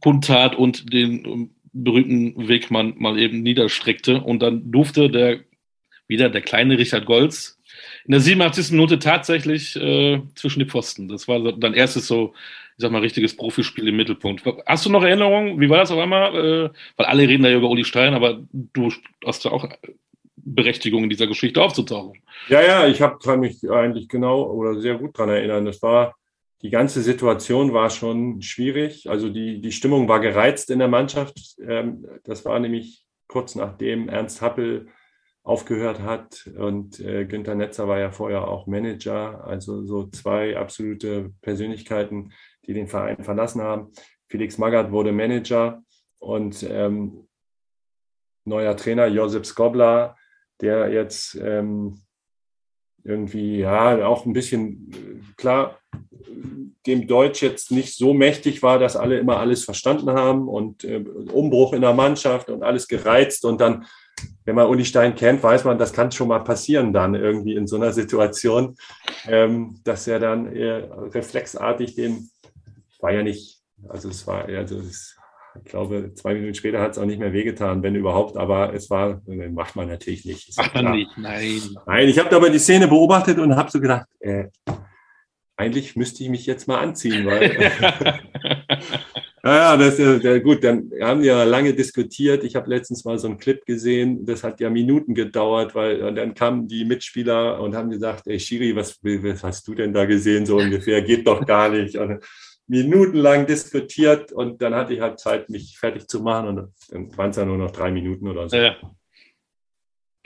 kundtat 0.00 0.56
und 0.56 0.92
den 0.92 1.50
berühmten 1.72 2.48
Wegmann 2.48 2.94
mal 2.98 3.18
eben 3.18 3.42
niederstreckte. 3.42 4.20
Und 4.20 4.42
dann 4.42 4.70
durfte 4.70 5.08
der 5.08 5.40
wieder 6.08 6.30
der 6.30 6.40
kleine 6.40 6.78
Richard 6.78 7.06
Golz 7.06 7.57
in 8.08 8.12
der 8.12 8.20
87. 8.20 8.70
Minute 8.70 8.98
tatsächlich 8.98 9.76
äh, 9.76 10.22
zwischen 10.34 10.60
die 10.60 10.64
Pfosten. 10.64 11.08
Das 11.08 11.28
war 11.28 11.52
dein 11.52 11.74
erstes 11.74 12.06
so, 12.06 12.32
ich 12.76 12.82
sag 12.82 12.90
mal, 12.90 13.02
richtiges 13.02 13.36
Profispiel 13.36 13.86
im 13.86 13.96
Mittelpunkt. 13.96 14.42
Hast 14.64 14.86
du 14.86 14.90
noch 14.90 15.02
Erinnerungen? 15.02 15.60
Wie 15.60 15.68
war 15.68 15.76
das 15.76 15.90
auf 15.90 15.98
einmal? 15.98 16.34
Äh, 16.34 16.70
weil 16.96 17.06
alle 17.06 17.28
reden 17.28 17.42
da 17.42 17.50
ja 17.50 17.58
über 17.58 17.68
Uli 17.68 17.84
Stein, 17.84 18.14
aber 18.14 18.40
du 18.50 18.90
hast 19.26 19.44
ja 19.44 19.50
auch 19.50 19.68
Berechtigung 20.36 21.02
in 21.02 21.10
dieser 21.10 21.26
Geschichte 21.26 21.60
aufzutauchen. 21.60 22.18
Ja, 22.48 22.62
ja, 22.62 22.88
ich 22.88 23.02
hab, 23.02 23.22
kann 23.22 23.40
mich 23.40 23.70
eigentlich 23.70 24.08
genau 24.08 24.42
oder 24.44 24.80
sehr 24.80 24.94
gut 24.94 25.18
daran 25.18 25.34
erinnern. 25.34 25.66
Das 25.66 25.82
war, 25.82 26.16
die 26.62 26.70
ganze 26.70 27.02
Situation 27.02 27.74
war 27.74 27.90
schon 27.90 28.40
schwierig. 28.40 29.10
Also 29.10 29.28
die, 29.28 29.60
die 29.60 29.72
Stimmung 29.72 30.08
war 30.08 30.20
gereizt 30.20 30.70
in 30.70 30.78
der 30.78 30.88
Mannschaft. 30.88 31.56
Ähm, 31.60 32.06
das 32.24 32.46
war 32.46 32.58
nämlich 32.58 33.04
kurz 33.26 33.54
nachdem 33.54 34.08
Ernst 34.08 34.40
Happel 34.40 34.88
aufgehört 35.48 36.00
hat. 36.00 36.46
Und 36.58 37.00
äh, 37.00 37.24
Günther 37.24 37.54
Netzer 37.54 37.88
war 37.88 37.98
ja 37.98 38.10
vorher 38.10 38.46
auch 38.46 38.66
Manager, 38.66 39.44
also 39.46 39.82
so 39.86 40.06
zwei 40.08 40.56
absolute 40.58 41.32
Persönlichkeiten, 41.40 42.32
die 42.66 42.74
den 42.74 42.86
Verein 42.86 43.24
verlassen 43.24 43.62
haben. 43.62 43.90
Felix 44.28 44.58
Magath 44.58 44.92
wurde 44.92 45.10
Manager 45.10 45.82
und 46.18 46.62
ähm, 46.68 47.26
neuer 48.44 48.76
Trainer 48.76 49.06
Josip 49.06 49.46
Skobla, 49.46 50.16
der 50.60 50.90
jetzt 50.92 51.34
ähm, 51.36 51.98
irgendwie, 53.02 53.60
ja, 53.60 54.06
auch 54.06 54.26
ein 54.26 54.34
bisschen, 54.34 55.32
klar, 55.38 55.78
dem 56.86 57.06
Deutsch 57.06 57.42
jetzt 57.42 57.70
nicht 57.70 57.96
so 57.96 58.12
mächtig 58.12 58.62
war, 58.62 58.78
dass 58.78 58.96
alle 58.96 59.18
immer 59.18 59.38
alles 59.38 59.64
verstanden 59.64 60.10
haben 60.10 60.46
und 60.46 60.84
äh, 60.84 61.02
Umbruch 61.32 61.72
in 61.72 61.80
der 61.80 61.94
Mannschaft 61.94 62.50
und 62.50 62.62
alles 62.62 62.86
gereizt 62.86 63.46
und 63.46 63.62
dann 63.62 63.86
wenn 64.44 64.54
man 64.54 64.68
Uli 64.68 64.84
Stein 64.84 65.14
kennt, 65.14 65.42
weiß 65.42 65.64
man, 65.64 65.78
das 65.78 65.92
kann 65.92 66.10
schon 66.10 66.28
mal 66.28 66.40
passieren 66.40 66.92
dann 66.92 67.14
irgendwie 67.14 67.54
in 67.54 67.66
so 67.66 67.76
einer 67.76 67.92
Situation, 67.92 68.76
ähm, 69.26 69.80
dass 69.84 70.06
er 70.06 70.18
dann 70.18 70.54
äh, 70.54 70.88
reflexartig 71.12 71.94
den, 71.94 72.30
war 73.00 73.12
ja 73.12 73.22
nicht, 73.22 73.60
also 73.88 74.08
es 74.08 74.26
war, 74.26 74.44
also 74.46 74.78
es, 74.78 75.16
ich 75.64 75.70
glaube, 75.70 76.12
zwei 76.14 76.34
Minuten 76.34 76.54
später 76.54 76.80
hat 76.80 76.92
es 76.92 76.98
auch 76.98 77.04
nicht 77.04 77.18
mehr 77.18 77.32
wehgetan, 77.32 77.82
wenn 77.82 77.94
überhaupt, 77.94 78.36
aber 78.36 78.72
es 78.74 78.90
war, 78.90 79.20
äh, 79.28 79.48
macht 79.48 79.76
man 79.76 79.88
natürlich 79.88 80.24
nicht. 80.24 80.56
Macht 80.56 80.74
man 80.74 80.92
nicht, 80.92 81.18
nein. 81.18 81.60
Nein, 81.86 82.08
ich 82.08 82.18
habe 82.18 82.34
aber 82.34 82.50
die 82.50 82.58
Szene 82.58 82.88
beobachtet 82.88 83.38
und 83.38 83.54
habe 83.56 83.70
so 83.70 83.80
gedacht, 83.80 84.06
äh, 84.20 84.48
eigentlich 85.58 85.96
müsste 85.96 86.22
ich 86.22 86.30
mich 86.30 86.46
jetzt 86.46 86.68
mal 86.68 86.78
anziehen, 86.78 87.26
weil 87.26 87.50
Ja, 89.54 89.76
das 89.76 89.98
ist 89.98 90.24
ja 90.24 90.38
gut. 90.38 90.62
Dann 90.62 90.90
haben 91.00 91.22
wir 91.22 91.44
lange 91.44 91.72
diskutiert. 91.72 92.44
Ich 92.44 92.56
habe 92.56 92.68
letztens 92.68 93.04
mal 93.04 93.18
so 93.18 93.28
einen 93.28 93.38
Clip 93.38 93.64
gesehen. 93.64 94.26
Das 94.26 94.44
hat 94.44 94.60
ja 94.60 94.68
Minuten 94.68 95.14
gedauert, 95.14 95.74
weil 95.74 96.14
dann 96.14 96.34
kamen 96.34 96.68
die 96.68 96.84
Mitspieler 96.84 97.60
und 97.60 97.74
haben 97.74 97.90
gesagt: 97.90 98.26
Ey, 98.26 98.38
Shiri, 98.38 98.76
was, 98.76 98.98
was 99.02 99.42
hast 99.42 99.66
du 99.68 99.74
denn 99.74 99.92
da 99.92 100.04
gesehen? 100.04 100.44
So 100.44 100.56
ungefähr 100.56 101.02
geht 101.02 101.26
doch 101.26 101.44
gar 101.46 101.68
nicht. 101.68 101.96
Und 101.96 102.22
minutenlang 102.68 103.46
diskutiert 103.46 104.30
und 104.30 104.60
dann 104.60 104.74
hatte 104.74 104.92
ich 104.92 105.00
halt 105.00 105.18
Zeit, 105.18 105.48
mich 105.48 105.78
fertig 105.78 106.06
zu 106.06 106.20
machen 106.20 106.48
und 106.48 106.56
dann 106.90 107.16
waren 107.16 107.30
es 107.30 107.36
ja 107.36 107.44
nur 107.44 107.56
noch 107.56 107.70
drei 107.70 107.90
Minuten 107.90 108.28
oder 108.28 108.48
so. 108.48 108.56
Ja. 108.56 108.76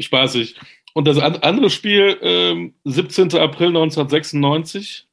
Spaßig. 0.00 0.58
Und 0.94 1.06
das 1.06 1.18
andere 1.18 1.70
Spiel, 1.70 2.18
ähm, 2.20 2.74
17. 2.84 3.36
April 3.36 3.68
1996, 3.68 5.08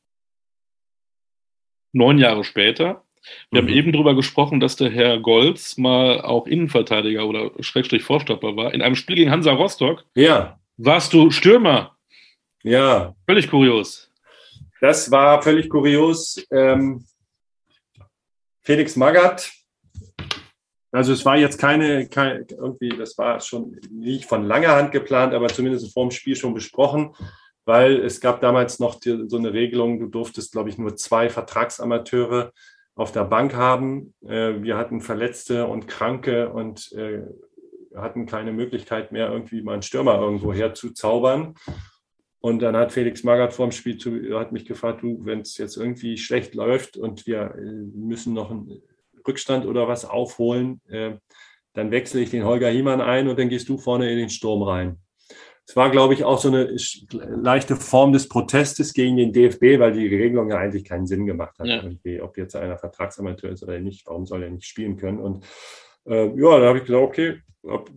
neun 1.94 2.18
Jahre 2.18 2.44
später, 2.44 3.06
Wir 3.52 3.62
mhm. 3.62 3.68
haben 3.68 3.74
eben 3.74 3.92
darüber 3.92 4.16
gesprochen, 4.16 4.60
dass 4.60 4.76
der 4.76 4.90
Herr 4.90 5.20
Golz 5.20 5.78
mal 5.78 6.22
auch 6.22 6.48
Innenverteidiger 6.48 7.26
oder 7.26 7.52
Schrägstrich 7.60 8.04
Vorstopper 8.04 8.56
war. 8.56 8.74
In 8.74 8.82
einem 8.82 8.96
Spiel 8.96 9.16
gegen 9.16 9.32
Hansa 9.32 9.52
Rostock 9.52 10.06
ja. 10.16 10.60
warst 10.78 11.14
du 11.14 11.32
Stürmer. 11.32 11.96
Ja. 12.64 13.16
Völlig 13.26 13.50
kurios. 13.50 14.12
Das 14.82 15.12
war 15.12 15.42
völlig 15.42 15.70
kurios. 15.70 16.44
Ähm, 16.52 17.06
Felix 18.62 18.96
Magath. 18.96 19.52
Also 20.92 21.14
es 21.14 21.24
war 21.24 21.38
jetzt 21.38 21.60
keine, 21.60 22.08
keine, 22.08 22.46
irgendwie, 22.50 22.90
das 22.90 23.18
war 23.18 23.40
schon 23.40 23.80
nicht 23.92 24.26
von 24.26 24.46
langer 24.46 24.76
Hand 24.76 24.92
geplant, 24.92 25.34
aber 25.34 25.48
zumindest 25.48 25.94
vor 25.94 26.08
dem 26.08 26.12
Spiel 26.12 26.36
schon 26.36 26.54
besprochen, 26.54 27.14
weil 27.66 27.98
es 28.00 28.20
gab 28.20 28.42
damals 28.42 28.80
noch 28.80 29.00
die, 29.00 29.26
so 29.28 29.38
eine 29.38 29.54
Regelung, 29.54 30.00
du 30.00 30.08
durftest, 30.08 30.52
glaube 30.52 30.70
ich, 30.70 30.78
nur 30.80 30.96
zwei 30.96 31.30
Vertragsamateure 31.30 32.52
auf 33.00 33.14
der 33.14 33.24
Bank 33.24 33.56
haben. 33.56 34.14
Äh, 34.28 34.62
wir 34.62 34.76
hatten 34.76 35.00
Verletzte 35.00 35.68
und 35.68 35.88
Kranke 35.88 36.50
und 36.50 36.92
äh, 36.92 37.22
hatten 37.96 38.26
keine 38.26 38.52
Möglichkeit 38.52 39.14
mehr, 39.14 39.32
irgendwie 39.32 39.62
mal 39.62 39.74
einen 39.74 39.84
Stürmer 39.84 40.20
irgendwo 40.20 40.54
herzuzaubern. 40.54 41.56
Und 42.42 42.62
dann 42.62 42.76
hat 42.76 42.92
Felix 42.92 43.24
Magath 43.24 43.54
vor 43.54 43.68
dem 43.68 43.72
Spiel 43.72 43.98
zu, 43.98 44.38
hat 44.38 44.52
mich 44.52 44.66
gefragt, 44.66 45.02
du, 45.02 45.20
wenn 45.24 45.40
es 45.40 45.58
jetzt 45.58 45.78
irgendwie 45.78 46.18
schlecht 46.18 46.56
läuft 46.56 46.98
und 46.98 47.26
wir 47.26 47.56
äh, 47.56 47.62
müssen 47.96 48.34
noch 48.34 48.52
einen 48.52 48.82
Rückstand 49.26 49.66
oder 49.66 49.88
was 49.88 50.06
aufholen, 50.06 50.82
dann 51.74 51.92
wechsle 51.92 52.22
ich 52.22 52.32
den 52.32 52.46
Holger 52.46 52.70
Hiemann 52.70 53.02
ein 53.02 53.28
und 53.28 53.38
dann 53.38 53.50
gehst 53.50 53.70
du 53.70 53.78
vorne 53.78 54.10
in 54.10 54.18
den 54.18 54.30
Sturm 54.30 54.64
rein. 54.64 54.98
Es 55.70 55.76
war, 55.76 55.92
glaube 55.92 56.16
ich, 56.16 56.24
auch 56.24 56.40
so 56.40 56.48
eine 56.48 56.76
leichte 57.12 57.76
Form 57.76 58.12
des 58.12 58.28
Protestes 58.28 58.92
gegen 58.92 59.18
den 59.18 59.32
DFB, 59.32 59.78
weil 59.78 59.92
die 59.92 60.08
Regelung 60.08 60.50
ja 60.50 60.58
eigentlich 60.58 60.84
keinen 60.84 61.06
Sinn 61.06 61.28
gemacht 61.28 61.60
hat. 61.60 61.68
Ja. 61.68 62.24
Ob 62.24 62.40
jetzt 62.40 62.56
einer 62.56 62.80
Vertragsamateur 62.80 63.52
ist 63.52 63.62
oder 63.62 63.78
nicht, 63.78 64.08
warum 64.08 64.26
soll 64.26 64.42
er 64.42 64.50
nicht 64.50 64.66
spielen 64.66 64.98
können? 64.98 65.20
Und 65.20 65.46
äh, 66.08 66.26
ja, 66.26 66.60
da 66.60 66.70
habe 66.70 66.80
ich 66.80 66.86
gesagt, 66.86 67.04
okay, 67.04 67.38
ab, 67.68 67.88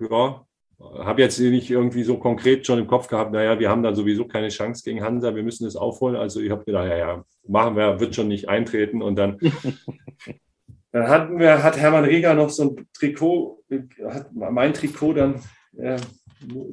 ja, 0.00 0.46
habe 0.80 1.20
jetzt 1.20 1.38
nicht 1.38 1.70
irgendwie 1.70 2.02
so 2.02 2.16
konkret 2.16 2.66
schon 2.66 2.78
im 2.78 2.86
Kopf 2.86 3.08
gehabt, 3.08 3.32
naja, 3.32 3.58
wir 3.58 3.68
haben 3.68 3.82
da 3.82 3.94
sowieso 3.94 4.26
keine 4.26 4.48
Chance 4.48 4.82
gegen 4.82 5.04
Hansa, 5.04 5.34
wir 5.34 5.42
müssen 5.42 5.64
das 5.64 5.76
aufholen. 5.76 6.16
Also 6.16 6.40
ich 6.40 6.50
habe 6.50 6.64
gedacht, 6.64 6.88
ja, 6.88 6.96
ja, 6.96 7.24
machen 7.46 7.76
wir, 7.76 8.00
wird 8.00 8.14
schon 8.14 8.28
nicht 8.28 8.48
eintreten. 8.48 9.02
Und 9.02 9.16
dann, 9.16 9.36
dann 10.92 11.08
hatten 11.08 11.38
wir, 11.38 11.62
hat 11.62 11.76
Hermann 11.76 12.06
Reger 12.06 12.32
noch 12.32 12.48
so 12.48 12.70
ein 12.70 12.88
Trikot, 12.94 13.64
hat 14.08 14.32
mein 14.32 14.72
Trikot 14.72 15.12
dann, 15.12 15.42
äh, 15.78 15.98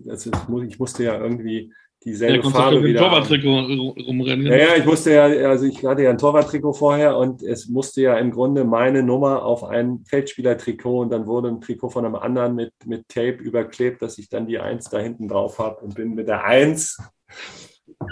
ist, 0.05 0.29
ich 0.67 0.79
musste 0.79 1.03
ja 1.03 1.19
irgendwie 1.19 1.71
dieselbe 2.03 2.43
ja, 2.43 2.49
Farbe 2.51 2.83
wieder. 2.83 2.99
Torwarttrikot 2.99 4.03
rumrennen. 4.03 4.45
Ja, 4.45 4.57
ja, 4.57 4.75
ich 4.77 4.85
musste 4.85 5.13
ja, 5.13 5.23
also 5.23 5.65
ich 5.65 5.83
hatte 5.83 6.03
ja 6.03 6.11
ein 6.11 6.17
Torwarttrikot 6.17 6.73
vorher 6.73 7.17
und 7.17 7.41
es 7.41 7.67
musste 7.67 8.01
ja 8.01 8.17
im 8.17 8.31
Grunde 8.31 8.63
meine 8.63 9.01
Nummer 9.01 9.43
auf 9.43 9.63
ein 9.63 10.03
Feldspielertrikot 10.05 11.01
und 11.01 11.09
dann 11.09 11.25
wurde 11.25 11.49
ein 11.49 11.61
Trikot 11.61 11.89
von 11.89 12.05
einem 12.05 12.15
anderen 12.15 12.55
mit, 12.55 12.71
mit 12.85 13.09
Tape 13.09 13.37
überklebt, 13.41 14.01
dass 14.01 14.19
ich 14.19 14.29
dann 14.29 14.45
die 14.45 14.59
Eins 14.59 14.89
da 14.89 14.99
hinten 14.99 15.27
drauf 15.27 15.57
habe 15.57 15.83
und 15.83 15.95
bin 15.95 16.13
mit 16.13 16.27
der 16.27 16.43
Eins 16.43 16.97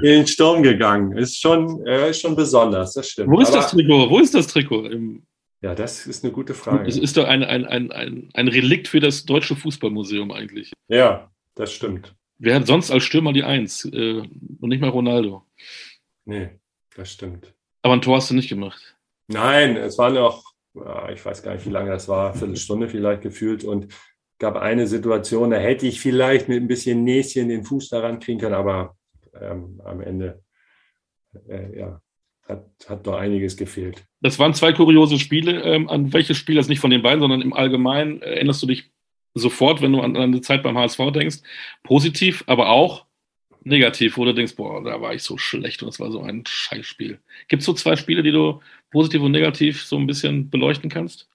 in 0.02 0.04
den 0.04 0.28
Sturm 0.28 0.64
gegangen. 0.64 1.16
Ist 1.16 1.40
schon, 1.40 1.86
äh, 1.86 2.10
ist 2.10 2.22
schon 2.22 2.36
besonders, 2.36 2.94
das 2.94 3.10
stimmt. 3.10 3.30
Wo 3.30 3.42
ist 3.42 3.50
Aber, 3.50 3.58
das 3.58 3.72
Trikot? 3.72 4.10
Wo 4.10 4.20
ist 4.20 4.34
das 4.34 4.48
Trikot? 4.48 4.86
Im 4.86 5.24
ja, 5.64 5.74
das 5.74 6.06
ist 6.06 6.26
eine 6.26 6.34
gute 6.34 6.54
Frage. 6.54 6.88
Es 6.90 6.98
ist 6.98 7.16
doch 7.16 7.26
ein, 7.26 7.42
ein, 7.42 7.66
ein, 7.66 7.92
ein, 7.92 8.30
ein 8.34 8.48
Relikt 8.50 8.90
für 8.90 9.00
das 9.00 9.26
Deutsche 9.26 9.56
Fußballmuseum 9.56 10.32
eigentlich. 10.32 10.74
Ja, 10.90 11.32
das 11.56 11.72
stimmt. 11.72 12.14
Wer 12.38 12.56
hat 12.56 12.68
sonst 12.68 12.92
als 12.92 13.04
Stürmer 13.04 13.32
die 13.32 13.46
Eins? 13.46 13.86
Äh, 13.86 14.24
und 14.60 14.70
nicht 14.70 14.82
mal 14.82 14.90
Ronaldo. 14.90 15.46
Nee, 16.26 16.50
das 16.98 17.14
stimmt. 17.14 17.54
Aber 17.82 17.94
ein 17.94 18.02
Tor 18.02 18.18
hast 18.18 18.30
du 18.30 18.36
nicht 18.36 18.50
gemacht. 18.50 18.98
Nein, 19.28 19.78
es 19.78 19.98
war 19.98 20.10
noch, 20.10 20.44
ich 21.14 21.26
weiß 21.26 21.42
gar 21.42 21.54
nicht, 21.54 21.66
wie 21.66 21.72
lange 21.72 21.92
das 21.92 22.10
war, 22.10 22.32
eine 22.32 22.40
Viertelstunde 22.40 22.90
vielleicht 22.90 23.22
gefühlt. 23.22 23.64
Und 23.64 23.88
gab 24.40 24.58
eine 24.58 24.86
Situation, 24.88 25.52
da 25.52 25.58
hätte 25.58 25.88
ich 25.88 26.02
vielleicht 26.02 26.50
mit 26.50 26.62
ein 26.62 26.68
bisschen 26.68 27.06
Näschen 27.06 27.48
den 27.48 27.64
Fuß 27.64 27.88
daran 27.88 28.20
kriegen 28.20 28.42
können, 28.42 28.56
aber 28.56 28.98
ähm, 29.40 29.82
am 29.86 30.02
Ende, 30.02 30.44
äh, 31.48 31.80
ja, 31.80 32.02
hat, 32.48 32.66
hat 32.88 33.08
doch 33.08 33.16
einiges 33.16 33.58
gefehlt. 33.58 34.06
Das 34.22 34.40
waren 34.40 34.54
zwei 34.54 34.74
kuriose 34.74 35.20
Spiele. 35.20 35.62
Ähm, 35.64 35.90
an 35.90 36.14
welches 36.14 36.38
Spiel, 36.38 36.56
das 36.56 36.68
nicht 36.68 36.80
von 36.80 36.92
den 36.92 37.02
beiden, 37.02 37.20
sondern 37.20 37.42
im 37.42 37.54
Allgemeinen, 37.54 38.22
erinnerst 38.22 38.62
du 38.64 38.68
dich 38.68 38.92
sofort, 39.34 39.82
wenn 39.82 39.94
du 39.94 40.02
an 40.02 40.14
deine 40.14 40.42
Zeit 40.42 40.64
beim 40.64 40.78
HSV 40.78 41.00
denkst, 41.14 41.38
positiv, 41.84 42.44
aber 42.48 42.70
auch 42.70 43.06
negativ, 43.64 44.18
wo 44.18 44.26
du 44.26 44.34
denkst, 44.34 44.56
boah, 44.56 44.84
da 44.84 45.02
war 45.02 45.14
ich 45.14 45.24
so 45.24 45.38
schlecht 45.38 45.82
und 45.84 45.90
es 45.90 46.00
war 46.00 46.12
so 46.12 46.22
ein 46.22 46.44
Scheißspiel. 46.46 47.20
Gibt 47.48 47.62
es 47.62 47.66
so 47.66 47.74
zwei 47.74 47.96
Spiele, 47.96 48.22
die 48.22 48.32
du 48.32 48.62
positiv 48.92 49.22
und 49.22 49.32
negativ 49.32 49.84
so 49.84 49.98
ein 49.98 50.08
bisschen 50.08 50.50
beleuchten 50.50 50.90
kannst? 50.90 51.30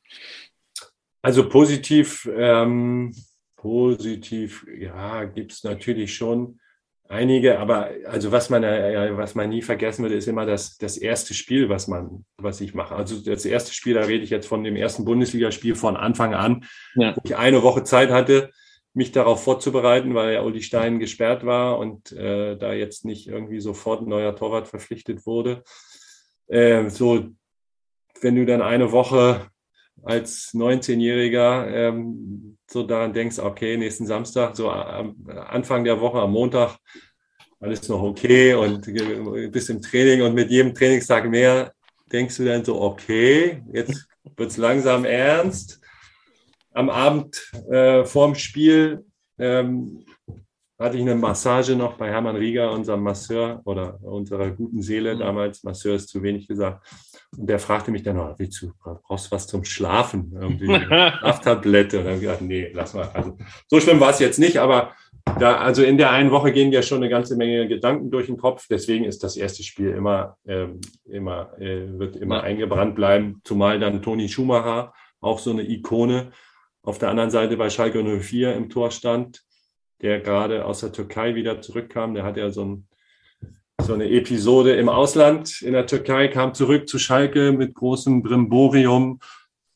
Also 1.22 1.48
positiv, 1.48 2.28
ähm, 2.36 3.14
positiv, 3.56 4.66
ja, 4.78 5.24
gibt 5.24 5.52
es 5.52 5.64
natürlich 5.64 6.14
schon 6.14 6.60
einige, 7.08 7.58
aber 7.58 7.90
also 8.06 8.30
was 8.32 8.50
man, 8.50 8.62
äh, 8.62 9.16
was 9.16 9.34
man 9.34 9.48
nie 9.48 9.62
vergessen 9.62 10.02
wird, 10.02 10.12
ist 10.12 10.28
immer 10.28 10.46
das, 10.46 10.76
das 10.76 10.96
erste 10.96 11.34
Spiel, 11.34 11.68
was 11.68 11.88
man, 11.88 12.24
was 12.36 12.60
ich 12.60 12.74
mache. 12.74 12.94
Also 12.94 13.18
das 13.20 13.44
erste 13.44 13.72
Spiel, 13.72 13.94
da 13.94 14.02
rede 14.02 14.24
ich 14.24 14.30
jetzt 14.30 14.46
von 14.46 14.62
dem 14.62 14.76
ersten 14.76 15.04
Bundesligaspiel 15.04 15.74
von 15.74 15.96
Anfang 15.96 16.34
an, 16.34 16.64
ja. 16.94 17.16
wo 17.16 17.22
ich 17.24 17.36
eine 17.36 17.62
Woche 17.62 17.82
Zeit 17.82 18.10
hatte, 18.10 18.50
mich 18.92 19.12
darauf 19.12 19.42
vorzubereiten, 19.42 20.14
weil 20.14 20.34
ja 20.34 20.42
Uli 20.42 20.62
Stein 20.62 20.98
gesperrt 20.98 21.46
war 21.46 21.78
und 21.78 22.12
äh, 22.12 22.56
da 22.56 22.72
jetzt 22.72 23.04
nicht 23.04 23.28
irgendwie 23.28 23.60
sofort 23.60 24.02
ein 24.02 24.08
neuer 24.08 24.34
Torwart 24.36 24.68
verpflichtet 24.68 25.24
wurde. 25.26 25.62
Äh, 26.46 26.88
so, 26.90 27.28
wenn 28.20 28.36
du 28.36 28.44
dann 28.44 28.62
eine 28.62 28.92
Woche 28.92 29.46
als 30.02 30.52
19-Jähriger 30.54 31.68
ähm, 31.68 32.58
so 32.70 32.82
daran 32.82 33.12
denkst, 33.12 33.38
okay, 33.38 33.76
nächsten 33.76 34.06
Samstag, 34.06 34.56
so 34.56 34.70
am 34.70 35.16
Anfang 35.48 35.84
der 35.84 36.00
Woche, 36.00 36.20
am 36.20 36.32
Montag, 36.32 36.78
alles 37.60 37.88
noch 37.88 38.02
okay 38.02 38.54
und 38.54 38.82
bist 39.50 39.70
im 39.70 39.82
Training 39.82 40.22
und 40.22 40.34
mit 40.34 40.50
jedem 40.50 40.74
Trainingstag 40.74 41.28
mehr 41.28 41.72
denkst 42.12 42.36
du 42.36 42.44
dann 42.44 42.64
so, 42.64 42.80
okay, 42.80 43.62
jetzt 43.72 44.06
wird 44.36 44.50
es 44.50 44.56
langsam 44.56 45.04
ernst. 45.04 45.80
Am 46.72 46.90
Abend 46.90 47.50
äh, 47.70 48.04
vorm 48.04 48.34
Spiel 48.34 49.04
ähm, 49.38 50.04
hatte 50.78 50.96
ich 50.96 51.02
eine 51.02 51.16
Massage 51.16 51.74
noch 51.74 51.94
bei 51.96 52.08
Hermann 52.08 52.36
Rieger, 52.36 52.70
unserem 52.70 53.02
Masseur 53.02 53.60
oder 53.64 53.98
unserer 54.02 54.50
guten 54.50 54.80
Seele 54.80 55.14
mhm. 55.14 55.20
damals. 55.20 55.64
Masseur 55.64 55.96
ist 55.96 56.08
zu 56.08 56.22
wenig 56.22 56.46
gesagt. 56.46 56.86
Und 57.36 57.48
der 57.48 57.58
fragte 57.58 57.90
mich 57.90 58.02
dann, 58.02 58.16
willst 58.38 58.62
du, 58.62 58.72
brauchst 58.82 59.26
du 59.26 59.30
was 59.32 59.46
zum 59.46 59.64
Schlafen? 59.64 60.32
Irgendwie 60.34 60.66
Schlaftablette. 60.86 61.98
Und 61.98 62.04
dann 62.04 62.14
habe 62.14 62.24
ich 62.24 62.28
gesagt, 62.28 62.42
nee, 62.42 62.70
lass 62.72 62.94
mal. 62.94 63.10
Also, 63.12 63.36
so 63.66 63.80
schlimm 63.80 64.00
war 64.00 64.10
es 64.10 64.18
jetzt 64.18 64.38
nicht, 64.38 64.58
aber 64.58 64.92
da, 65.38 65.58
also 65.58 65.82
in 65.82 65.98
der 65.98 66.10
einen 66.10 66.30
Woche 66.30 66.52
gehen 66.52 66.72
ja 66.72 66.82
schon 66.82 66.98
eine 66.98 67.10
ganze 67.10 67.36
Menge 67.36 67.68
Gedanken 67.68 68.10
durch 68.10 68.26
den 68.26 68.38
Kopf. 68.38 68.66
Deswegen 68.68 69.04
ist 69.04 69.22
das 69.22 69.36
erste 69.36 69.62
Spiel 69.62 69.90
immer, 69.90 70.36
äh, 70.44 70.66
immer, 71.04 71.52
äh, 71.60 71.98
wird 71.98 72.16
immer 72.16 72.36
ja. 72.36 72.42
eingebrannt 72.42 72.94
bleiben. 72.94 73.40
Zumal 73.44 73.78
dann 73.78 74.02
Toni 74.02 74.28
Schumacher, 74.28 74.94
auch 75.20 75.38
so 75.38 75.50
eine 75.50 75.68
Ikone, 75.68 76.32
auf 76.82 76.98
der 76.98 77.10
anderen 77.10 77.30
Seite 77.30 77.56
bei 77.56 77.70
Schalke 77.70 78.02
04 78.02 78.54
im 78.54 78.70
Tor 78.70 78.90
stand, 78.90 79.42
der 80.00 80.20
gerade 80.20 80.64
aus 80.64 80.80
der 80.80 80.92
Türkei 80.92 81.34
wieder 81.34 81.60
zurückkam. 81.60 82.14
Der 82.14 82.24
hat 82.24 82.36
ja 82.36 82.50
so 82.50 82.64
ein 82.64 82.87
so 83.80 83.94
eine 83.94 84.10
Episode 84.10 84.74
im 84.76 84.88
Ausland 84.88 85.62
in 85.62 85.72
der 85.72 85.86
Türkei, 85.86 86.28
kam 86.28 86.54
zurück 86.54 86.88
zu 86.88 86.98
Schalke 86.98 87.52
mit 87.52 87.74
großem 87.74 88.22
Brimborium 88.22 89.20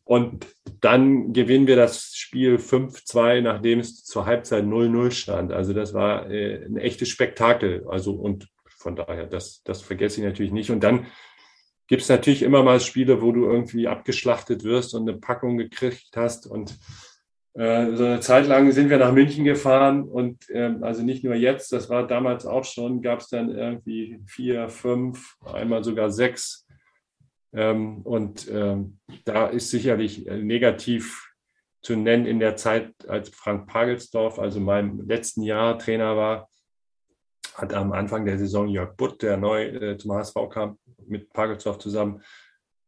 und 0.04 0.46
dann 0.80 1.32
gewinnen 1.32 1.66
wir 1.66 1.76
das 1.76 2.14
Spiel 2.16 2.56
5-2, 2.56 3.40
nachdem 3.40 3.78
es 3.78 4.04
zur 4.04 4.26
Halbzeit 4.26 4.64
0-0 4.64 5.12
stand. 5.12 5.52
Also 5.52 5.72
das 5.72 5.94
war 5.94 6.28
äh, 6.28 6.64
ein 6.64 6.76
echtes 6.76 7.08
Spektakel. 7.08 7.86
Also 7.88 8.12
und 8.12 8.48
von 8.66 8.96
daher, 8.96 9.26
das, 9.26 9.62
das 9.62 9.80
vergesse 9.80 10.20
ich 10.20 10.26
natürlich 10.26 10.52
nicht. 10.52 10.70
Und 10.70 10.80
dann 10.80 11.06
gibt 11.86 12.02
es 12.02 12.08
natürlich 12.08 12.42
immer 12.42 12.62
mal 12.62 12.80
Spiele, 12.80 13.22
wo 13.22 13.32
du 13.32 13.44
irgendwie 13.44 13.86
abgeschlachtet 13.86 14.64
wirst 14.64 14.94
und 14.94 15.08
eine 15.08 15.18
Packung 15.18 15.56
gekriegt 15.56 16.16
hast 16.16 16.46
und 16.46 16.78
äh, 17.54 17.94
so 17.94 18.04
eine 18.04 18.20
Zeit 18.20 18.46
lang 18.46 18.72
sind 18.72 18.88
wir 18.88 18.98
nach 18.98 19.12
München 19.12 19.44
gefahren 19.44 20.04
und 20.04 20.44
ähm, 20.50 20.82
also 20.82 21.02
nicht 21.02 21.22
nur 21.22 21.34
jetzt, 21.34 21.72
das 21.72 21.90
war 21.90 22.06
damals 22.06 22.46
auch 22.46 22.64
schon, 22.64 23.02
gab 23.02 23.20
es 23.20 23.28
dann 23.28 23.50
irgendwie 23.50 24.20
vier, 24.26 24.68
fünf, 24.68 25.36
einmal 25.44 25.84
sogar 25.84 26.10
sechs. 26.10 26.66
Ähm, 27.52 27.98
und 28.02 28.50
ähm, 28.50 28.98
da 29.24 29.48
ist 29.48 29.70
sicherlich 29.70 30.26
äh, 30.26 30.38
negativ 30.38 31.30
zu 31.82 31.96
nennen 31.96 32.24
in 32.26 32.38
der 32.38 32.56
Zeit, 32.56 32.92
als 33.06 33.28
Frank 33.28 33.68
Pagelsdorf, 33.68 34.38
also 34.38 34.58
meinem 34.58 35.06
letzten 35.06 35.42
Jahr 35.42 35.78
Trainer 35.78 36.16
war, 36.16 36.48
hat 37.54 37.74
am 37.74 37.92
Anfang 37.92 38.24
der 38.24 38.38
Saison 38.38 38.68
Jörg 38.68 38.96
Butt, 38.96 39.20
der 39.22 39.36
neu 39.36 39.66
äh, 39.66 39.98
zum 39.98 40.12
HSV 40.12 40.34
kam, 40.50 40.78
mit 41.06 41.30
Pagelsdorf 41.32 41.78
zusammen, 41.78 42.22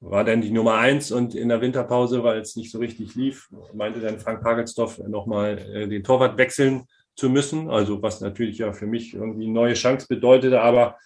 war 0.05 0.25
dann 0.25 0.43
die 0.43 0.51
Nummer 0.51 0.75
eins 0.75 1.11
und 1.11 1.35
in 1.35 1.49
der 1.49 1.61
Winterpause, 1.61 2.23
weil 2.23 2.39
es 2.39 2.57
nicht 2.57 2.71
so 2.71 2.79
richtig 2.79 3.15
lief, 3.15 3.49
meinte 3.73 4.01
dann 4.01 4.19
Frank 4.21 4.43
Pagelsdorf 4.43 4.99
nochmal 4.99 5.59
äh, 5.59 5.89
den 5.89 6.05
Torwart 6.05 6.37
wechseln 6.37 6.85
zu 7.17 7.31
müssen. 7.31 7.71
Also 7.71 8.03
was 8.03 8.21
natürlich 8.21 8.59
ja 8.59 8.73
für 8.73 8.87
mich 8.87 9.15
irgendwie 9.15 9.45
eine 9.45 9.55
neue 9.55 9.75
Chance 9.75 10.07
bedeutete. 10.09 10.61
Aber 10.61 10.99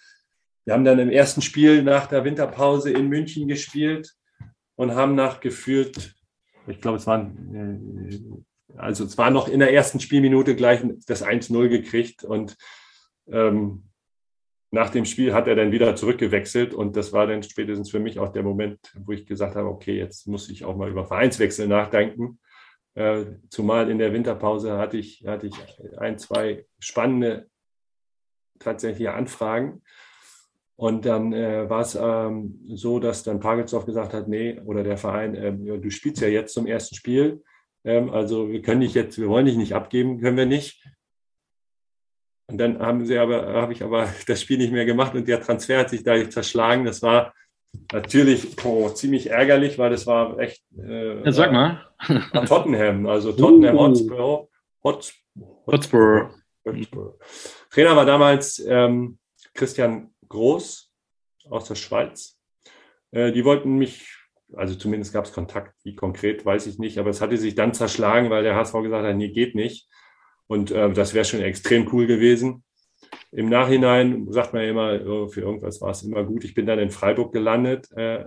wir 0.65 0.73
haben 0.73 0.83
dann 0.83 0.99
im 0.99 1.09
ersten 1.09 1.41
Spiel 1.41 1.81
nach 1.81 2.07
der 2.07 2.25
Winterpause 2.25 2.91
in 2.91 3.07
München 3.07 3.47
gespielt 3.47 4.13
und 4.75 4.93
haben 4.95 5.15
nach 5.15 5.39
gefühlt, 5.39 6.15
ich 6.67 6.81
glaube, 6.81 6.97
es 6.97 7.07
waren, 7.07 7.55
äh, 7.55 8.77
also 8.77 9.05
es 9.05 9.17
war 9.17 9.31
noch 9.31 9.47
in 9.47 9.59
der 9.59 9.73
ersten 9.73 10.01
Spielminute 10.01 10.55
gleich 10.55 10.81
das 11.07 11.25
1-0 11.25 11.69
gekriegt 11.69 12.23
und 12.23 12.57
ähm, 13.31 13.88
nach 14.71 14.89
dem 14.89 15.05
Spiel 15.05 15.33
hat 15.33 15.47
er 15.47 15.55
dann 15.55 15.71
wieder 15.71 15.95
zurückgewechselt 15.95 16.73
und 16.73 16.95
das 16.95 17.11
war 17.11 17.25
dann 17.25 17.41
spätestens 17.41 17.89
für 17.89 17.99
mich 17.99 18.19
auch 18.19 18.29
der 18.29 18.43
Moment, 18.43 18.79
wo 19.03 19.11
ich 19.11 19.25
gesagt 19.25 19.55
habe, 19.55 19.67
okay, 19.67 19.97
jetzt 19.97 20.27
muss 20.27 20.49
ich 20.49 20.63
auch 20.63 20.75
mal 20.75 20.89
über 20.89 21.05
Vereinswechsel 21.05 21.67
nachdenken. 21.67 22.39
Äh, 22.93 23.25
zumal 23.49 23.89
in 23.89 23.97
der 23.97 24.13
Winterpause 24.13 24.77
hatte 24.77 24.97
ich, 24.97 25.23
hatte 25.25 25.47
ich 25.47 25.55
ein, 25.97 26.17
zwei 26.17 26.65
spannende 26.79 27.47
tatsächliche 28.59 29.13
Anfragen. 29.13 29.81
Und 30.75 31.05
dann 31.05 31.33
äh, 31.33 31.69
war 31.69 31.81
es 31.81 31.97
ähm, 31.99 32.59
so, 32.73 32.99
dass 32.99 33.23
dann 33.23 33.39
Pagelsdorf 33.39 33.85
gesagt 33.85 34.13
hat, 34.13 34.27
nee, 34.27 34.59
oder 34.63 34.83
der 34.83 34.97
Verein, 34.97 35.35
äh, 35.35 35.51
du 35.51 35.89
spielst 35.89 36.21
ja 36.21 36.27
jetzt 36.27 36.53
zum 36.53 36.67
ersten 36.67 36.95
Spiel. 36.95 37.43
Ähm, 37.83 38.09
also 38.11 38.49
wir 38.49 38.61
können 38.61 38.81
dich 38.81 38.93
jetzt, 38.93 39.17
wir 39.17 39.27
wollen 39.27 39.45
dich 39.45 39.57
nicht 39.57 39.73
abgeben, 39.73 40.21
können 40.21 40.37
wir 40.37 40.45
nicht. 40.45 40.81
Und 42.49 42.57
dann 42.57 42.79
haben 42.79 43.05
sie 43.05 43.17
aber, 43.17 43.53
habe 43.53 43.73
ich 43.73 43.83
aber 43.83 44.09
das 44.27 44.41
Spiel 44.41 44.57
nicht 44.57 44.73
mehr 44.73 44.85
gemacht 44.85 45.13
und 45.15 45.27
der 45.27 45.41
Transfer 45.41 45.79
hat 45.79 45.89
sich 45.89 46.03
dadurch 46.03 46.31
zerschlagen. 46.31 46.85
Das 46.85 47.01
war 47.01 47.33
natürlich 47.91 48.57
oh, 48.65 48.89
ziemlich 48.89 49.29
ärgerlich, 49.29 49.77
weil 49.77 49.91
das 49.91 50.07
war 50.07 50.39
echt. 50.39 50.63
Äh, 50.77 51.23
ja, 51.23 51.31
sag 51.31 51.51
mal. 51.51 51.85
Tottenham, 52.47 53.05
also 53.05 53.31
Tottenham 53.31 53.75
uh. 53.75 53.79
Hotspur. 53.79 54.49
Hot, 54.83 55.13
Hotspur. 55.67 56.31
Hotspur. 56.65 57.19
Trainer 57.69 57.95
war 57.95 58.05
damals 58.05 58.59
ähm, 58.65 59.19
Christian 59.53 60.11
Groß 60.27 60.91
aus 61.49 61.67
der 61.67 61.75
Schweiz. 61.75 62.39
Äh, 63.11 63.31
die 63.31 63.45
wollten 63.45 63.77
mich, 63.77 64.15
also 64.55 64.75
zumindest 64.75 65.13
gab 65.13 65.25
es 65.25 65.33
Kontakt, 65.33 65.75
wie 65.83 65.95
konkret, 65.95 66.45
weiß 66.45 66.67
ich 66.67 66.79
nicht, 66.79 66.97
aber 66.97 67.09
es 67.09 67.21
hatte 67.21 67.37
sich 67.37 67.55
dann 67.55 67.73
zerschlagen, 67.73 68.29
weil 68.29 68.43
der 68.43 68.55
HSV 68.55 68.73
gesagt 68.81 69.05
hat, 69.05 69.15
nee, 69.15 69.29
geht 69.29 69.53
nicht. 69.53 69.87
Und 70.49 70.71
äh, 70.71 70.91
das 70.91 71.13
wäre 71.13 71.25
schon 71.25 71.41
extrem 71.41 71.87
cool 71.93 72.07
gewesen. 72.07 72.63
Im 73.31 73.49
Nachhinein 73.49 74.25
sagt 74.31 74.53
man 74.53 74.63
immer, 74.63 74.99
oh, 75.05 75.27
für 75.27 75.41
irgendwas 75.41 75.79
war 75.79 75.91
es 75.91 76.01
immer 76.01 76.23
gut. 76.23 76.43
Ich 76.43 76.55
bin 76.55 76.65
dann 76.65 76.79
in 76.79 76.89
Freiburg 76.89 77.31
gelandet. 77.31 77.87
Äh, 77.95 78.15
äh, 78.15 78.25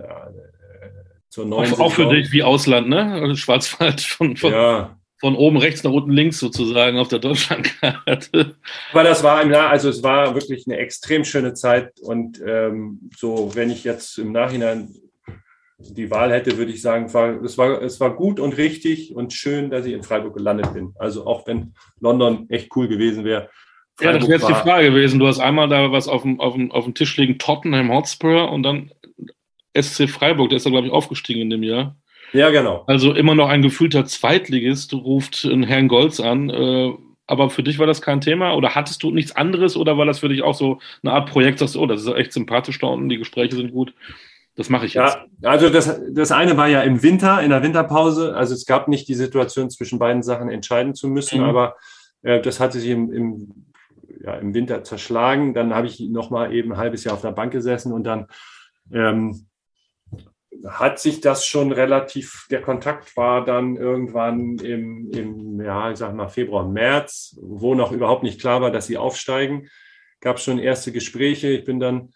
zur 1.27 1.45
neuen 1.45 1.73
auch, 1.73 1.79
auch 1.79 1.91
für 1.91 2.07
dich 2.07 2.31
wie 2.31 2.41
Ausland, 2.41 2.87
ne? 2.87 3.11
Also 3.11 3.35
Schwarzwald 3.35 3.99
von, 3.99 4.37
von, 4.37 4.53
ja. 4.53 4.97
von 5.19 5.35
oben 5.35 5.57
rechts 5.57 5.83
nach 5.83 5.91
unten 5.91 6.11
links 6.11 6.39
sozusagen 6.39 6.97
auf 6.97 7.09
der 7.09 7.19
Deutschlandkarte. 7.19 8.55
Aber 8.93 9.03
das 9.03 9.21
war 9.21 9.41
im 9.41 9.51
Jahr, 9.51 9.69
also 9.69 9.89
es 9.89 10.01
war 10.01 10.33
wirklich 10.33 10.65
eine 10.65 10.77
extrem 10.77 11.25
schöne 11.25 11.53
Zeit. 11.53 11.99
Und 11.99 12.41
ähm, 12.47 13.09
so, 13.17 13.53
wenn 13.55 13.69
ich 13.69 13.83
jetzt 13.83 14.17
im 14.17 14.31
Nachhinein 14.31 14.95
die 15.91 16.11
Wahl 16.11 16.31
hätte, 16.31 16.57
würde 16.57 16.71
ich 16.71 16.81
sagen, 16.81 17.13
war, 17.13 17.41
es, 17.43 17.57
war, 17.57 17.81
es 17.81 17.99
war 17.99 18.15
gut 18.15 18.39
und 18.39 18.57
richtig 18.57 19.15
und 19.15 19.33
schön, 19.33 19.69
dass 19.69 19.85
ich 19.85 19.93
in 19.93 20.03
Freiburg 20.03 20.35
gelandet 20.35 20.73
bin. 20.73 20.93
Also 20.97 21.25
auch 21.25 21.45
wenn 21.47 21.73
London 21.99 22.45
echt 22.49 22.75
cool 22.75 22.87
gewesen 22.87 23.23
wäre. 23.23 23.49
Ja, 24.01 24.11
das 24.13 24.23
wäre 24.23 24.39
jetzt 24.39 24.49
die 24.49 24.53
Frage 24.53 24.89
gewesen. 24.89 25.19
Du 25.19 25.27
hast 25.27 25.39
einmal 25.39 25.69
da 25.69 25.91
was 25.91 26.07
auf 26.07 26.23
dem, 26.23 26.39
auf 26.39 26.53
dem, 26.53 26.71
auf 26.71 26.85
dem 26.85 26.95
Tisch 26.95 27.15
liegen, 27.17 27.37
Tottenham 27.37 27.91
Hotspur 27.91 28.51
und 28.51 28.63
dann 28.63 28.91
SC 29.79 30.09
Freiburg, 30.09 30.49
der 30.49 30.57
ist 30.57 30.65
da, 30.65 30.69
glaube 30.69 30.87
ich, 30.87 30.93
aufgestiegen 30.93 31.41
in 31.41 31.49
dem 31.49 31.63
Jahr. 31.63 31.95
Ja, 32.31 32.49
genau. 32.49 32.83
Also 32.87 33.13
immer 33.13 33.35
noch 33.35 33.49
ein 33.49 33.61
gefühlter 33.61 34.05
Zweitligist, 34.05 34.93
ruft 34.93 35.45
einen 35.45 35.63
Herrn 35.63 35.87
Golz 35.87 36.19
an. 36.19 36.49
Äh, 36.49 36.93
aber 37.27 37.49
für 37.49 37.63
dich 37.63 37.79
war 37.79 37.87
das 37.87 38.01
kein 38.01 38.21
Thema 38.21 38.53
oder 38.53 38.75
hattest 38.75 39.01
du 39.03 39.11
nichts 39.11 39.35
anderes 39.35 39.77
oder 39.77 39.97
war 39.97 40.05
das 40.05 40.19
für 40.19 40.29
dich 40.29 40.41
auch 40.41 40.55
so 40.55 40.79
eine 41.03 41.13
Art 41.13 41.29
Projekt, 41.29 41.61
dass 41.61 41.73
du, 41.73 41.81
oh, 41.81 41.85
das 41.85 42.01
ist 42.01 42.13
echt 42.13 42.33
sympathisch 42.33 42.79
da 42.79 42.87
unten, 42.87 43.09
die 43.09 43.17
Gespräche 43.17 43.55
sind 43.55 43.71
gut? 43.71 43.93
Das 44.55 44.69
mache 44.69 44.85
ich 44.85 44.93
jetzt. 44.93 45.17
Ja, 45.41 45.49
also 45.49 45.69
das, 45.69 45.99
das 46.11 46.31
eine 46.31 46.57
war 46.57 46.67
ja 46.67 46.81
im 46.81 47.01
Winter, 47.01 47.41
in 47.41 47.49
der 47.49 47.63
Winterpause. 47.63 48.35
Also 48.35 48.53
es 48.53 48.65
gab 48.65 48.87
nicht 48.87 49.07
die 49.07 49.15
Situation, 49.15 49.69
zwischen 49.69 49.97
beiden 49.97 50.21
Sachen 50.21 50.49
entscheiden 50.49 50.93
zu 50.93 51.07
müssen, 51.07 51.39
mhm. 51.39 51.45
aber 51.45 51.75
äh, 52.21 52.39
das 52.39 52.59
hatte 52.59 52.79
sich 52.79 52.91
im, 52.91 53.11
im, 53.11 53.65
ja, 54.23 54.35
im 54.35 54.53
Winter 54.53 54.83
zerschlagen. 54.83 55.53
Dann 55.53 55.73
habe 55.73 55.87
ich 55.87 55.99
noch 55.99 56.29
mal 56.29 56.53
eben 56.53 56.73
ein 56.73 56.77
halbes 56.77 57.03
Jahr 57.03 57.15
auf 57.15 57.21
der 57.21 57.31
Bank 57.31 57.51
gesessen 57.51 57.91
und 57.91 58.03
dann 58.03 58.27
ähm, 58.91 59.47
hat 60.67 60.99
sich 60.99 61.19
das 61.19 61.45
schon 61.45 61.71
relativ, 61.71 62.45
der 62.51 62.61
Kontakt 62.61 63.17
war 63.17 63.43
dann 63.43 63.75
irgendwann 63.75 64.57
im, 64.59 65.11
im 65.11 65.61
ja, 65.61 65.91
ich 65.91 65.97
sag 65.97 66.13
mal 66.13 66.27
Februar, 66.27 66.67
März, 66.67 67.37
wo 67.41 67.73
noch 67.73 67.91
überhaupt 67.91 68.23
nicht 68.23 68.39
klar 68.39 68.61
war, 68.61 68.71
dass 68.71 68.87
sie 68.87 68.97
aufsteigen. 68.97 69.67
Gab 70.21 70.39
schon 70.39 70.59
erste 70.59 70.91
Gespräche. 70.91 71.49
Ich 71.49 71.65
bin 71.65 71.79
dann 71.79 72.13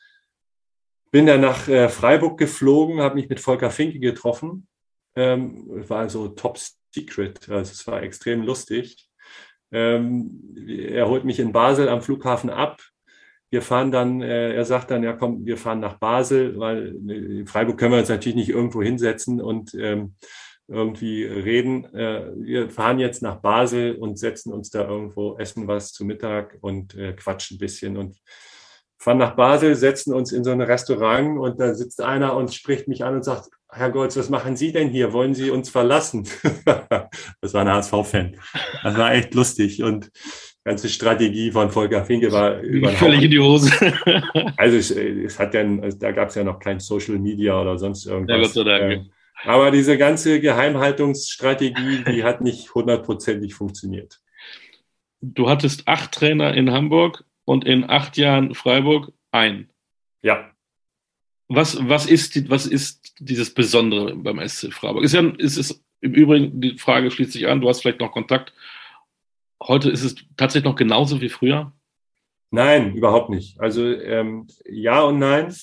bin 1.12 1.26
dann 1.26 1.42
nach 1.42 1.68
äh, 1.68 1.90
Freiburg 1.90 2.38
geflogen, 2.38 3.02
habe 3.02 3.16
mich 3.16 3.30
mit 3.30 3.40
Volker 3.40 3.70
Finke 3.70 4.00
getroffen. 4.00 4.68
Ähm, 5.16 5.64
war 5.90 6.10
so 6.10 6.28
top 6.28 6.60
secret, 6.94 7.50
also 7.50 7.72
es 7.72 7.88
war 7.88 8.04
extrem 8.04 8.44
lustig. 8.44 9.10
Ähm, 9.72 10.56
er 10.68 11.08
holt 11.10 11.26
mich 11.26 11.40
in 11.40 11.52
Basel 11.52 11.90
am 11.90 12.02
Flughafen 12.02 12.50
ab. 12.50 12.82
Wir 13.50 13.62
fahren 13.62 13.92
dann, 13.92 14.22
äh, 14.22 14.54
er 14.54 14.66
sagt 14.66 14.92
dann, 14.92 15.04
ja 15.04 15.14
komm, 15.14 15.46
wir 15.46 15.58
fahren 15.58 15.80
nach 15.80 15.98
Basel, 16.00 16.60
weil 16.60 16.96
in 17.08 17.48
Freiburg 17.48 17.78
können 17.78 17.94
wir 17.94 18.00
uns 18.00 18.10
natürlich 18.10 18.36
nicht 18.36 18.50
irgendwo 18.50 18.84
hinsetzen 18.84 19.42
und 19.42 19.74
ähm, 19.74 20.16
irgendwie 20.68 21.24
reden. 21.24 21.86
Äh, 21.94 22.32
wir 22.36 22.70
fahren 22.70 23.00
jetzt 23.00 23.22
nach 23.22 23.38
Basel 23.38 23.96
und 23.96 24.20
setzen 24.20 24.52
uns 24.52 24.70
da 24.70 24.88
irgendwo, 24.88 25.38
essen 25.38 25.68
was 25.68 25.94
zu 25.94 26.06
Mittag 26.06 26.58
und 26.62 26.96
äh, 26.96 27.14
quatschen 27.14 27.56
ein 27.56 27.60
bisschen. 27.60 27.98
Und 27.98 28.18
fahren 28.98 29.18
nach 29.18 29.36
Basel, 29.36 29.76
setzen 29.76 30.14
uns 30.14 30.32
in 30.32 30.44
so 30.44 30.52
ein 30.52 30.62
Restaurant 30.62 31.40
und 31.40 31.60
da 31.60 31.74
sitzt 31.74 32.02
einer 32.02 32.36
und 32.36 32.54
spricht 32.54 32.88
mich 32.88 33.04
an 33.04 33.16
und 33.16 33.24
sagt, 33.24 33.50
Herr 33.70 33.92
Golz, 33.92 34.16
was 34.18 34.30
machen 34.30 34.56
Sie 34.56 34.72
denn 34.72 34.90
hier? 34.90 35.14
Wollen 35.14 35.34
Sie 35.34 35.52
uns 35.52 35.70
verlassen? 35.70 36.28
das 36.66 37.54
war 37.54 37.62
ein 37.62 37.70
HSV-Fan. 37.70 38.38
Das 38.84 38.98
war 38.98 39.14
echt 39.14 39.34
lustig 39.34 39.84
und 39.84 40.06
die 40.06 40.70
ganze 40.70 40.90
Strategie 40.90 41.52
von 41.52 41.70
Volker 41.70 42.04
Finke 42.06 42.32
war 42.32 42.60
völlig 42.96 43.24
in 43.24 43.32
die 43.32 43.40
Hose. 43.40 43.72
also 44.58 44.78
es, 44.78 44.92
es 44.92 45.38
hat 45.38 45.54
dann, 45.54 45.94
da 46.00 46.12
gab 46.12 46.30
es 46.30 46.36
ja 46.36 46.44
noch 46.44 46.60
kein 46.60 46.80
Social 46.80 47.20
Media 47.20 47.60
oder 47.60 47.78
sonst 47.78 48.06
irgendwas. 48.06 48.36
Ja, 48.36 48.42
Gott 48.42 48.54
sei 48.54 48.64
Dank. 48.64 48.94
Ähm, 48.94 49.12
aber 49.44 49.72
diese 49.72 49.98
ganze 49.98 50.40
Geheimhaltungsstrategie, 50.40 52.04
die 52.12 52.24
hat 52.24 52.42
nicht 52.42 52.74
hundertprozentig 52.74 53.54
funktioniert. 53.54 54.20
Du 55.22 55.50
hattest 55.50 55.88
acht 55.88 56.12
Trainer 56.14 56.54
in 56.54 56.72
Hamburg 56.72 57.24
und 57.48 57.64
in 57.64 57.90
acht 57.90 58.18
Jahren 58.18 58.54
Freiburg 58.54 59.14
ein. 59.32 59.70
Ja. 60.22 60.52
Was, 61.48 61.78
was, 61.88 62.06
ist, 62.06 62.50
was 62.50 62.68
ist 62.68 63.16
dieses 63.20 63.54
Besondere 63.54 64.18
beim 64.18 64.46
SC 64.46 64.74
Freiburg? 64.74 65.06
Ist 65.06 65.14
ja, 65.14 65.22
ist 65.38 65.56
es 65.56 65.82
im 66.02 66.14
Übrigen, 66.14 66.60
die 66.60 66.78
Frage 66.78 67.10
schließt 67.10 67.32
sich 67.32 67.48
an, 67.48 67.62
du 67.62 67.70
hast 67.70 67.82
vielleicht 67.82 68.02
noch 68.02 68.12
Kontakt. 68.12 68.54
Heute 69.64 69.90
ist 69.90 70.04
es 70.04 70.16
tatsächlich 70.36 70.70
noch 70.70 70.76
genauso 70.76 71.22
wie 71.22 71.30
früher? 71.30 71.72
Nein, 72.52 72.94
überhaupt 72.96 73.30
nicht. 73.30 73.58
Also 73.62 73.94
ähm, 73.94 74.48
ja 74.66 75.02
und 75.04 75.20
nein. 75.20 75.56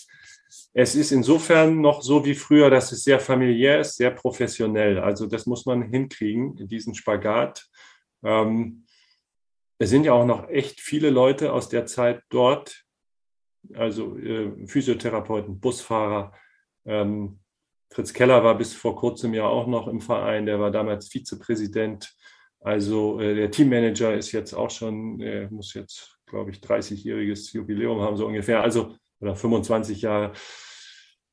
Es 0.72 0.95
ist 0.95 1.12
insofern 1.12 1.82
noch 1.82 2.01
so 2.01 2.24
wie 2.24 2.35
früher, 2.35 2.70
dass 2.70 2.93
es 2.93 3.05
sehr 3.05 3.20
familiär 3.20 3.80
ist, 3.80 3.97
sehr 3.97 4.11
professionell. 4.11 4.99
Also 4.99 5.26
das 5.26 5.45
muss 5.45 5.66
man 5.66 5.82
hinkriegen, 5.82 6.66
diesen 6.66 6.95
Spagat. 6.95 7.68
Ähm, 8.22 8.84
es 9.79 9.91
sind 9.91 10.05
ja 10.05 10.12
auch 10.12 10.27
noch 10.27 10.49
echt 10.49 10.81
viele 10.81 11.11
Leute 11.11 11.53
aus 11.53 11.68
der 11.68 11.87
Zeit 11.87 12.22
dort, 12.29 12.85
also 13.75 14.16
äh, 14.18 14.66
Physiotherapeuten, 14.66 15.59
Busfahrer. 15.59 16.33
Ähm, 16.85 17.41
Fritz 17.91 18.12
Keller 18.12 18.43
war 18.45 18.57
bis 18.57 18.75
vor 18.75 18.97
kurzem 18.97 19.35
ja 19.35 19.47
auch 19.47 19.66
noch 19.66 19.89
im 19.89 20.01
Verein, 20.01 20.47
der 20.47 20.61
war 20.61 20.70
damals 20.70 21.09
Vizepräsident. 21.09 22.14
Also 22.61 23.20
äh, 23.20 23.35
der 23.35 23.51
Teammanager 23.51 24.14
ist 24.14 24.33
jetzt 24.33 24.53
auch 24.55 24.70
schon, 24.70 25.20
äh, 25.20 25.49
muss 25.51 25.75
jetzt, 25.75 26.18
glaube 26.27 26.51
ich, 26.51 26.59
30-jähriges 26.59 27.53
Jubiläum 27.53 28.01
haben, 28.01 28.16
so 28.16 28.27
ungefähr, 28.27 28.62
also 28.62 28.97
oder 29.20 29.37
25 29.37 30.03
Jahre. 30.03 30.33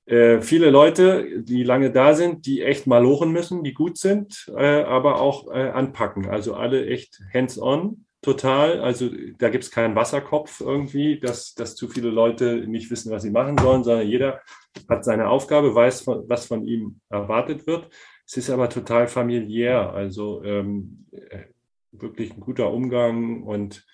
Äh, 0.06 0.42
viele 0.42 0.70
Leute, 0.70 1.42
die 1.42 1.64
lange 1.64 1.92
da 1.92 2.14
sind, 2.14 2.46
die 2.46 2.62
echt 2.62 2.88
mal 2.88 3.04
lochen 3.04 3.32
müssen, 3.32 3.64
die 3.64 3.74
gut 3.74 3.98
sind, 3.98 4.52
äh, 4.56 4.84
aber 4.84 5.22
auch 5.22 5.48
äh, 5.52 5.70
anpacken. 5.70 6.30
Also 6.30 6.56
alle 6.56 6.86
echt 6.86 7.22
hands-on 7.34 8.06
total. 8.22 8.82
Also 8.82 9.10
da 9.38 9.50
gibt 9.50 9.64
es 9.64 9.72
keinen 9.72 9.96
Wasserkopf 9.96 10.62
irgendwie, 10.62 11.20
dass, 11.20 11.54
dass 11.56 11.76
zu 11.76 11.88
viele 11.88 12.10
Leute 12.10 12.68
nicht 12.68 12.92
wissen, 12.92 13.12
was 13.12 13.24
sie 13.24 13.32
machen 13.32 13.58
sollen, 13.58 13.84
sondern 13.84 14.08
jeder 14.08 14.42
hat 14.88 15.04
seine 15.04 15.30
Aufgabe, 15.30 15.74
weiß, 15.74 16.08
was 16.08 16.46
von 16.46 16.66
ihm 16.66 17.00
erwartet 17.10 17.68
wird. 17.68 17.90
Es 18.26 18.38
ist 18.38 18.50
aber 18.50 18.70
total 18.70 19.08
familiär, 19.08 19.92
also 19.92 20.44
ähm, 20.44 21.06
wirklich 21.92 22.34
ein 22.34 22.40
guter 22.40 22.72
Umgang. 22.72 23.44
Und 23.44 23.86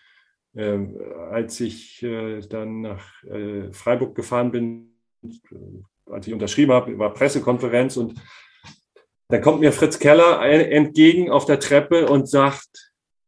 ähm, 0.55 0.97
als 1.31 1.59
ich 1.59 2.03
äh, 2.03 2.41
dann 2.41 2.81
nach 2.81 3.23
äh, 3.23 3.71
Freiburg 3.71 4.15
gefahren 4.15 4.51
bin, 4.51 4.91
äh, 5.23 5.55
als 6.11 6.27
ich 6.27 6.33
unterschrieben 6.33 6.71
habe, 6.71 6.97
war 6.99 7.13
Pressekonferenz 7.13 7.97
und 7.97 8.19
dann 9.29 9.41
kommt 9.41 9.59
mir 9.59 9.73
Fritz 9.73 9.99
Keller 9.99 10.41
entgegen 10.41 11.29
auf 11.29 11.45
der 11.45 11.59
Treppe 11.59 12.07
und 12.07 12.29
sagt, 12.29 12.86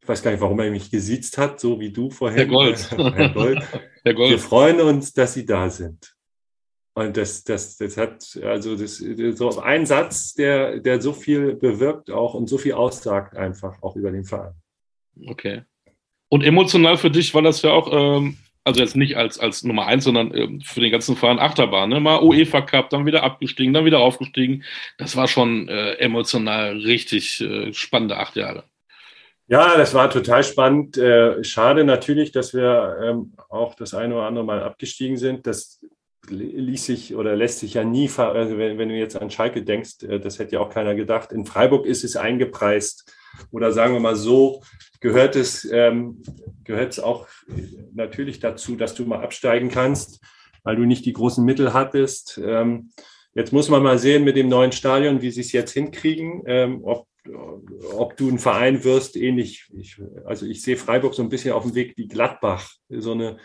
weiß 0.09 0.23
gar 0.23 0.31
nicht, 0.31 0.41
warum 0.41 0.59
er 0.59 0.71
mich 0.71 0.89
gesiezt 0.89 1.37
hat, 1.37 1.59
so 1.59 1.79
wie 1.79 1.91
du 1.91 2.09
vorhin. 2.09 2.37
Herr 2.37 2.47
Gold. 2.47 2.91
Herr 2.91 3.29
Gold. 3.29 3.61
Herr 4.03 4.13
Gold. 4.13 4.31
Wir 4.31 4.39
freuen 4.39 4.81
uns, 4.81 5.13
dass 5.13 5.35
Sie 5.35 5.45
da 5.45 5.69
sind. 5.69 6.15
Und 6.95 7.15
das, 7.15 7.43
das, 7.43 7.77
das 7.77 7.95
hat, 7.95 8.37
also 8.43 8.75
das, 8.75 8.97
so 8.97 9.61
ein 9.61 9.85
Satz, 9.85 10.33
der, 10.33 10.79
der 10.79 10.99
so 10.99 11.13
viel 11.13 11.55
bewirkt 11.55 12.11
auch 12.11 12.33
und 12.33 12.49
so 12.49 12.57
viel 12.57 12.73
aussagt 12.73 13.37
einfach 13.37 13.81
auch 13.81 13.95
über 13.95 14.11
den 14.11 14.25
Verein. 14.25 14.53
Okay. 15.27 15.61
Und 16.27 16.43
emotional 16.43 16.97
für 16.97 17.11
dich 17.11 17.33
war 17.33 17.41
das 17.41 17.61
ja 17.61 17.71
auch, 17.71 17.89
ähm, 17.93 18.37
also 18.63 18.81
jetzt 18.81 18.95
nicht 18.95 19.15
als, 19.15 19.39
als 19.39 19.63
Nummer 19.63 19.85
eins, 19.85 20.03
sondern 20.03 20.35
ähm, 20.35 20.61
für 20.61 20.81
den 20.81 20.91
ganzen 20.91 21.15
Verein 21.15 21.39
Achterbahn, 21.39 21.89
ne? 21.89 21.99
Mal 21.99 22.21
UEFA 22.21 22.61
Cup, 22.61 22.89
dann 22.89 23.05
wieder 23.05 23.23
abgestiegen, 23.23 23.73
dann 23.73 23.85
wieder 23.85 23.99
aufgestiegen. 23.99 24.63
Das 24.97 25.15
war 25.15 25.27
schon 25.27 25.69
äh, 25.69 25.93
emotional 25.93 26.77
richtig 26.77 27.39
äh, 27.41 27.73
spannende 27.73 28.17
acht 28.17 28.35
Jahre. 28.35 28.65
Ja, 29.51 29.75
das 29.75 29.95
war 29.95 30.11
total 30.11 30.43
spannend. 30.43 30.95
Äh, 30.97 31.43
schade 31.43 31.83
natürlich, 31.83 32.31
dass 32.31 32.53
wir 32.53 32.99
ähm, 33.01 33.33
auch 33.49 33.73
das 33.73 33.95
eine 33.95 34.13
oder 34.13 34.27
andere 34.27 34.45
Mal 34.45 34.61
abgestiegen 34.61 35.17
sind. 35.17 35.47
Das 35.47 35.83
ließ 36.27 36.85
sich 36.85 37.15
oder 37.15 37.35
lässt 37.35 37.57
sich 37.57 37.73
ja 37.73 37.83
nie, 37.83 38.07
also 38.15 38.59
wenn, 38.59 38.89
du 38.89 38.95
jetzt 38.95 39.19
an 39.19 39.31
Schalke 39.31 39.63
denkst, 39.63 40.03
äh, 40.03 40.19
das 40.19 40.37
hätte 40.37 40.53
ja 40.53 40.59
auch 40.59 40.69
keiner 40.69 40.93
gedacht. 40.93 41.31
In 41.31 41.47
Freiburg 41.47 41.87
ist 41.87 42.03
es 42.03 42.15
eingepreist. 42.15 43.11
Oder 43.49 43.71
sagen 43.71 43.93
wir 43.93 43.99
mal 43.99 44.15
so, 44.15 44.61
gehört 44.99 45.35
es, 45.35 45.67
ähm, 45.71 46.21
gehört 46.63 46.91
es 46.91 46.99
auch 46.99 47.27
natürlich 47.95 48.39
dazu, 48.39 48.75
dass 48.75 48.93
du 48.93 49.05
mal 49.05 49.23
absteigen 49.23 49.69
kannst, 49.69 50.23
weil 50.61 50.75
du 50.75 50.83
nicht 50.83 51.07
die 51.07 51.13
großen 51.13 51.43
Mittel 51.43 51.73
hattest. 51.73 52.39
Ähm, 52.43 52.91
jetzt 53.33 53.51
muss 53.51 53.67
man 53.67 53.81
mal 53.81 53.97
sehen 53.97 54.25
mit 54.25 54.35
dem 54.35 54.47
neuen 54.47 54.73
Stadion, 54.73 55.23
wie 55.23 55.31
sie 55.31 55.41
es 55.41 55.53
jetzt 55.53 55.71
hinkriegen, 55.71 56.83
ob, 56.83 57.08
ob 57.93 58.17
du 58.17 58.29
ein 58.29 58.39
Verein 58.39 58.83
wirst, 58.83 59.15
ähnlich. 59.15 59.69
Ich, 59.75 60.01
also 60.25 60.45
ich 60.45 60.61
sehe 60.61 60.77
Freiburg 60.77 61.13
so 61.13 61.21
ein 61.21 61.29
bisschen 61.29 61.53
auf 61.53 61.63
dem 61.63 61.75
Weg 61.75 61.93
wie 61.97 62.07
Gladbach, 62.07 62.71
so 62.89 63.11
eine 63.11 63.37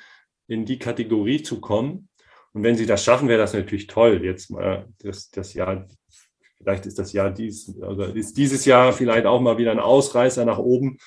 in 0.46 0.64
die 0.64 0.78
Kategorie 0.78 1.42
zu 1.42 1.60
kommen. 1.60 2.08
Und 2.52 2.62
wenn 2.62 2.76
sie 2.76 2.86
das 2.86 3.02
schaffen, 3.02 3.28
wäre 3.28 3.40
das 3.40 3.54
natürlich 3.54 3.86
toll. 3.86 4.24
Jetzt 4.24 4.50
mal 4.50 4.86
das, 4.98 5.30
das 5.30 5.54
Jahr, 5.54 5.86
vielleicht 6.56 6.86
ist 6.86 6.98
das 6.98 7.12
Jahr 7.12 7.30
dies, 7.30 7.74
also 7.80 8.04
ist 8.04 8.36
dieses 8.36 8.64
Jahr 8.64 8.92
vielleicht 8.92 9.26
auch 9.26 9.40
mal 9.40 9.58
wieder 9.58 9.72
ein 9.72 9.80
Ausreißer 9.80 10.44
nach 10.44 10.58
oben. 10.58 10.98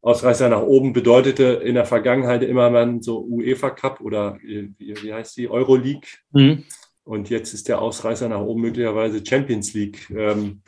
Ausreißer 0.00 0.48
nach 0.48 0.62
oben 0.62 0.92
bedeutete 0.92 1.44
in 1.44 1.76
der 1.76 1.84
Vergangenheit 1.84 2.42
immer 2.42 2.70
man 2.70 3.02
so 3.02 3.20
UEFA 3.20 3.70
Cup 3.70 4.00
oder 4.00 4.36
wie, 4.42 4.74
wie 4.78 5.14
heißt 5.14 5.36
die 5.36 5.48
Euroleague. 5.48 6.08
Mhm. 6.32 6.64
Und 7.04 7.30
jetzt 7.30 7.54
ist 7.54 7.68
der 7.68 7.80
Ausreißer 7.80 8.28
nach 8.28 8.40
oben 8.40 8.62
möglicherweise 8.62 9.24
Champions 9.24 9.74
League. 9.74 10.10
Ähm, 10.10 10.62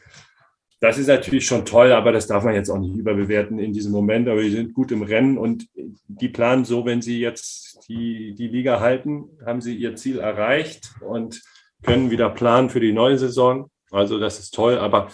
das 0.85 0.99
ist 0.99 1.07
natürlich 1.07 1.47
schon 1.47 1.64
toll, 1.64 1.93
aber 1.93 2.12
das 2.12 2.26
darf 2.26 2.45
man 2.45 2.55
jetzt 2.55 2.68
auch 2.68 2.78
nicht 2.78 2.95
überbewerten 2.95 3.59
in 3.59 3.72
diesem 3.72 3.91
Moment. 3.91 4.28
Aber 4.28 4.43
wir 4.43 4.51
sind 4.51 4.74
gut 4.74 4.93
im 4.93 5.03
Rennen 5.03 5.39
und 5.39 5.66
die 5.74 6.28
planen 6.28 6.66
so, 6.66 6.85
wenn 6.85 7.01
sie 7.01 7.20
jetzt 7.20 7.89
die, 7.89 8.35
die 8.35 8.49
Liga 8.49 8.80
halten, 8.80 9.30
haben 9.47 9.62
sie 9.62 9.74
ihr 9.74 9.97
Ziel 9.97 10.18
erreicht 10.18 10.91
und 11.01 11.41
können 11.82 12.11
wieder 12.11 12.28
planen 12.28 12.68
für 12.68 12.80
die 12.80 12.93
neue 12.93 13.16
Saison. 13.16 13.70
Also 13.93 14.18
das 14.18 14.39
ist 14.39 14.51
toll, 14.51 14.76
aber 14.76 15.09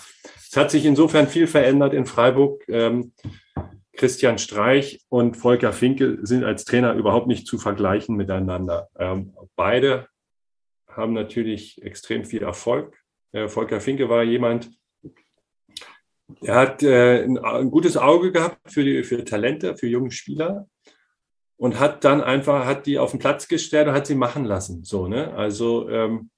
es 0.51 0.57
hat 0.57 0.73
sich 0.73 0.85
insofern 0.85 1.29
viel 1.29 1.47
verändert 1.47 1.95
in 1.95 2.05
Freiburg. 2.05 2.64
Ähm, 2.68 3.12
Christian 3.93 4.39
Streich 4.39 4.99
und 5.09 5.37
Volker 5.37 5.73
Finke 5.73 6.18
sind 6.23 6.43
als 6.43 6.64
Trainer 6.64 6.95
überhaupt 6.95 7.29
nicht 7.29 7.47
zu 7.47 7.59
vergleichen 7.59 8.16
miteinander. 8.16 8.89
Ähm, 8.99 9.35
beide 9.55 10.09
haben 10.89 11.12
natürlich 11.12 11.81
extrem 11.83 12.25
viel 12.25 12.43
Erfolg. 12.43 12.99
Äh, 13.31 13.47
Volker 13.47 13.81
Finke 13.81 14.09
war 14.09 14.25
jemand, 14.25 14.68
der 16.43 16.55
hat 16.55 16.83
äh, 16.83 17.22
ein, 17.24 17.39
ein, 17.39 17.70
gutes 17.70 17.97
Auge 17.97 18.33
gehabt 18.33 18.59
für, 18.72 18.85
die, 18.85 19.03
für 19.05 19.24
Talente, 19.24 19.76
für 19.76 19.87
junge 19.87 20.11
Spieler 20.11 20.68
und 21.57 21.78
hat 21.78 22.05
dann 22.05 22.22
einfach, 22.22 22.66
hat 22.66 22.87
die 22.87 22.99
auf 22.99 23.11
den 23.11 23.20
Platz 23.20 23.49
gestellt 23.49 23.89
und 23.89 23.95
hat 23.95 24.07
sie 24.07 24.14
machen 24.14 24.45
lassen. 24.45 24.85
So, 24.85 25.07
ne? 25.07 25.33
Also 25.35 25.89
ähm, 25.89 26.31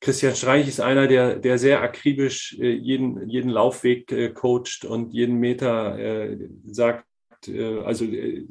Christian 0.00 0.34
Streich 0.34 0.68
ist 0.68 0.80
einer, 0.80 1.06
der, 1.06 1.36
der 1.36 1.58
sehr 1.58 1.82
akribisch 1.82 2.58
äh, 2.58 2.72
jeden, 2.72 3.28
jeden 3.28 3.50
Laufweg 3.50 4.10
äh, 4.12 4.30
coacht 4.30 4.84
und 4.84 5.12
jeden 5.12 5.36
Meter 5.36 5.98
äh, 5.98 6.38
sagt, 6.66 7.04
äh, 7.46 7.80
also 7.80 8.04
äh, 8.04 8.46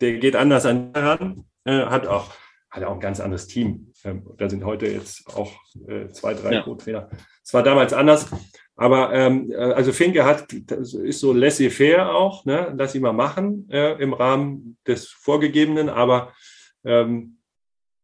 der 0.00 0.18
geht 0.18 0.36
anders 0.36 0.66
an 0.66 0.92
heran, 0.94 1.44
äh, 1.64 1.86
hat 1.86 2.06
auch 2.06 2.32
hat 2.70 2.84
auch 2.84 2.94
ein 2.94 3.00
ganz 3.00 3.20
anderes 3.20 3.46
Team. 3.46 3.87
Ähm, 4.04 4.22
da 4.36 4.48
sind 4.48 4.64
heute 4.64 4.86
jetzt 4.86 5.26
auch 5.34 5.52
zwei, 6.12 6.34
drei 6.34 6.54
ja. 6.54 6.62
Co-Trainer. 6.62 7.10
Es 7.44 7.52
war 7.52 7.62
damals 7.62 7.92
anders, 7.92 8.28
aber 8.76 9.12
ähm, 9.12 9.52
also 9.56 9.92
Finke 9.92 10.24
hat, 10.24 10.52
ist 10.52 11.20
so 11.20 11.32
laissez-faire 11.32 12.14
auch, 12.14 12.44
ne? 12.44 12.72
lass 12.76 12.94
ihn 12.94 13.02
mal 13.02 13.12
machen 13.12 13.68
im 13.68 14.12
Rahmen 14.12 14.76
des 14.86 15.08
Vorgegebenen, 15.08 15.88
aber 15.88 16.32
ähm, 16.84 17.38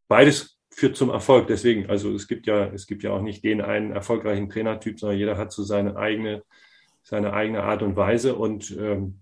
beides 0.09 0.59
führt 0.74 0.97
zum 0.97 1.11
Erfolg. 1.11 1.47
Deswegen, 1.47 1.88
also 1.88 2.12
es 2.14 2.26
gibt 2.26 2.47
ja, 2.47 2.66
es 2.66 2.86
gibt 2.86 3.03
ja 3.03 3.12
auch 3.12 3.22
nicht 3.22 3.45
den 3.45 3.61
einen 3.61 3.92
erfolgreichen 3.92 4.49
Trainertyp, 4.49 4.99
sondern 4.99 5.18
jeder 5.18 5.38
hat 5.38 5.53
so 5.53 5.62
seine 5.62 5.97
eigene, 5.97 6.42
seine 7.03 7.32
eigene 7.32 7.62
Art 7.62 7.82
und 7.82 7.97
Weise. 7.97 8.34
Und 8.34 8.70
ähm, 8.72 9.20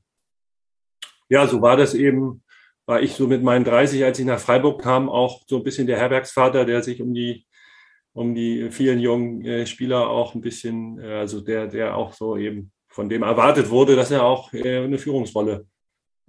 ja, 1.29 1.47
so 1.47 1.61
war 1.63 1.77
das 1.77 1.95
eben, 1.95 2.43
war 2.87 3.03
ich 3.03 3.15
so 3.15 3.27
mit 3.27 3.43
meinen 3.43 3.65
30, 3.65 4.05
als 4.05 4.19
ich 4.19 4.27
nach 4.27 4.41
Freiburg 4.41 4.83
kam, 4.83 5.09
auch 5.09 5.43
so 5.47 5.57
ein 5.57 5.65
bisschen 5.65 5.87
der 5.87 5.99
Herbergsvater, 5.99 6.65
der 6.65 6.83
sich 6.83 7.01
um 7.01 7.15
die, 7.15 7.47
um 8.13 8.35
die 8.35 8.71
vielen 8.71 8.99
jungen 8.99 9.45
äh, 9.45 9.67
Spieler 9.67 10.09
auch 10.09 10.35
ein 10.35 10.41
bisschen, 10.41 10.99
äh, 10.99 11.15
also 11.15 11.41
der, 11.41 11.69
der 11.69 11.97
auch 11.97 12.13
so 12.13 12.37
eben 12.37 12.73
von 12.89 13.09
dem 13.09 13.23
erwartet 13.23 13.71
wurde, 13.71 13.97
dass 13.97 14.11
er 14.11 14.25
auch 14.25 14.53
äh, 14.53 14.85
eine 14.85 14.99
Führungsrolle 14.99 15.67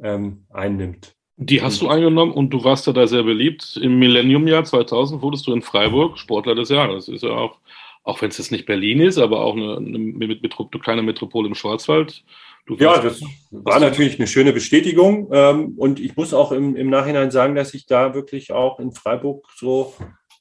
ähm, 0.01 0.45
einnimmt. 0.49 1.16
Die 1.36 1.62
hast 1.62 1.82
du 1.82 1.89
eingenommen 1.89 2.32
und 2.32 2.51
du 2.51 2.64
warst 2.64 2.86
ja 2.88 2.93
da 2.93 3.08
sehr 3.08 3.24
beliebt. 3.24 3.78
Im 3.82 3.97
Millenniumjahr 3.97 4.64
2000 4.64 5.22
wurdest 5.22 5.47
du 5.47 5.54
in 5.54 5.64
Freiburg 5.64 6.20
Sportler 6.20 6.56
des 6.56 6.70
Jahres. 6.70 7.08
Das 7.08 7.16
ist 7.16 7.24
ja 7.24 7.32
auch, 7.32 7.58
auch 8.04 8.22
wenn 8.22 8.30
es 8.30 8.38
jetzt 8.38 8.51
nicht 8.51 8.68
Berlin 8.68 8.99
ist, 8.99 9.18
aber 9.18 9.41
auch 9.41 9.56
eine, 9.56 9.78
eine, 9.78 9.97
eine 9.97 10.80
kleine 10.80 11.01
Metropole 11.01 11.47
im 11.47 11.56
Schwarzwald. 11.56 12.24
Ja, 12.70 12.99
das 12.99 13.22
war 13.51 13.80
natürlich 13.80 14.18
eine 14.20 14.28
schöne 14.28 14.53
Bestätigung. 14.53 15.30
Ähm, 15.32 15.74
und 15.78 15.99
ich 15.99 16.16
muss 16.16 16.34
auch 16.34 16.51
im, 16.51 16.76
im 16.76 16.89
Nachhinein 16.89 17.32
sagen, 17.32 17.55
dass 17.55 17.74
ich 17.74 17.86
da 17.86 18.14
wirklich 18.14 18.51
auch 18.51 18.80
in 18.80 18.93
Freiburg 18.93 19.47
so 19.55 19.93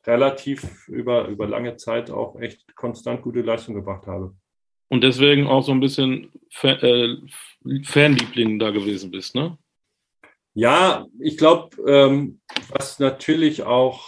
relativ 0.06 0.86
über, 0.88 1.28
über 1.28 1.46
lange 1.46 1.76
Zeit 1.76 2.10
auch 2.10 2.38
echt 2.40 2.74
konstant 2.74 3.22
gute 3.22 3.42
Leistung 3.42 3.74
gebracht 3.74 4.06
habe. 4.06 4.34
Und 4.88 5.02
deswegen 5.02 5.46
auch 5.46 5.62
so 5.62 5.72
ein 5.72 5.80
bisschen 5.80 6.30
Fan, 6.50 6.78
äh, 6.80 7.16
Fanliebling 7.84 8.58
da 8.58 8.70
gewesen 8.70 9.10
bist, 9.10 9.34
ne? 9.34 9.56
Ja, 10.54 11.06
ich 11.18 11.38
glaube, 11.38 11.74
ähm, 11.90 12.40
was 12.68 12.98
natürlich 12.98 13.62
auch 13.62 14.04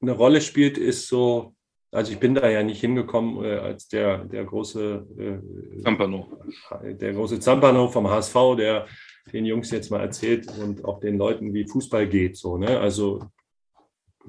eine 0.00 0.12
Rolle 0.12 0.40
spielt, 0.40 0.76
ist 0.76 1.06
so, 1.06 1.54
also 1.90 2.12
ich 2.12 2.18
bin 2.18 2.34
da 2.34 2.48
ja 2.48 2.62
nicht 2.62 2.80
hingekommen 2.80 3.44
äh, 3.44 3.56
als 3.56 3.88
der, 3.88 4.24
der 4.24 4.44
große 4.44 5.06
äh, 5.18 5.82
Zampano. 5.82 6.38
Der 6.82 7.12
große 7.12 7.40
Zampano 7.40 7.88
vom 7.88 8.08
HSV, 8.08 8.34
der 8.56 8.86
den 9.32 9.44
Jungs 9.44 9.70
jetzt 9.70 9.90
mal 9.90 10.00
erzählt 10.00 10.46
und 10.58 10.84
auch 10.84 11.00
den 11.00 11.18
Leuten, 11.18 11.54
wie 11.54 11.66
Fußball 11.66 12.08
geht. 12.08 12.36
So, 12.36 12.56
ne? 12.56 12.78
Also 12.78 13.22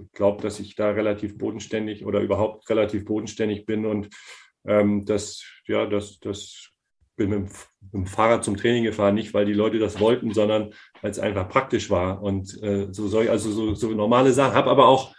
ich 0.01 0.11
glaube, 0.13 0.41
dass 0.41 0.59
ich 0.59 0.75
da 0.75 0.91
relativ 0.91 1.37
bodenständig 1.37 2.05
oder 2.05 2.21
überhaupt 2.21 2.69
relativ 2.69 3.05
bodenständig 3.05 3.65
bin 3.65 3.85
und 3.85 4.09
ähm, 4.65 5.05
das, 5.05 5.43
ja, 5.67 5.85
das, 5.85 6.19
das 6.19 6.71
bin 7.15 7.29
mit, 7.29 7.49
dem 7.93 8.05
Fahrrad 8.05 8.43
zum 8.43 8.57
Training 8.57 8.83
gefahren, 8.83 9.15
nicht 9.15 9.33
weil 9.33 9.45
die 9.45 9.53
Leute 9.53 9.79
das 9.79 9.99
wollten, 9.99 10.33
sondern 10.33 10.73
weil 11.01 11.11
es 11.11 11.19
einfach 11.19 11.49
praktisch 11.49 11.89
war. 11.89 12.21
Und 12.21 12.61
äh, 12.63 12.87
so 12.91 13.07
soll 13.07 13.25
ich, 13.25 13.29
also 13.29 13.51
so, 13.51 13.73
so 13.75 13.89
normale 13.89 14.31
Sachen. 14.31 14.55
Habe 14.55 14.69
aber 14.69 14.87
auch, 14.87 15.13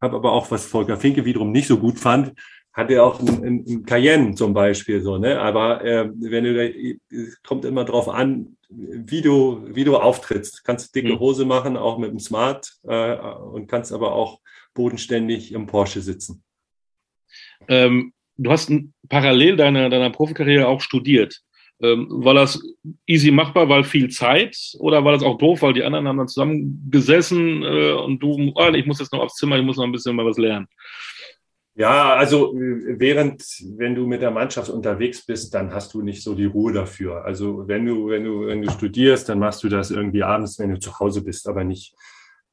habe 0.00 0.16
aber 0.16 0.32
auch, 0.32 0.50
was 0.50 0.66
Volker 0.66 0.96
Finke 0.96 1.24
wiederum 1.24 1.52
nicht 1.52 1.68
so 1.68 1.78
gut 1.78 1.98
fand, 1.98 2.32
hatte 2.72 3.02
auch 3.02 3.20
ein, 3.20 3.44
ein, 3.44 3.64
ein 3.66 3.86
Cayenne 3.86 4.34
zum 4.34 4.52
Beispiel 4.52 5.00
so, 5.00 5.16
ne? 5.16 5.40
Aber 5.40 5.82
äh, 5.84 6.10
wenn 6.14 6.44
du 6.44 6.54
da, 6.54 7.18
kommt 7.42 7.64
immer 7.64 7.84
drauf 7.84 8.08
an, 8.08 8.56
wie 8.68 9.22
du, 9.22 9.62
wie 9.74 9.84
du 9.84 9.96
auftrittst. 9.96 10.64
Kannst 10.64 10.94
dicke 10.94 11.14
mhm. 11.14 11.20
Hose 11.20 11.44
machen, 11.44 11.76
auch 11.76 11.98
mit 11.98 12.10
dem 12.10 12.18
Smart 12.18 12.72
äh, 12.86 13.16
und 13.16 13.68
kannst 13.68 13.92
aber 13.92 14.12
auch 14.12 14.40
bodenständig 14.74 15.52
im 15.52 15.66
Porsche 15.66 16.00
sitzen. 16.00 16.42
Ähm, 17.68 18.12
du 18.36 18.50
hast 18.50 18.70
parallel 19.08 19.56
deiner, 19.56 19.88
deiner 19.88 20.10
Profikarriere 20.10 20.68
auch 20.68 20.80
studiert. 20.80 21.42
Ähm, 21.80 22.06
war 22.10 22.32
das 22.32 22.62
easy 23.06 23.30
machbar, 23.30 23.68
weil 23.68 23.84
viel 23.84 24.08
Zeit 24.08 24.56
oder 24.78 25.04
war 25.04 25.12
das 25.12 25.22
auch 25.22 25.36
doof, 25.36 25.60
weil 25.60 25.74
die 25.74 25.84
anderen 25.84 26.08
haben 26.08 26.16
dann 26.16 26.28
zusammen 26.28 26.88
gesessen 26.90 27.62
äh, 27.62 27.92
und 27.92 28.22
du, 28.22 28.52
oh, 28.54 28.72
ich 28.72 28.86
muss 28.86 28.98
jetzt 28.98 29.12
noch 29.12 29.20
aufs 29.20 29.34
Zimmer, 29.34 29.58
ich 29.58 29.64
muss 29.64 29.76
noch 29.76 29.84
ein 29.84 29.92
bisschen 29.92 30.16
mal 30.16 30.24
was 30.24 30.38
lernen? 30.38 30.68
Ja, 31.78 32.14
also 32.14 32.54
während, 32.54 33.42
wenn 33.76 33.94
du 33.94 34.06
mit 34.06 34.22
der 34.22 34.30
Mannschaft 34.30 34.70
unterwegs 34.70 35.26
bist, 35.26 35.52
dann 35.52 35.74
hast 35.74 35.92
du 35.92 36.00
nicht 36.00 36.22
so 36.22 36.34
die 36.34 36.46
Ruhe 36.46 36.72
dafür. 36.72 37.26
Also 37.26 37.68
wenn 37.68 37.84
du, 37.84 38.08
wenn 38.08 38.24
du, 38.24 38.46
wenn 38.46 38.62
du 38.62 38.70
studierst, 38.70 39.28
dann 39.28 39.38
machst 39.38 39.62
du 39.62 39.68
das 39.68 39.90
irgendwie 39.90 40.22
abends, 40.22 40.58
wenn 40.58 40.70
du 40.70 40.78
zu 40.78 40.98
Hause 40.98 41.22
bist, 41.22 41.46
aber 41.46 41.64
nicht, 41.64 41.94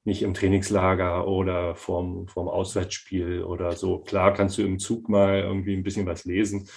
nicht 0.03 0.24
im 0.24 0.34
Trainingslager 0.34 1.26
oder 1.26 1.76
vorm, 1.76 2.28
vorm 2.28 2.49
Auswärtsspiel 2.49 3.43
oder 3.43 3.71
so. 3.71 3.99
Klar 3.99 4.34
kannst 4.34 4.57
du 4.57 4.63
im 4.63 4.78
Zug 4.78 5.07
mal 5.07 5.39
irgendwie 5.39 5.74
ein 5.74 5.84
bisschen 5.84 6.05
was 6.05 6.26
lesen. 6.26 6.67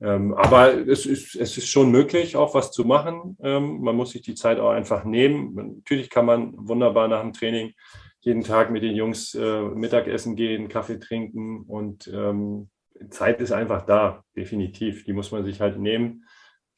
Ähm, 0.00 0.34
aber 0.34 0.74
es 0.86 1.06
ist, 1.06 1.34
es 1.34 1.56
ist 1.56 1.68
schon 1.68 1.90
möglich, 1.90 2.36
auch 2.36 2.54
was 2.54 2.70
zu 2.70 2.84
machen. 2.84 3.36
Ähm, 3.42 3.80
man 3.80 3.96
muss 3.96 4.10
sich 4.10 4.22
die 4.22 4.34
Zeit 4.34 4.60
auch 4.60 4.70
einfach 4.70 5.04
nehmen. 5.04 5.54
Natürlich 5.54 6.08
kann 6.08 6.26
man 6.26 6.52
wunderbar 6.56 7.08
nach 7.08 7.20
dem 7.22 7.32
Training 7.32 7.72
jeden 8.20 8.42
Tag 8.42 8.70
mit 8.70 8.82
den 8.82 8.94
Jungs 8.94 9.34
äh, 9.34 9.62
Mittagessen 9.62 10.36
gehen, 10.36 10.68
Kaffee 10.68 10.98
trinken 10.98 11.62
und 11.62 12.08
ähm, 12.08 12.68
Zeit 13.10 13.40
ist 13.40 13.52
einfach 13.52 13.86
da, 13.86 14.24
definitiv. 14.36 15.04
Die 15.04 15.12
muss 15.12 15.30
man 15.30 15.44
sich 15.44 15.60
halt 15.60 15.78
nehmen. 15.78 16.24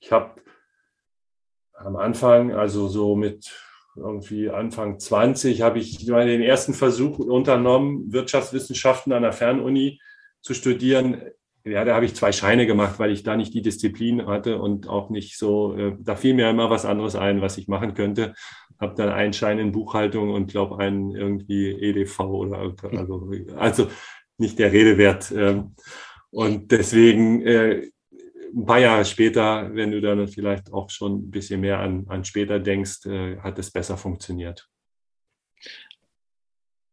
Ich 0.01 0.13
habe 0.13 0.41
am 1.75 1.97
Anfang, 1.97 2.53
also 2.53 2.89
so 2.89 3.17
mit 3.17 3.53
irgendwie 3.97 4.51
Anfang 4.51 4.99
20, 4.99 5.63
habe 5.63 5.79
ich 5.79 6.05
den 6.07 6.43
ersten 6.43 6.75
Versuch 6.75 7.19
unternommen, 7.19 8.13
Wirtschaftswissenschaften 8.13 9.13
an 9.13 9.23
der 9.23 9.33
Fernuni 9.33 10.01
zu 10.43 10.55
studieren. 10.55 11.23
Ja, 11.65 11.85
da 11.85 11.95
habe 11.95 12.07
ich 12.07 12.15
zwei 12.15 12.33
Scheine 12.33 12.67
gemacht, 12.67 12.99
weil 12.99 13.11
ich 13.11 13.23
da 13.23 13.37
nicht 13.37 13.53
die 13.53 13.61
Disziplin 13.61 14.27
hatte 14.27 14.61
und 14.61 14.89
auch 14.89 15.11
nicht 15.11 15.37
so, 15.39 15.77
äh, 15.77 15.95
da 15.99 16.17
fiel 16.17 16.35
mir 16.35 16.49
immer 16.49 16.71
was 16.71 16.87
anderes 16.87 17.17
ein, 17.17 17.43
was 17.43 17.59
ich 17.59 17.69
machen 17.69 17.95
könnte. 17.95 18.35
Habe 18.81 18.95
dann 18.97 19.11
einen 19.11 19.35
Schein 19.35 19.59
in 19.59 19.73
Buchhaltung 19.73 20.31
und 20.31 20.51
glaube 20.51 20.79
einen 20.79 21.15
irgendwie 21.15 21.71
EDV 21.71 22.21
oder 22.21 22.75
also, 22.93 23.31
also 23.57 23.89
nicht 24.39 24.59
der 24.59 24.73
Rede 24.73 24.97
wert. 24.97 25.31
Ähm, 25.37 25.75
und 26.31 26.73
deswegen 26.73 27.43
äh, 27.43 27.91
ein 28.55 28.65
paar 28.65 28.79
Jahre 28.79 29.05
später, 29.05 29.75
wenn 29.75 29.91
du 29.91 30.01
dann 30.01 30.27
vielleicht 30.29 30.73
auch 30.73 30.91
schon 30.91 31.17
ein 31.17 31.31
bisschen 31.31 31.61
mehr 31.61 31.79
an, 31.81 32.07
an 32.09 32.25
später 32.25 32.59
denkst, 32.59 33.07
äh, 33.07 33.37
hat 33.39 33.59
es 33.59 33.71
besser 33.71 33.97
funktioniert. 33.97 34.69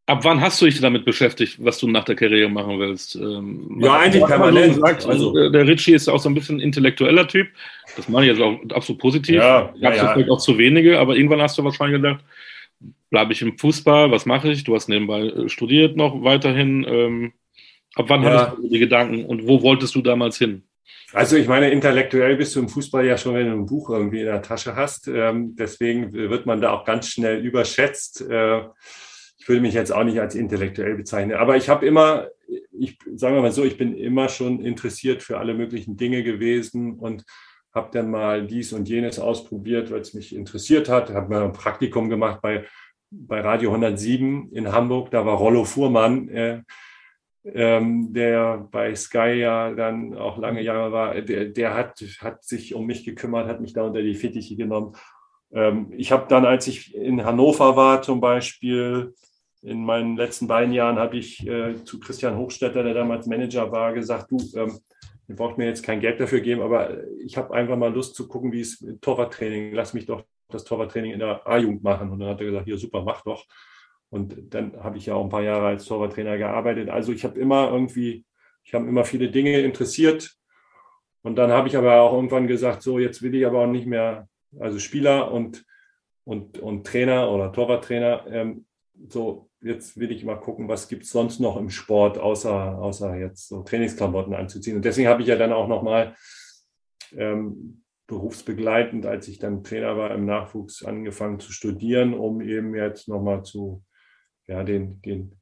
Ab 0.08 0.24
wann 0.24 0.39
hast 0.39 0.62
du 0.62 0.66
dich 0.66 0.80
damit 0.80 1.03
beschäftigt, 1.03 1.64
was 1.64 1.80
du 1.80 1.88
nach 1.89 2.05
der 2.05 2.16
Karriere 2.16 2.47
machen 2.47 2.80
willst? 2.80 3.16
Ähm, 3.16 3.78
ja, 3.82 3.99
eigentlich 3.99 4.24
permanent. 4.24 4.76
Gesagt, 4.76 5.05
also, 5.05 5.49
der 5.49 5.68
Ritchie 5.68 5.95
ist 5.95 6.08
auch 6.08 6.20
so 6.20 6.30
ein 6.30 6.34
bisschen 6.34 6.62
intellektueller 6.62 7.28
Typ. 7.28 7.49
Das 7.97 8.08
meine 8.08 8.26
ich 8.26 8.38
jetzt 8.38 8.41
auch 8.41 8.58
absolut 8.74 9.01
positiv. 9.01 9.36
Ja, 9.36 9.74
Gab 9.82 9.93
es 9.93 9.97
ja, 9.97 10.14
vielleicht 10.14 10.30
auch 10.30 10.39
zu 10.39 10.58
wenige, 10.58 10.97
aber 10.97 11.18
irgendwann 11.18 11.41
hast 11.41 11.58
du 11.58 11.64
wahrscheinlich 11.66 12.01
gedacht, 12.01 12.24
bleibe 13.10 13.34
ich 13.34 13.41
im 13.41 13.58
Fußball, 13.58 14.10
was 14.10 14.26
mache 14.26 14.49
ich? 14.49 14.64
Du 14.64 14.76
hast 14.76 14.88
nebenbei 14.88 15.24
äh, 15.24 15.49
studiert 15.49 15.97
noch 15.97 16.24
weiterhin. 16.24 16.86
Ähm, 16.88 17.34
ab 17.95 18.05
wann 18.08 18.24
ja. 18.24 18.30
hattest 18.30 18.64
du 18.64 18.70
die 18.70 18.80
Gedanken 18.80 19.26
und 19.26 19.45
wo 19.45 19.62
wolltest 19.62 19.93
du 19.93 20.01
damals 20.01 20.38
hin? 20.38 20.64
Also 21.12 21.36
ich 21.36 21.49
meine, 21.49 21.70
intellektuell 21.70 22.38
bist 22.38 22.55
du 22.55 22.62
im 22.62 22.70
Fußball 22.70 23.05
ja 23.05 23.18
schon, 23.18 23.36
wenn 23.36 23.47
du 23.47 23.53
ein 23.53 23.66
Buch 23.66 23.89
irgendwie 23.89 24.20
in 24.20 24.26
der 24.26 24.41
Tasche 24.41 24.76
hast. 24.76 25.10
Ähm, 25.10 25.53
deswegen 25.58 26.14
wird 26.14 26.45
man 26.45 26.62
da 26.62 26.72
auch 26.72 26.86
ganz 26.86 27.10
schnell 27.10 27.45
überschätzt. 27.45 28.26
Ich 29.48 29.50
würde 29.50 29.62
mich 29.62 29.76
jetzt 29.76 29.93
auch 29.93 30.04
nicht 30.04 30.20
als 30.20 30.36
intellektuell 30.36 30.95
bezeichnen, 30.95 31.38
aber 31.38 31.56
ich 31.56 31.70
habe 31.70 31.86
immer, 31.86 32.28
ich 32.78 33.00
sagen 33.16 33.34
wir 33.34 33.41
mal 33.41 33.54
so, 33.54 33.64
ich 33.64 33.78
bin 33.78 33.95
immer 33.95 34.28
schon 34.28 34.60
interessiert 34.60 35.24
für 35.24 35.38
alle 35.38 35.54
möglichen 35.54 35.95
Dinge 35.95 36.22
gewesen 36.22 37.00
und 37.00 37.24
habe 37.74 37.89
dann 37.93 38.12
mal 38.12 38.45
dies 38.45 38.74
und 38.74 38.89
jenes 38.89 39.20
ausprobiert, 39.20 39.89
weil 39.89 40.02
es 40.02 40.14
mich 40.14 40.36
interessiert 40.36 40.89
hat. 40.89 41.12
Habe 41.12 41.30
mal 41.30 41.43
ein 41.45 41.54
Praktikum 41.54 42.10
gemacht 42.10 42.41
bei, 42.41 42.66
bei 43.10 43.39
Radio 43.39 43.70
107 43.70 44.52
in 44.52 44.70
Hamburg. 44.74 45.12
Da 45.12 45.26
war 45.26 45.38
Rollo 45.38 45.64
Fuhrmann. 45.64 46.28
Äh, 46.28 46.64
ähm, 47.45 48.12
der 48.12 48.68
bei 48.70 48.93
Sky 48.95 49.36
ja 49.39 49.74
dann 49.74 50.14
auch 50.14 50.38
lange 50.38 50.62
Jahre 50.62 50.91
war, 50.91 51.22
der, 51.22 51.45
der 51.45 51.74
hat, 51.74 52.04
hat 52.20 52.43
sich 52.43 52.76
um 52.76 52.86
mich 52.86 53.06
gekümmert, 53.06 53.48
hat 53.48 53.62
mich 53.62 53.72
da 53.72 53.84
unter 53.84 54.02
die 54.02 54.16
Fittiche 54.16 54.58
genommen. 54.58 54.98
Ähm, 55.54 55.93
ich 55.95 56.12
habe 56.12 56.26
dann, 56.28 56.45
als 56.45 56.68
ich 56.68 56.93
in 56.93 57.24
Hannover 57.24 57.78
war 57.78 58.02
zum 58.02 58.20
Beispiel, 58.20 59.14
in 59.62 59.84
meinen 59.84 60.16
letzten 60.16 60.47
beiden 60.47 60.74
Jahren 60.74 60.99
habe 60.99 61.18
ich 61.18 61.45
äh, 61.47 61.84
zu 61.84 61.99
Christian 61.99 62.38
Hochstetter, 62.38 62.84
der 62.84 62.93
damals 62.93 63.28
Manager 63.28 63.72
war, 63.72 63.93
gesagt, 63.93 64.32
du, 64.32 64.38
ähm, 64.55 64.80
ihr 65.28 65.36
braucht 65.36 65.58
mir 65.58 65.66
jetzt 65.66 65.84
kein 65.84 65.99
Geld 65.99 66.20
dafür 66.20 66.41
geben, 66.41 66.62
aber 66.62 67.03
ich 67.24 67.38
habe 67.38 67.53
einfach 67.53 67.76
mal 67.76 67.93
Lust 67.93 68.16
zu 68.16 68.28
gucken, 68.28 68.51
wie 68.51 68.62
es 68.62 68.86
Torwarttraining, 69.01 69.74
lass 69.74 69.93
mich 69.93 70.05
doch 70.05 70.24
das 70.49 70.64
Torwarttraining 70.64 71.12
in 71.12 71.20
der 71.20 71.45
A-Jugend 71.45 71.84
machen. 71.84 72.10
Und 72.10 72.20
dann 72.20 72.30
hat 72.30 72.39
er 72.39 72.45
gesagt, 72.45 72.66
hier 72.66 72.78
super, 72.78 73.03
mach 73.03 73.22
doch. 73.24 73.45
Und 74.10 74.53
dann 74.53 74.82
habe 74.82 74.97
ich 74.97 75.08
ja 75.08 75.16
auch 75.16 75.24
ein 75.24 75.30
paar 75.30 75.43
Jahre 75.43 75.68
als 75.68 75.86
Torwarttrainer 75.86 76.38
gearbeitet. 76.38 76.89
Also 76.89 77.12
ich 77.12 77.24
habe 77.26 77.39
immer 77.39 77.70
irgendwie, 77.72 78.26
ich 78.64 78.74
habe 78.74 78.88
immer 78.88 79.03
viele 79.03 79.30
Dinge 79.30 79.60
interessiert. 79.60 80.34
Und 81.24 81.36
dann 81.36 81.51
habe 81.51 81.68
ich 81.68 81.76
aber 81.76 81.99
auch 81.99 82.14
irgendwann 82.14 82.47
gesagt, 82.47 82.82
so 82.82 82.99
jetzt 82.99 83.22
will 83.22 83.36
ich 83.36 83.45
aber 83.45 83.64
auch 83.64 83.68
nicht 83.68 83.88
mehr, 83.88 84.30
also 84.60 84.80
Spieler 84.80 85.32
und, 85.32 85.66
und, 86.24 86.60
und 86.60 86.88
Trainer 86.88 87.30
oder 87.30 87.51
Torwarttrainer, 87.51 88.26
ähm, 88.30 88.66
so 89.10 89.50
jetzt 89.62 89.98
will 89.98 90.12
ich 90.12 90.24
mal 90.24 90.36
gucken, 90.36 90.68
was 90.68 90.88
gibt 90.88 91.04
es 91.04 91.10
sonst 91.10 91.39
noch 91.39 91.58
im 91.58 91.70
Sport, 91.70 92.18
außer, 92.18 92.78
außer 92.78 93.16
jetzt 93.16 93.48
so 93.48 93.64
Trainingsklamotten 93.64 94.34
anzuziehen. 94.34 94.78
Und 94.78 94.86
deswegen 94.86 95.08
habe 95.08 95.22
ich 95.22 95.28
ja 95.28 95.36
dann 95.36 95.54
auch 95.54 95.68
nochmal 95.68 96.16
ähm, 97.14 97.84
berufsbegleitend, 98.08 99.06
als 99.06 99.28
ich 99.28 99.39
dann 99.39 99.64
Trainer 99.64 99.98
war 99.98 100.12
im 100.12 100.26
Nachwuchs, 100.26 100.84
angefangen 100.84 101.39
zu 101.39 101.52
studieren, 101.52 102.14
um 102.14 102.41
eben 102.41 102.76
jetzt 102.76 103.08
nochmal 103.08 103.43
zu 103.43 103.84
ja, 104.48 104.64
den, 104.64 105.02
den, 105.02 105.36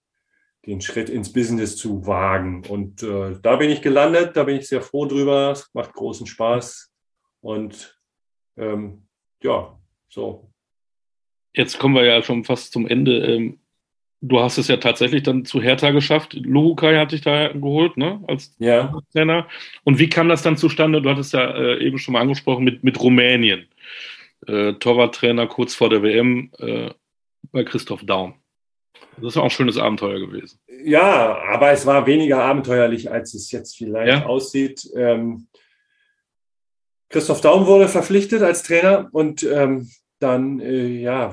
den 0.65 0.81
Schritt 0.81 1.09
ins 1.09 1.31
Business 1.31 1.77
zu 1.77 2.07
wagen. 2.07 2.63
Und 2.67 3.03
äh, 3.03 3.37
da 3.41 3.57
bin 3.57 3.69
ich 3.69 3.81
gelandet, 3.81 4.35
da 4.35 4.43
bin 4.45 4.57
ich 4.57 4.67
sehr 4.67 4.81
froh 4.81 5.05
drüber. 5.05 5.51
Es 5.51 5.69
macht 5.73 5.93
großen 5.93 6.25
Spaß. 6.25 6.91
Und 7.41 7.99
ähm, 8.57 9.07
ja, 9.41 9.77
so. 10.09 10.51
Jetzt 11.55 11.79
kommen 11.79 11.95
wir 11.95 12.05
ja 12.05 12.21
schon 12.21 12.43
fast 12.43 12.73
zum 12.73 12.87
Ende. 12.87 13.17
Ähm, 13.25 13.59
du 14.21 14.39
hast 14.39 14.57
es 14.57 14.67
ja 14.67 14.77
tatsächlich 14.77 15.23
dann 15.23 15.45
zu 15.45 15.61
Hertha 15.61 15.91
geschafft. 15.91 16.33
Luhukai 16.33 16.97
hat 16.97 17.11
dich 17.11 17.21
da 17.21 17.49
geholt, 17.49 17.97
ne? 17.97 18.21
Als 18.27 18.55
ja. 18.59 18.93
Trainer. 19.13 19.47
Und 19.83 19.99
wie 19.99 20.09
kam 20.09 20.29
das 20.29 20.41
dann 20.41 20.57
zustande? 20.57 21.01
Du 21.01 21.09
hattest 21.09 21.33
ja 21.33 21.55
äh, 21.55 21.85
eben 21.85 21.97
schon 21.97 22.13
mal 22.13 22.21
angesprochen 22.21 22.63
mit, 22.63 22.83
mit 22.83 22.99
Rumänien. 22.99 23.67
Äh, 24.47 24.73
Torwarttrainer 24.73 25.47
kurz 25.47 25.75
vor 25.75 25.89
der 25.89 26.03
WM 26.03 26.51
äh, 26.59 26.91
bei 27.51 27.63
Christoph 27.63 28.03
Daum. 28.03 28.35
Das 29.17 29.33
ist 29.33 29.37
auch 29.37 29.45
ein 29.45 29.49
schönes 29.49 29.77
Abenteuer 29.77 30.19
gewesen. 30.19 30.59
Ja, 30.83 31.37
aber 31.53 31.71
es 31.71 31.85
war 31.85 32.05
weniger 32.05 32.43
abenteuerlich, 32.43 33.09
als 33.09 33.33
es 33.33 33.51
jetzt 33.51 33.77
vielleicht 33.77 34.09
ja. 34.09 34.25
aussieht. 34.25 34.89
Ähm, 34.95 35.47
Christoph 37.09 37.41
Daum 37.41 37.65
wurde 37.65 37.87
verpflichtet 37.87 38.41
als 38.41 38.63
Trainer 38.63 39.09
und 39.11 39.43
ähm, 39.43 39.89
dann 40.25 40.59
äh, 40.59 40.87
ja, 40.87 41.31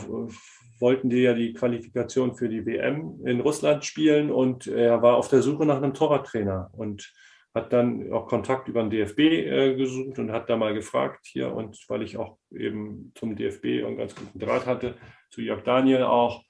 wollten 0.78 1.10
die 1.10 1.22
ja 1.22 1.34
die 1.34 1.52
Qualifikation 1.52 2.34
für 2.34 2.48
die 2.48 2.64
WM 2.66 3.20
in 3.26 3.40
Russland 3.40 3.84
spielen 3.84 4.30
und 4.30 4.66
er 4.66 5.02
war 5.02 5.16
auf 5.16 5.28
der 5.28 5.42
Suche 5.42 5.66
nach 5.66 5.78
einem 5.78 5.94
Torwarttrainer 5.94 6.70
und 6.72 7.12
hat 7.54 7.72
dann 7.72 8.12
auch 8.12 8.26
Kontakt 8.26 8.68
über 8.68 8.82
den 8.82 8.90
DFB 8.90 9.18
äh, 9.18 9.74
gesucht 9.74 10.18
und 10.18 10.32
hat 10.32 10.48
da 10.48 10.56
mal 10.56 10.72
gefragt 10.72 11.26
hier 11.26 11.52
und 11.54 11.78
weil 11.88 12.02
ich 12.02 12.16
auch 12.16 12.38
eben 12.50 13.12
zum 13.14 13.36
DFB 13.36 13.84
einen 13.84 13.98
ganz 13.98 14.14
guten 14.14 14.38
Draht 14.38 14.66
hatte, 14.66 14.94
zu 15.30 15.42
Jörg 15.42 15.62
Daniel 15.62 16.04
auch, 16.04 16.44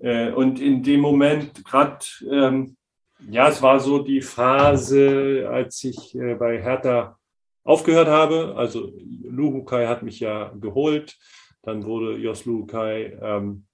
äh, 0.00 0.30
und 0.30 0.60
in 0.60 0.82
dem 0.82 1.00
Moment, 1.00 1.64
gerade, 1.64 2.04
ähm, 2.30 2.76
ja, 3.28 3.48
es 3.48 3.60
war 3.62 3.78
so 3.80 3.98
die 3.98 4.22
Phase, 4.22 5.48
als 5.50 5.84
ich 5.84 6.14
äh, 6.14 6.34
bei 6.34 6.60
Hertha 6.62 7.18
aufgehört 7.64 8.08
habe. 8.08 8.54
Also 8.56 8.92
Luhukai 9.22 9.86
hat 9.86 10.02
mich 10.02 10.20
ja 10.20 10.52
geholt. 10.58 11.18
Dann 11.62 11.84
wurde 11.84 12.16
Jos 12.16 12.44
Luhukai 12.44 13.18
ähm, 13.20 13.66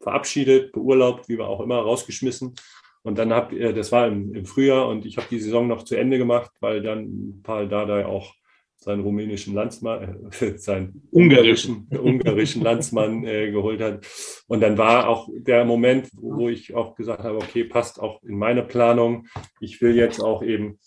verabschiedet, 0.00 0.72
beurlaubt, 0.72 1.28
wie 1.28 1.38
wir 1.38 1.48
auch 1.48 1.60
immer, 1.60 1.80
rausgeschmissen. 1.80 2.54
Und 3.02 3.18
dann 3.18 3.32
habe, 3.32 3.58
äh, 3.58 3.72
das 3.72 3.92
war 3.92 4.06
im, 4.06 4.34
im 4.34 4.44
Frühjahr 4.44 4.88
und 4.88 5.06
ich 5.06 5.16
habe 5.16 5.28
die 5.30 5.40
Saison 5.40 5.66
noch 5.66 5.84
zu 5.84 5.96
Ende 5.96 6.18
gemacht, 6.18 6.50
weil 6.60 6.82
dann 6.82 7.40
Paul 7.42 7.68
Dardai 7.68 8.06
auch 8.06 8.34
seinen 8.76 9.02
rumänischen 9.02 9.54
Landsmann, 9.54 10.30
äh, 10.40 10.56
seinen 10.58 11.02
ungarischen, 11.10 11.88
ungarischen 11.90 12.62
Landsmann 12.62 13.24
äh, 13.24 13.50
geholt 13.50 13.80
hat. 13.80 14.06
Und 14.46 14.60
dann 14.60 14.78
war 14.78 15.08
auch 15.08 15.28
der 15.32 15.64
Moment, 15.64 16.08
wo 16.12 16.48
ich 16.48 16.74
auch 16.74 16.94
gesagt 16.94 17.24
habe, 17.24 17.36
okay, 17.36 17.64
passt 17.64 18.00
auch 18.00 18.22
in 18.22 18.38
meine 18.38 18.62
Planung. 18.62 19.26
Ich 19.60 19.80
will 19.82 19.96
jetzt 19.96 20.20
auch 20.20 20.42
eben 20.42 20.78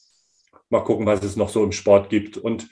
mal 0.69 0.81
gucken, 0.81 1.05
was 1.05 1.23
es 1.23 1.35
noch 1.35 1.49
so 1.49 1.63
im 1.63 1.73
Sport 1.73 2.09
gibt. 2.09 2.37
Und 2.37 2.69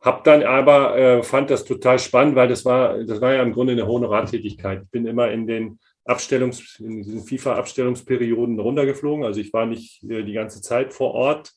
habe 0.00 0.20
dann 0.24 0.42
aber, 0.42 0.96
äh, 0.96 1.22
fand 1.22 1.50
das 1.50 1.64
total 1.64 1.98
spannend, 1.98 2.36
weil 2.36 2.48
das 2.48 2.64
war, 2.64 3.02
das 3.04 3.20
war 3.20 3.34
ja 3.34 3.42
im 3.42 3.52
Grunde 3.52 3.72
eine 3.72 3.86
Honorartätigkeit. 3.86 4.82
Ich 4.84 4.90
bin 4.90 5.06
immer 5.06 5.30
in 5.30 5.46
den 5.46 5.78
Abstellungs, 6.04 6.78
in 6.78 7.02
diesen 7.02 7.24
FIFA-Abstellungsperioden 7.24 8.58
runtergeflogen. 8.58 9.24
Also 9.24 9.40
ich 9.40 9.52
war 9.52 9.66
nicht 9.66 10.02
äh, 10.04 10.22
die 10.22 10.32
ganze 10.32 10.62
Zeit 10.62 10.94
vor 10.94 11.14
Ort, 11.14 11.52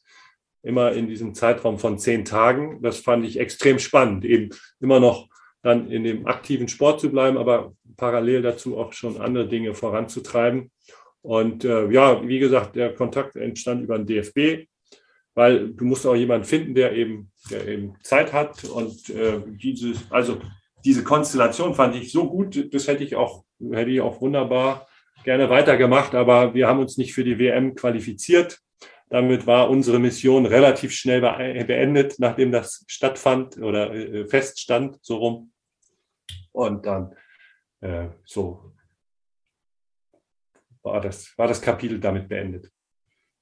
immer 0.63 0.91
in 0.91 1.07
diesem 1.07 1.33
Zeitraum 1.33 1.79
von 1.79 1.97
zehn 1.97 2.25
Tagen. 2.25 2.81
Das 2.81 2.99
fand 2.99 3.25
ich 3.25 3.39
extrem 3.39 3.79
spannend, 3.79 4.25
eben 4.25 4.49
immer 4.79 4.99
noch 4.99 5.29
dann 5.63 5.89
in 5.91 6.03
dem 6.03 6.25
aktiven 6.25 6.67
Sport 6.67 6.99
zu 6.99 7.11
bleiben, 7.11 7.37
aber 7.37 7.73
parallel 7.95 8.41
dazu 8.41 8.77
auch 8.77 8.93
schon 8.93 9.21
andere 9.21 9.47
Dinge 9.47 9.75
voranzutreiben. 9.75 10.71
Und 11.21 11.63
äh, 11.65 11.87
ja, 11.91 12.27
wie 12.27 12.39
gesagt, 12.39 12.75
der 12.75 12.95
Kontakt 12.95 13.35
entstand 13.35 13.83
über 13.83 13.97
den 13.97 14.07
DFB, 14.07 14.67
weil 15.34 15.69
du 15.69 15.86
musst 15.86 16.05
auch 16.05 16.15
jemanden 16.15 16.45
finden, 16.45 16.75
der 16.75 16.93
eben, 16.93 17.32
der 17.49 17.67
eben 17.67 17.95
Zeit 18.03 18.34
hat. 18.34 18.63
Und 18.65 19.09
äh, 19.09 19.41
diese, 19.47 19.93
also 20.09 20.41
diese 20.84 21.03
Konstellation 21.03 21.75
fand 21.75 21.95
ich 21.95 22.11
so 22.11 22.29
gut, 22.29 22.73
das 22.73 22.88
hätte 22.88 23.03
ich 23.03 23.15
auch, 23.15 23.43
hätte 23.71 23.91
ich 23.91 24.01
auch 24.01 24.21
wunderbar 24.21 24.88
gerne 25.23 25.49
weitergemacht, 25.49 26.15
aber 26.15 26.53
wir 26.53 26.67
haben 26.67 26.79
uns 26.79 26.97
nicht 26.97 27.13
für 27.13 27.23
die 27.23 27.38
WM 27.38 27.75
qualifiziert. 27.75 28.59
Damit 29.09 29.45
war 29.45 29.69
unsere 29.69 29.99
Mission 29.99 30.45
relativ 30.45 30.93
schnell 30.93 31.21
beendet, 31.21 32.15
nachdem 32.17 32.51
das 32.51 32.86
stattfand 32.88 33.57
oder 33.57 33.93
äh, 33.93 34.25
feststand, 34.25 34.97
so 35.01 35.17
rum. 35.17 35.51
Und 36.53 36.86
dann 36.86 37.13
äh, 37.82 38.07
so 38.25 38.73
war 40.82 41.01
das, 41.01 41.38
war 41.38 41.47
das 41.47 41.61
Kapitel 41.61 41.99
damit 41.99 42.27
beendet. 42.27 42.71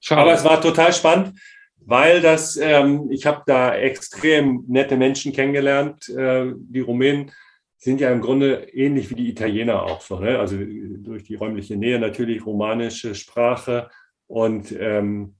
Schade. 0.01 0.21
Aber 0.21 0.33
es 0.33 0.43
war 0.43 0.59
total 0.59 0.91
spannend, 0.91 1.39
weil 1.85 2.21
das, 2.21 2.57
ähm, 2.57 3.09
ich 3.11 3.25
habe 3.25 3.43
da 3.45 3.75
extrem 3.75 4.63
nette 4.67 4.97
Menschen 4.97 5.33
kennengelernt. 5.33 6.09
Äh, 6.09 6.53
die 6.55 6.81
Rumänen 6.81 7.31
sind 7.77 8.01
ja 8.01 8.11
im 8.11 8.21
Grunde 8.21 8.67
ähnlich 8.73 9.09
wie 9.09 9.15
die 9.15 9.29
Italiener 9.29 9.83
auch 9.83 10.01
so, 10.01 10.19
ne? 10.19 10.37
also 10.37 10.57
durch 10.57 11.23
die 11.23 11.35
räumliche 11.35 11.77
Nähe 11.77 11.97
natürlich 11.97 12.45
romanische 12.45 13.15
Sprache 13.15 13.89
und 14.27 14.73
ähm, 14.77 15.35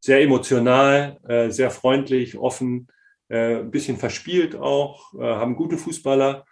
sehr 0.00 0.20
emotional, 0.20 1.18
äh, 1.28 1.50
sehr 1.50 1.70
freundlich, 1.70 2.38
offen, 2.38 2.88
äh, 3.28 3.56
ein 3.56 3.70
bisschen 3.70 3.96
verspielt 3.96 4.54
auch, 4.54 5.12
äh, 5.14 5.22
haben 5.22 5.56
gute 5.56 5.76
Fußballer, 5.76 6.44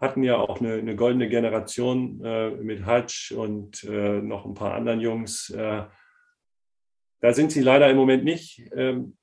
hatten 0.00 0.22
ja 0.22 0.36
auch 0.36 0.60
eine, 0.60 0.74
eine 0.74 0.96
goldene 0.96 1.28
Generation 1.28 2.24
äh, 2.24 2.50
mit 2.50 2.86
Hatsch 2.86 3.32
und 3.32 3.84
äh, 3.84 4.20
noch 4.22 4.46
ein 4.46 4.54
paar 4.54 4.74
anderen 4.74 5.00
Jungs. 5.00 5.50
Äh, 5.50 5.82
da 7.20 7.32
sind 7.32 7.52
sie 7.52 7.60
leider 7.60 7.88
im 7.90 7.96
Moment 7.96 8.24
nicht, 8.24 8.62
ähm, 8.74 9.16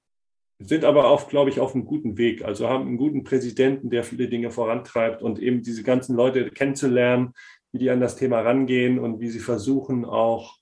sind 0.59 0.85
aber 0.85 1.09
auch, 1.09 1.27
glaube 1.27 1.49
ich, 1.49 1.59
auf 1.59 1.75
einem 1.75 1.85
guten 1.85 2.17
Weg. 2.17 2.43
Also 2.43 2.67
haben 2.67 2.87
einen 2.87 2.97
guten 2.97 3.23
Präsidenten, 3.23 3.89
der 3.89 4.03
viele 4.03 4.27
Dinge 4.27 4.49
vorantreibt 4.49 5.21
und 5.21 5.39
eben 5.39 5.61
diese 5.61 5.83
ganzen 5.83 6.15
Leute 6.15 6.49
kennenzulernen, 6.49 7.33
wie 7.71 7.79
die 7.79 7.89
an 7.89 8.01
das 8.01 8.15
Thema 8.15 8.41
rangehen 8.41 8.97
und 8.97 9.19
wie 9.19 9.29
sie 9.29 9.39
versuchen 9.39 10.03
auch 10.03 10.57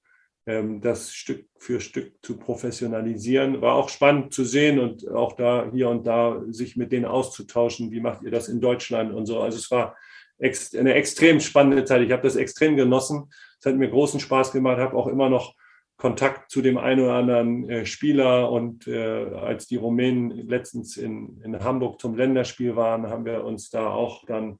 ähm, 0.48 0.82
das 0.82 1.14
Stück 1.14 1.48
für 1.58 1.80
Stück 1.80 2.14
zu 2.22 2.38
professionalisieren. 2.38 3.62
War 3.62 3.76
auch 3.76 3.90
spannend 3.90 4.34
zu 4.34 4.44
sehen 4.44 4.80
und 4.80 5.08
auch 5.10 5.34
da 5.34 5.70
hier 5.72 5.90
und 5.90 6.06
da 6.06 6.42
sich 6.50 6.76
mit 6.76 6.92
denen 6.92 7.06
auszutauschen. 7.06 7.92
Wie 7.92 8.02
macht 8.02 8.22
ihr 8.24 8.32
das 8.32 8.50
in 8.50 8.60
Deutschland 8.60 9.14
und 9.14 9.26
so? 9.26 9.40
Also 9.40 9.58
es 9.58 9.72
war 9.72 9.96
eine 10.40 10.94
extrem 10.94 11.40
spannende 11.40 11.86
Zeit. 11.86 12.02
Ich 12.02 12.12
habe 12.12 12.24
das 12.24 12.36
extrem 12.36 12.76
genossen. 12.76 13.32
Es 13.60 13.66
hat 13.66 13.76
mir 13.76 13.90
großen 13.90 14.20
Spaß 14.20 14.52
gemacht, 14.52 14.78
habe 14.78 14.98
auch 14.98 15.08
immer 15.08 15.30
noch 15.30 15.56
Kontakt 15.98 16.52
zu 16.52 16.62
dem 16.62 16.78
einen 16.78 17.02
oder 17.02 17.14
anderen 17.14 17.70
äh, 17.70 17.86
Spieler. 17.86 18.52
Und 18.52 18.88
äh, 18.88 19.30
als 19.34 19.68
die 19.68 19.78
Rumänen 19.78 20.48
letztens 20.48 20.98
in, 20.98 21.42
in 21.44 21.64
Hamburg 21.64 22.02
zum 22.02 22.16
Länderspiel 22.16 22.76
waren, 22.76 23.08
haben 23.10 23.26
wir 23.26 23.44
uns 23.44 23.70
da 23.70 23.90
auch 23.90 24.26
dann 24.26 24.60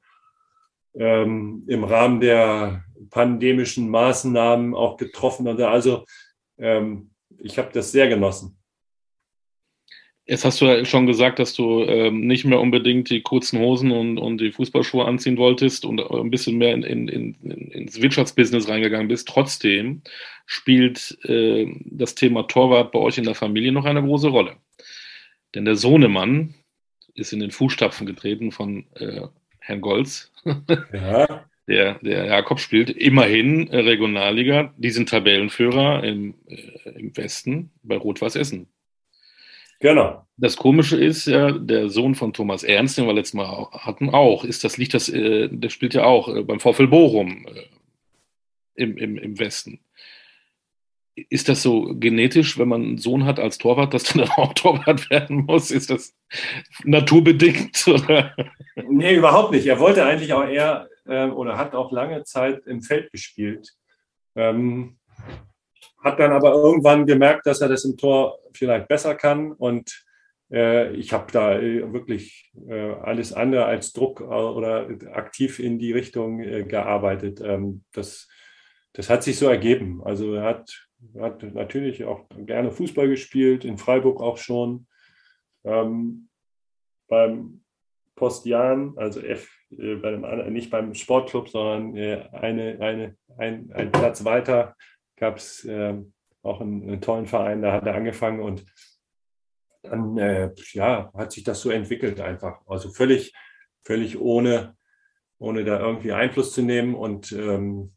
ähm, 0.94 1.64
im 1.68 1.84
Rahmen 1.84 2.22
der 2.22 2.84
pandemischen 3.10 3.90
Maßnahmen 3.90 4.74
auch 4.74 4.98
getroffen. 4.98 5.48
Also 5.62 6.06
ähm, 6.58 7.12
ich 7.38 7.58
habe 7.58 7.70
das 7.74 7.92
sehr 7.92 8.08
genossen. 8.08 8.58
Jetzt 10.28 10.44
hast 10.44 10.60
du 10.60 10.66
ja 10.66 10.84
schon 10.86 11.06
gesagt, 11.06 11.38
dass 11.38 11.54
du 11.54 11.84
ähm, 11.84 12.22
nicht 12.22 12.46
mehr 12.46 12.60
unbedingt 12.60 13.12
die 13.12 13.22
kurzen 13.22 13.60
Hosen 13.60 13.92
und, 13.92 14.18
und 14.18 14.42
die 14.42 14.52
Fußballschuhe 14.52 15.06
anziehen 15.06 15.38
wolltest 15.38 15.86
und 15.86 16.00
ein 16.02 16.32
bisschen 16.32 16.58
mehr 16.58 16.74
in, 16.74 16.82
in, 16.82 17.08
in, 17.08 17.36
ins 17.72 18.02
Wirtschaftsbusiness 18.02 18.68
reingegangen 18.68 19.08
bist. 19.08 19.28
Trotzdem 19.28 20.02
spielt 20.48 21.20
äh, 21.26 21.72
das 21.86 22.16
Thema 22.16 22.44
Torwart 22.44 22.92
bei 22.92 22.98
euch 22.98 23.20
in 23.20 23.24
der 23.24 23.36
Familie 23.36 23.72
noch 23.72 23.86
eine 23.86 24.02
große 24.02 24.30
Rolle. 24.30 24.56
Denn 25.54 25.66
der 25.66 25.76
Sohnemann 25.76 26.56
ist 27.14 27.32
in 27.32 27.40
den 27.40 27.52
Fußstapfen 27.52 28.08
getreten 28.08 28.52
von 28.52 28.86
äh, 28.96 29.22
Herrn 29.60 29.82
Golz. 29.82 30.32
Ja. 30.92 31.46
Der, 31.68 31.96
der 31.96 32.26
Jakob 32.26 32.60
spielt 32.60 32.92
immerhin 32.92 33.68
Regionalliga, 33.70 34.72
diesen 34.78 35.08
Tabellenführer 35.08 36.04
im, 36.04 36.36
äh, 36.46 36.90
im 36.92 37.18
Westen 37.18 37.72
bei 37.82 37.98
Rot-Weiß 37.98 38.36
Essen. 38.36 38.68
Genau. 39.86 40.26
Das 40.38 40.58
Komische 40.58 40.98
ist 40.98 41.28
ja, 41.28 41.52
der 41.52 41.90
Sohn 41.90 42.16
von 42.16 42.34
Thomas 42.34 42.64
Ernst, 42.64 42.98
den 42.98 43.06
wir 43.06 43.14
letztes 43.14 43.36
Mal 43.36 43.70
hatten, 43.72 44.10
auch, 44.10 44.44
ist 44.44 44.64
das 44.64 44.78
Licht, 44.78 44.96
das, 44.96 45.10
äh, 45.10 45.48
der 45.48 45.70
spielt 45.70 45.94
ja 45.94 46.06
auch 46.06 46.28
äh, 46.28 46.42
beim 46.42 46.60
VfL 46.60 46.88
Bochum 46.88 47.46
äh, 47.46 47.62
im, 48.74 48.98
im, 48.98 49.16
im 49.20 49.38
Westen. 49.38 49.80
Ist 51.14 51.50
das 51.50 51.62
so 51.62 51.94
genetisch, 52.00 52.58
wenn 52.58 52.68
man 52.68 52.82
einen 52.82 52.98
Sohn 52.98 53.26
hat 53.26 53.40
als 53.40 53.60
Torwart, 53.60 53.94
dass 53.94 54.06
dann 54.06 54.28
auch 54.28 54.54
Torwart 54.56 55.08
werden 55.12 55.46
muss? 55.46 55.70
Ist 55.70 55.92
das 55.92 56.16
naturbedingt? 56.84 57.88
Oder? 57.88 58.36
Nee, 58.90 59.14
überhaupt 59.14 59.52
nicht. 59.52 59.68
Er 59.68 59.80
wollte 59.80 60.04
eigentlich 60.04 60.34
auch 60.34 60.48
eher 60.48 60.90
äh, 61.06 61.28
oder 61.28 61.60
hat 61.60 61.76
auch 61.76 61.92
lange 61.92 62.24
Zeit 62.24 62.66
im 62.66 62.82
Feld 62.82 63.12
gespielt. 63.12 63.76
Ähm, 64.36 64.98
hat 66.06 66.20
dann 66.20 66.32
aber 66.32 66.54
irgendwann 66.54 67.06
gemerkt, 67.06 67.48
dass 67.48 67.62
er 67.62 67.68
das 67.68 67.84
im 67.84 67.98
Tor 67.98 68.40
vielleicht 68.54 68.88
besser 68.88 69.16
kann. 69.16 69.52
Und 69.52 70.06
äh, 70.52 70.92
ich 70.94 71.12
habe 71.12 71.32
da 71.32 71.60
äh, 71.60 71.92
wirklich 71.92 72.54
äh, 72.70 72.92
alles 72.92 73.34
andere 73.34 73.66
als 73.66 73.92
Druck 73.92 74.22
äh, 74.22 74.24
oder 74.24 74.88
aktiv 75.14 75.60
in 75.60 75.80
die 75.80 75.92
Richtung 75.92 76.40
äh, 76.40 76.64
gearbeitet. 76.64 77.42
Ähm, 77.42 77.84
das, 77.92 78.30
das 78.94 79.10
hat 79.10 79.24
sich 79.24 79.40
so 79.40 79.48
ergeben. 79.48 80.02
Also 80.06 80.36
er 80.36 80.44
hat 80.44 80.86
hat 81.20 81.44
natürlich 81.44 82.04
auch 82.06 82.26
gerne 82.36 82.72
Fußball 82.72 83.08
gespielt, 83.08 83.64
in 83.66 83.78
Freiburg 83.78 84.22
auch 84.22 84.38
schon. 84.38 84.88
Ähm, 85.64 86.30
beim 87.08 87.62
Postian, 88.16 88.94
also 88.96 89.20
F, 89.20 89.50
äh, 89.72 89.96
bei 89.96 90.12
dem, 90.12 90.54
nicht 90.54 90.72
beim 90.72 90.94
Sportclub, 90.94 91.50
sondern 91.50 91.96
eine, 92.32 92.80
eine, 92.80 93.18
ein, 93.38 93.72
ein 93.74 93.92
Platz 93.92 94.24
weiter 94.24 94.76
gab 95.18 95.38
es 95.38 95.66
äh, 95.66 95.96
auch 96.42 96.62
einen, 96.62 96.84
einen, 96.84 97.02
tollen 97.02 97.26
Verein, 97.26 97.62
da 97.62 97.74
hat 97.74 97.86
er 97.86 97.96
angefangen 97.96 98.42
und 98.42 98.66
dann 99.82 100.18
äh, 100.18 100.52
ja, 100.74 101.12
hat 101.14 101.32
sich 101.32 101.44
das 101.44 101.62
so 101.62 101.70
entwickelt 101.70 102.20
einfach. 102.20 102.62
Also 102.68 102.92
völlig, 102.92 103.34
völlig 103.84 104.20
ohne, 104.20 104.76
ohne 105.38 105.64
da 105.64 105.80
irgendwie 105.80 106.12
Einfluss 106.12 106.54
zu 106.54 106.62
nehmen 106.62 106.96
und 106.96 107.32
ähm, 107.32 107.94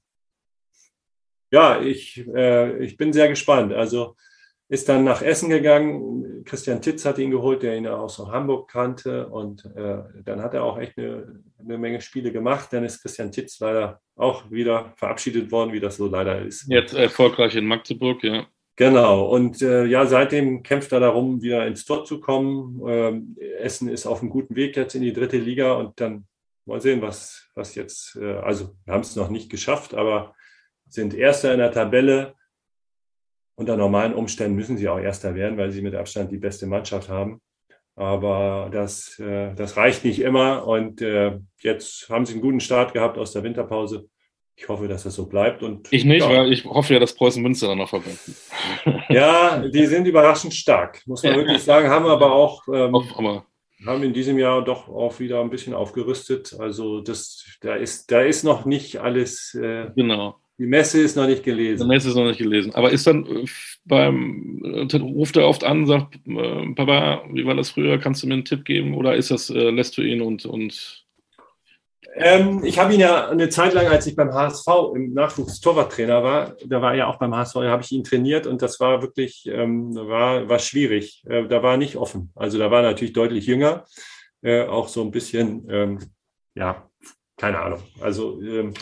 ja, 1.50 1.80
ich, 1.80 2.26
äh, 2.28 2.78
ich 2.84 2.96
bin 2.96 3.12
sehr 3.12 3.28
gespannt. 3.28 3.72
Also 3.72 4.16
ist 4.68 4.88
dann 4.88 5.04
nach 5.04 5.22
Essen 5.22 5.48
gegangen. 5.48 6.44
Christian 6.44 6.82
Titz 6.82 7.04
hat 7.04 7.18
ihn 7.18 7.30
geholt, 7.30 7.62
der 7.62 7.76
ihn 7.76 7.86
aus 7.86 8.18
Hamburg 8.18 8.70
kannte. 8.70 9.28
Und 9.28 9.64
äh, 9.76 9.98
dann 10.24 10.42
hat 10.42 10.54
er 10.54 10.64
auch 10.64 10.78
echt 10.78 10.98
eine, 10.98 11.42
eine, 11.58 11.78
Menge 11.78 12.00
Spiele 12.00 12.32
gemacht. 12.32 12.68
Dann 12.72 12.84
ist 12.84 13.00
Christian 13.00 13.32
Titz 13.32 13.58
leider 13.60 14.00
auch 14.14 14.50
wieder 14.50 14.92
verabschiedet 14.96 15.50
worden, 15.50 15.72
wie 15.72 15.80
das 15.80 15.96
so 15.96 16.06
leider 16.06 16.42
ist. 16.42 16.66
Jetzt 16.68 16.94
erfolgreich 16.94 17.56
in 17.56 17.66
Magdeburg, 17.66 18.22
ja. 18.22 18.46
Genau. 18.76 19.26
Und 19.26 19.60
äh, 19.62 19.86
ja, 19.86 20.06
seitdem 20.06 20.62
kämpft 20.62 20.92
er 20.92 21.00
darum, 21.00 21.42
wieder 21.42 21.66
ins 21.66 21.84
Tor 21.84 22.04
zu 22.04 22.20
kommen. 22.20 22.80
Ähm, 22.86 23.36
Essen 23.58 23.88
ist 23.88 24.06
auf 24.06 24.20
einem 24.20 24.30
guten 24.30 24.54
Weg 24.54 24.76
jetzt 24.76 24.94
in 24.94 25.02
die 25.02 25.14
dritte 25.14 25.38
Liga. 25.38 25.72
Und 25.72 25.98
dann 25.98 26.26
mal 26.66 26.80
sehen, 26.80 27.00
was, 27.00 27.48
was 27.54 27.74
jetzt, 27.74 28.16
äh, 28.20 28.34
also 28.34 28.76
wir 28.84 28.94
haben 28.94 29.00
es 29.00 29.16
noch 29.16 29.30
nicht 29.30 29.50
geschafft, 29.50 29.94
aber 29.94 30.34
sind 30.88 31.14
Erster 31.14 31.52
in 31.52 31.58
der 31.58 31.72
Tabelle. 31.72 32.34
Unter 33.58 33.76
normalen 33.76 34.14
Umständen 34.14 34.54
müssen 34.54 34.76
sie 34.78 34.88
auch 34.88 35.00
Erster 35.00 35.34
werden, 35.34 35.58
weil 35.58 35.72
sie 35.72 35.82
mit 35.82 35.96
Abstand 35.96 36.30
die 36.30 36.36
beste 36.36 36.68
Mannschaft 36.68 37.08
haben. 37.08 37.40
Aber 37.96 38.70
das, 38.72 39.18
äh, 39.18 39.52
das 39.56 39.76
reicht 39.76 40.04
nicht 40.04 40.20
immer. 40.20 40.64
Und 40.64 41.02
äh, 41.02 41.40
jetzt 41.58 42.08
haben 42.08 42.24
sie 42.24 42.34
einen 42.34 42.42
guten 42.42 42.60
Start 42.60 42.92
gehabt 42.92 43.18
aus 43.18 43.32
der 43.32 43.42
Winterpause. 43.42 44.08
Ich 44.54 44.68
hoffe, 44.68 44.86
dass 44.86 45.02
das 45.02 45.16
so 45.16 45.26
bleibt. 45.26 45.64
Und, 45.64 45.92
ich 45.92 46.04
nicht, 46.04 46.22
ja. 46.22 46.28
weil 46.28 46.52
ich 46.52 46.66
hoffe 46.66 46.94
ja, 46.94 47.00
dass 47.00 47.16
Preußen 47.16 47.42
Münster 47.42 47.66
dann 47.66 47.78
noch 47.78 47.88
verbindet. 47.88 48.20
Ja, 49.08 49.58
die 49.58 49.86
sind 49.86 50.06
überraschend 50.06 50.54
stark, 50.54 51.02
muss 51.06 51.24
man 51.24 51.32
ja. 51.32 51.38
wirklich 51.38 51.62
sagen. 51.62 51.88
Haben 51.88 52.06
aber 52.06 52.32
auch 52.32 52.62
ähm, 52.72 52.94
haben 53.86 54.02
in 54.04 54.12
diesem 54.12 54.38
Jahr 54.38 54.62
doch 54.62 54.88
auch 54.88 55.18
wieder 55.18 55.40
ein 55.40 55.50
bisschen 55.50 55.74
aufgerüstet. 55.74 56.54
Also 56.60 57.00
das, 57.00 57.44
da 57.60 57.74
ist, 57.74 58.12
da 58.12 58.20
ist 58.20 58.44
noch 58.44 58.66
nicht 58.66 58.98
alles 58.98 59.54
äh, 59.54 59.90
genau. 59.96 60.36
Die 60.58 60.66
Messe 60.66 61.00
ist 61.00 61.16
noch 61.16 61.26
nicht 61.26 61.44
gelesen. 61.44 61.84
Die 61.84 61.88
Messe 61.88 62.08
ist 62.08 62.16
noch 62.16 62.26
nicht 62.26 62.38
gelesen. 62.38 62.74
Aber 62.74 62.90
ist 62.90 63.06
dann 63.06 63.24
äh, 63.26 63.44
beim, 63.84 64.60
äh, 64.64 64.96
ruft 64.96 65.36
er 65.36 65.46
oft 65.46 65.62
an, 65.62 65.86
sagt, 65.86 66.16
äh, 66.26 66.74
Papa, 66.74 67.22
wie 67.32 67.46
war 67.46 67.54
das 67.54 67.70
früher? 67.70 67.98
Kannst 67.98 68.22
du 68.22 68.26
mir 68.26 68.34
einen 68.34 68.44
Tipp 68.44 68.64
geben? 68.64 68.94
Oder 68.94 69.14
ist 69.14 69.30
das, 69.30 69.48
lässt 69.50 69.96
du 69.96 70.02
ihn 70.02 70.20
und, 70.20 70.46
und 70.46 71.06
ähm, 72.20 72.64
ich 72.64 72.78
habe 72.78 72.94
ihn 72.94 73.00
ja 73.00 73.28
eine 73.28 73.48
Zeit 73.48 73.74
lang, 73.74 73.86
als 73.86 74.06
ich 74.08 74.16
beim 74.16 74.32
HSV 74.32 74.66
im 74.94 75.14
Nachwuchs 75.14 75.60
Torwarttrainer 75.60 76.22
war, 76.24 76.56
da 76.66 76.82
war 76.82 76.92
er 76.92 76.98
ja 76.98 77.06
auch 77.06 77.18
beim 77.18 77.34
HSV, 77.34 77.54
da 77.54 77.70
habe 77.70 77.82
ich 77.82 77.92
ihn 77.92 78.02
trainiert 78.02 78.46
und 78.46 78.60
das 78.60 78.80
war 78.80 79.02
wirklich, 79.02 79.46
ähm, 79.46 79.94
war, 79.94 80.48
war 80.48 80.58
schwierig. 80.58 81.22
Äh, 81.28 81.46
da 81.46 81.62
war 81.62 81.76
nicht 81.76 81.96
offen. 81.96 82.32
Also 82.34 82.58
da 82.58 82.72
war 82.72 82.82
er 82.82 82.90
natürlich 82.90 83.12
deutlich 83.12 83.46
jünger, 83.46 83.84
äh, 84.42 84.64
auch 84.64 84.88
so 84.88 85.02
ein 85.02 85.12
bisschen, 85.12 85.68
ähm, 85.70 85.98
ja, 86.56 86.88
keine 87.36 87.60
Ahnung. 87.60 87.82
Also 88.00 88.40
ähm, 88.42 88.74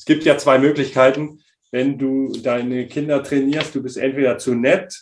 es 0.00 0.06
gibt 0.06 0.24
ja 0.24 0.38
zwei 0.38 0.58
Möglichkeiten, 0.58 1.40
wenn 1.70 1.98
du 1.98 2.32
deine 2.32 2.86
Kinder 2.86 3.22
trainierst. 3.22 3.74
Du 3.74 3.82
bist 3.82 3.98
entweder 3.98 4.38
zu 4.38 4.54
nett 4.54 4.98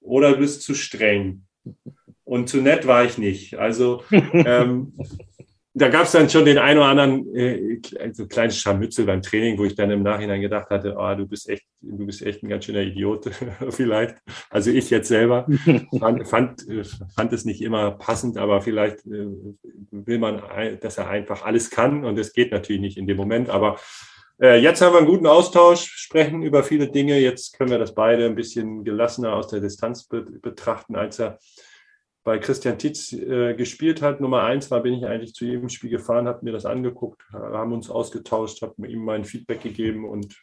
oder 0.00 0.32
du 0.32 0.38
bist 0.38 0.62
zu 0.62 0.74
streng. 0.74 1.44
Und 2.24 2.48
zu 2.48 2.56
nett 2.56 2.88
war 2.88 3.04
ich 3.04 3.18
nicht. 3.18 3.54
Also 3.54 4.02
ähm, 4.10 4.94
da 5.74 5.90
gab 5.90 6.06
es 6.06 6.10
dann 6.10 6.28
schon 6.28 6.44
den 6.44 6.58
einen 6.58 6.80
oder 6.80 6.88
anderen 6.88 7.32
äh, 7.36 7.80
so 8.12 8.26
kleines 8.26 8.58
Scharmützel 8.58 9.06
beim 9.06 9.22
Training, 9.22 9.58
wo 9.58 9.64
ich 9.64 9.76
dann 9.76 9.92
im 9.92 10.02
Nachhinein 10.02 10.40
gedacht 10.40 10.70
hatte, 10.70 10.96
oh, 10.98 11.14
du 11.14 11.24
bist 11.24 11.48
echt, 11.48 11.62
du 11.80 12.04
bist 12.04 12.22
echt 12.22 12.42
ein 12.42 12.48
ganz 12.48 12.64
schöner 12.64 12.82
Idiot, 12.82 13.30
vielleicht. 13.70 14.16
Also 14.50 14.72
ich 14.72 14.90
jetzt 14.90 15.06
selber 15.06 15.46
fand, 16.00 16.26
fand, 16.26 16.66
fand 17.14 17.32
es 17.32 17.44
nicht 17.44 17.62
immer 17.62 17.92
passend, 17.92 18.38
aber 18.38 18.60
vielleicht 18.60 19.06
äh, 19.06 19.28
will 19.92 20.18
man, 20.18 20.42
dass 20.80 20.98
er 20.98 21.08
einfach 21.08 21.44
alles 21.44 21.70
kann 21.70 22.04
und 22.04 22.18
das 22.18 22.32
geht 22.32 22.50
natürlich 22.50 22.82
nicht 22.82 22.98
in 22.98 23.06
dem 23.06 23.16
Moment. 23.16 23.48
Aber 23.48 23.78
jetzt 24.38 24.80
haben 24.80 24.94
wir 24.94 24.98
einen 24.98 25.08
guten 25.08 25.26
Austausch, 25.26 25.84
sprechen 25.84 26.42
über 26.42 26.64
viele 26.64 26.88
Dinge. 26.88 27.18
Jetzt 27.18 27.56
können 27.56 27.70
wir 27.70 27.78
das 27.78 27.94
beide 27.94 28.26
ein 28.26 28.34
bisschen 28.34 28.84
gelassener 28.84 29.34
aus 29.34 29.48
der 29.48 29.60
Distanz 29.60 30.08
be 30.08 30.22
betrachten, 30.22 30.96
als 30.96 31.18
er 31.18 31.38
bei 32.24 32.38
Christian 32.38 32.78
Titz 32.78 33.12
äh, 33.12 33.54
gespielt 33.54 34.00
hat. 34.00 34.20
Nummer 34.20 34.44
eins 34.44 34.70
war, 34.70 34.80
bin 34.80 34.94
ich 34.94 35.06
eigentlich 35.06 35.34
zu 35.34 35.44
jedem 35.44 35.68
Spiel 35.68 35.90
gefahren, 35.90 36.28
habe 36.28 36.44
mir 36.44 36.52
das 36.52 36.66
angeguckt, 36.66 37.22
haben 37.32 37.72
uns 37.72 37.90
ausgetauscht, 37.90 38.62
habe 38.62 38.86
ihm 38.86 39.04
mein 39.04 39.24
Feedback 39.24 39.62
gegeben 39.62 40.08
und 40.08 40.36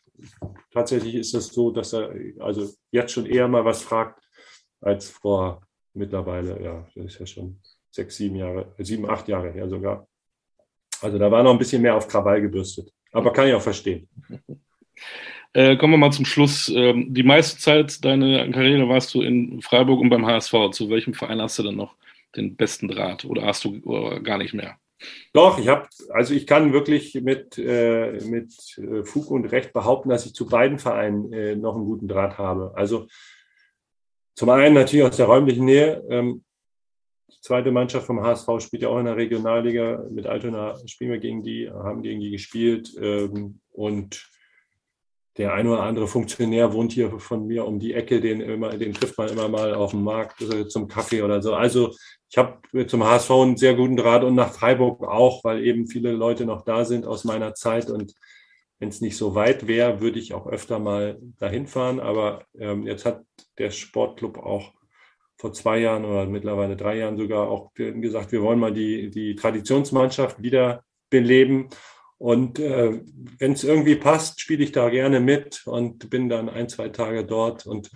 tatsächlich 0.72 1.16
ist 1.16 1.34
es 1.34 1.46
das 1.48 1.56
so, 1.56 1.72
dass 1.72 1.94
er 1.94 2.14
also 2.40 2.70
jetzt 2.92 3.14
schon 3.14 3.26
eher 3.26 3.48
mal 3.48 3.64
was 3.64 3.82
fragt 3.82 4.22
als 4.82 5.10
vor 5.10 5.62
mittlerweile, 5.94 6.62
ja, 6.62 6.86
das 6.96 7.06
ist 7.06 7.20
ja 7.20 7.26
schon 7.26 7.60
sechs, 7.92 8.18
sieben 8.18 8.36
Jahre, 8.36 8.74
sieben, 8.78 9.10
acht 9.10 9.28
Jahre 9.28 9.52
her 9.52 9.68
sogar. 9.70 10.08
Also 11.02 11.18
da 11.18 11.32
war 11.32 11.44
noch 11.44 11.52
ein 11.52 11.58
bisschen 11.58 11.82
mehr 11.82 11.96
auf 11.96 12.08
Krawall 12.08 12.42
gebürstet. 12.42 12.92
Aber 13.12 13.34
kann 13.34 13.48
ich 13.48 13.54
auch 13.54 13.62
verstehen. 13.62 14.08
Äh, 15.52 15.78
kommen 15.78 15.94
wir 15.94 15.98
mal 15.98 16.12
zum 16.12 16.26
Schluss. 16.26 16.70
Ähm, 16.70 17.12
die 17.12 17.24
meiste 17.24 17.58
Zeit 17.58 18.06
deiner 18.06 18.48
Karriere 18.52 18.88
warst 18.88 19.16
du 19.16 19.24
in 19.24 19.64
Freiburg 19.64 20.00
und 20.00 20.10
beim 20.10 20.28
HSV. 20.28 20.70
Zu 20.72 20.92
welchem 20.92 21.16
Verein 21.16 21.42
hast 21.42 21.58
du 21.58 21.64
denn 21.64 21.76
noch 21.76 21.96
den 22.36 22.56
besten 22.56 22.88
Draht 22.88 23.26
oder 23.26 23.48
hast 23.48 23.64
du 23.64 23.80
oder 23.84 24.20
gar 24.20 24.38
nicht 24.38 24.54
mehr? 24.54 24.78
Doch, 25.34 25.58
ich 25.58 25.68
habe, 25.68 25.88
also 26.10 26.34
ich 26.34 26.46
kann 26.46 26.74
wirklich 26.74 27.16
mit, 27.16 27.58
äh, 27.58 28.20
mit 28.26 28.54
äh, 28.78 29.04
Fug 29.04 29.32
und 29.32 29.46
Recht 29.46 29.74
behaupten, 29.74 30.10
dass 30.10 30.26
ich 30.26 30.36
zu 30.36 30.46
beiden 30.46 30.78
Vereinen 30.78 31.32
äh, 31.32 31.56
noch 31.56 31.76
einen 31.76 31.86
guten 31.86 32.08
Draht 32.08 32.38
habe. 32.38 32.74
Also 32.76 33.08
zum 34.36 34.50
einen 34.50 34.76
natürlich 34.76 35.06
aus 35.06 35.18
der 35.18 35.26
räumlichen 35.26 35.66
Nähe. 35.66 36.04
Ähm, 36.10 36.44
die 37.32 37.42
zweite 37.42 37.72
Mannschaft 37.72 38.06
vom 38.06 38.22
HSV 38.22 38.48
spielt 38.60 38.84
ja 38.84 38.90
auch 38.90 39.00
in 39.00 39.06
der 39.06 39.18
Regionalliga. 39.18 40.04
Mit 40.10 40.28
Altona 40.28 40.76
spielen 40.88 41.12
wir 41.12 41.20
gegen 41.20 41.44
die, 41.44 41.70
haben 41.70 42.02
gegen 42.02 42.20
die 42.20 42.32
gespielt. 42.32 42.92
Ähm, 43.00 43.60
und 43.72 44.30
der 45.38 45.54
ein 45.54 45.68
oder 45.68 45.84
andere 45.84 46.08
Funktionär 46.08 46.74
wohnt 46.74 46.92
hier 46.92 47.18
von 47.20 47.48
mir 47.48 47.66
um 47.66 47.80
die 47.80 47.94
Ecke, 47.94 48.20
den, 48.20 48.42
immer, 48.42 48.78
den 48.78 48.94
trifft 48.94 49.18
man 49.18 49.30
immer 49.30 49.48
mal 49.48 49.74
auf 49.74 49.92
dem 49.92 50.04
Markt 50.04 50.42
äh, 50.42 50.68
zum 50.68 50.88
Kaffee 50.88 51.22
oder 51.22 51.42
so. 51.42 51.56
Also 51.56 51.94
ich 52.30 52.38
habe 52.38 52.86
zum 52.88 53.04
HSV 53.04 53.32
einen 53.32 53.58
sehr 53.58 53.74
guten 53.74 53.96
Draht 53.96 54.24
und 54.24 54.36
nach 54.36 54.52
Freiburg 54.52 55.04
auch, 55.04 55.44
weil 55.44 55.64
eben 55.66 55.88
viele 55.88 56.12
Leute 56.12 56.46
noch 56.46 56.64
da 56.64 56.84
sind 56.84 57.06
aus 57.06 57.24
meiner 57.24 57.54
Zeit. 57.54 57.90
Und 57.90 58.14
wenn 58.80 58.90
es 58.90 59.02
nicht 59.02 59.18
so 59.18 59.34
weit 59.34 59.68
wäre, 59.68 60.02
würde 60.02 60.20
ich 60.20 60.34
auch 60.34 60.46
öfter 60.46 60.78
mal 60.78 61.20
dahin 61.40 61.68
fahren. 61.68 62.00
Aber 62.00 62.44
ähm, 62.58 62.86
jetzt 62.86 63.06
hat 63.06 63.24
der 63.58 63.72
Sportclub 63.72 64.38
auch 64.38 64.74
vor 65.40 65.54
zwei 65.54 65.80
Jahren 65.80 66.04
oder 66.04 66.26
mittlerweile 66.26 66.76
drei 66.76 66.98
Jahren 66.98 67.18
sogar 67.18 67.48
auch 67.50 67.74
gesagt, 67.74 68.34
wir 68.34 68.42
wollen 68.42 68.60
mal 68.60 68.74
die, 68.74 69.10
die 69.10 69.36
Traditionsmannschaft 69.36 70.44
wieder 70.44 70.84
beleben. 71.10 71.70
Und 72.18 72.60
äh, 72.60 73.00
wenn 73.38 73.54
es 73.54 73.64
irgendwie 73.64 73.96
passt, 73.96 74.42
spiele 74.42 74.66
ich 74.66 74.74
da 74.74 74.90
gerne 74.90 75.22
mit 75.22 75.66
und 75.66 76.10
bin 76.10 76.28
dann 76.28 76.50
ein, 76.50 76.68
zwei 76.68 76.90
Tage 76.90 77.26
dort. 77.26 77.66
Und 77.66 77.90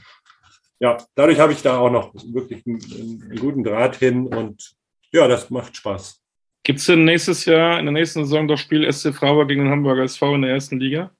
ja, 0.79 0.97
dadurch 1.15 1.39
habe 1.39 1.51
ich 1.51 1.61
da 1.61 1.77
auch 1.79 1.91
noch 1.91 2.13
wirklich 2.15 2.65
einen, 2.65 2.81
einen 3.29 3.35
guten 3.35 3.63
Draht 3.65 3.97
hin 3.97 4.25
und 4.27 4.75
ja, 5.11 5.27
das 5.27 5.49
macht 5.49 5.75
Spaß. 5.75 6.21
Gibt 6.63 6.79
es 6.79 6.85
denn 6.85 7.03
nächstes 7.03 7.43
Jahr, 7.43 7.77
in 7.77 7.85
der 7.85 7.91
nächsten 7.91 8.23
Saison, 8.23 8.47
das 8.47 8.61
Spiel 8.61 8.89
SC 8.89 9.13
Freiburg 9.13 9.49
gegen 9.49 9.65
den 9.65 9.71
Hamburger 9.71 10.03
SV 10.03 10.35
in 10.35 10.43
der 10.43 10.51
ersten 10.51 10.79
Liga? 10.79 11.11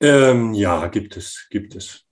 Ähm, 0.00 0.54
ja, 0.54 0.86
gibt 0.86 1.16
es, 1.16 1.48
gibt 1.50 1.74
es. 1.74 2.05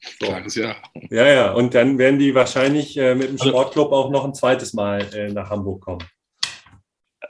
So. 0.00 0.26
Klares 0.26 0.54
Ja. 0.54 0.76
Ja, 1.10 1.26
ja. 1.26 1.52
Und 1.52 1.74
dann 1.74 1.98
werden 1.98 2.18
die 2.18 2.34
wahrscheinlich 2.34 2.96
äh, 2.96 3.14
mit 3.14 3.28
dem 3.28 3.32
also 3.32 3.48
Sportclub 3.50 3.92
auch 3.92 4.10
noch 4.10 4.24
ein 4.24 4.34
zweites 4.34 4.72
Mal 4.72 5.02
äh, 5.14 5.32
nach 5.32 5.50
Hamburg 5.50 5.82
kommen. 5.82 6.04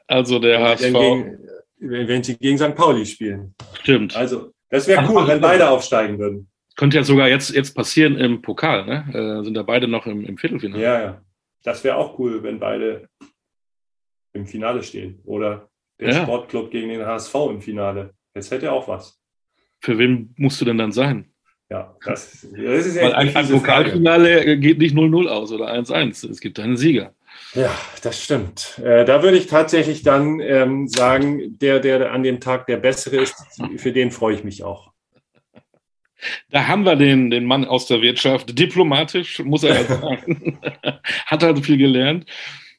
Also 0.07 0.39
der 0.39 0.61
HSV. 0.61 0.93
Gegen, 0.93 1.39
wenn 1.79 2.23
sie 2.23 2.37
gegen 2.37 2.59
St. 2.59 2.75
Pauli 2.75 3.07
spielen. 3.07 3.55
Stimmt. 3.81 4.15
Also, 4.17 4.53
das 4.69 4.87
wäre 4.87 5.07
cool, 5.09 5.27
wenn 5.27 5.41
beide 5.41 5.69
aufsteigen 5.69 6.19
würden. 6.19 6.49
Könnte 6.77 6.97
ja 6.97 7.03
sogar 7.03 7.29
jetzt, 7.29 7.51
jetzt 7.51 7.75
passieren 7.75 8.17
im 8.17 8.43
Pokal, 8.43 8.87
ne? 8.87 9.41
Äh, 9.41 9.45
sind 9.45 9.55
da 9.55 9.63
beide 9.63 9.89
noch 9.89 10.07
im, 10.07 10.25
im 10.25 10.39
Viertelfinale. 10.39 10.83
Ja, 10.83 11.01
ja. 11.01 11.23
Das 11.63 11.85
wäre 11.85 11.97
auch 11.97 12.19
cool, 12.19 12.43
wenn 12.43 12.59
beide 12.59 13.09
im 14.33 14.47
Finale 14.47 14.83
stehen. 14.83 15.21
Oder 15.25 15.69
der 15.99 16.13
ja. 16.13 16.23
Sportclub 16.23 16.71
gegen 16.71 16.89
den 16.89 17.05
HSV 17.05 17.35
im 17.51 17.61
Finale. 17.61 18.15
Das 18.35 18.51
hätte 18.51 18.73
auch 18.73 18.89
was. 18.89 19.21
Für 19.81 19.99
wen 19.99 20.35
musst 20.37 20.61
du 20.61 20.65
denn 20.65 20.79
dann 20.79 20.93
sein? 20.93 21.30
Ja, 21.71 21.95
das, 22.05 22.47
das 22.51 22.87
ist 22.87 22.97
echt 22.97 23.15
Weil 23.15 23.15
ein, 23.15 23.49
Pokalfinale 23.49 24.39
Frage. 24.39 24.59
geht 24.59 24.79
nicht 24.79 24.95
0-0 24.95 25.29
aus 25.29 25.53
oder 25.53 25.73
1-1. 25.73 26.29
Es 26.29 26.41
gibt 26.41 26.59
einen 26.59 26.77
Sieger. 26.77 27.15
Ja, 27.55 27.71
das 28.03 28.23
stimmt. 28.23 28.81
Äh, 28.85 29.05
da 29.05 29.23
würde 29.23 29.37
ich 29.37 29.47
tatsächlich 29.47 30.03
dann 30.03 30.41
ähm, 30.41 30.89
sagen, 30.89 31.59
der, 31.59 31.79
der 31.79 32.13
an 32.13 32.25
dem 32.25 32.41
Tag 32.41 32.67
der 32.67 32.77
Bessere 32.77 33.19
ist, 33.19 33.37
für 33.77 33.93
den 33.93 34.11
freue 34.11 34.35
ich 34.35 34.43
mich 34.43 34.65
auch. 34.65 34.91
Da 36.51 36.67
haben 36.67 36.85
wir 36.85 36.97
den, 36.97 37.31
den 37.31 37.45
Mann 37.45 37.65
aus 37.65 37.87
der 37.87 38.03
Wirtschaft. 38.03 38.59
Diplomatisch, 38.59 39.39
muss 39.39 39.63
er 39.63 39.81
ja 39.81 39.85
sagen. 39.85 40.59
Hat 41.27 41.43
halt 41.43 41.65
viel 41.65 41.79
gelernt. 41.79 42.27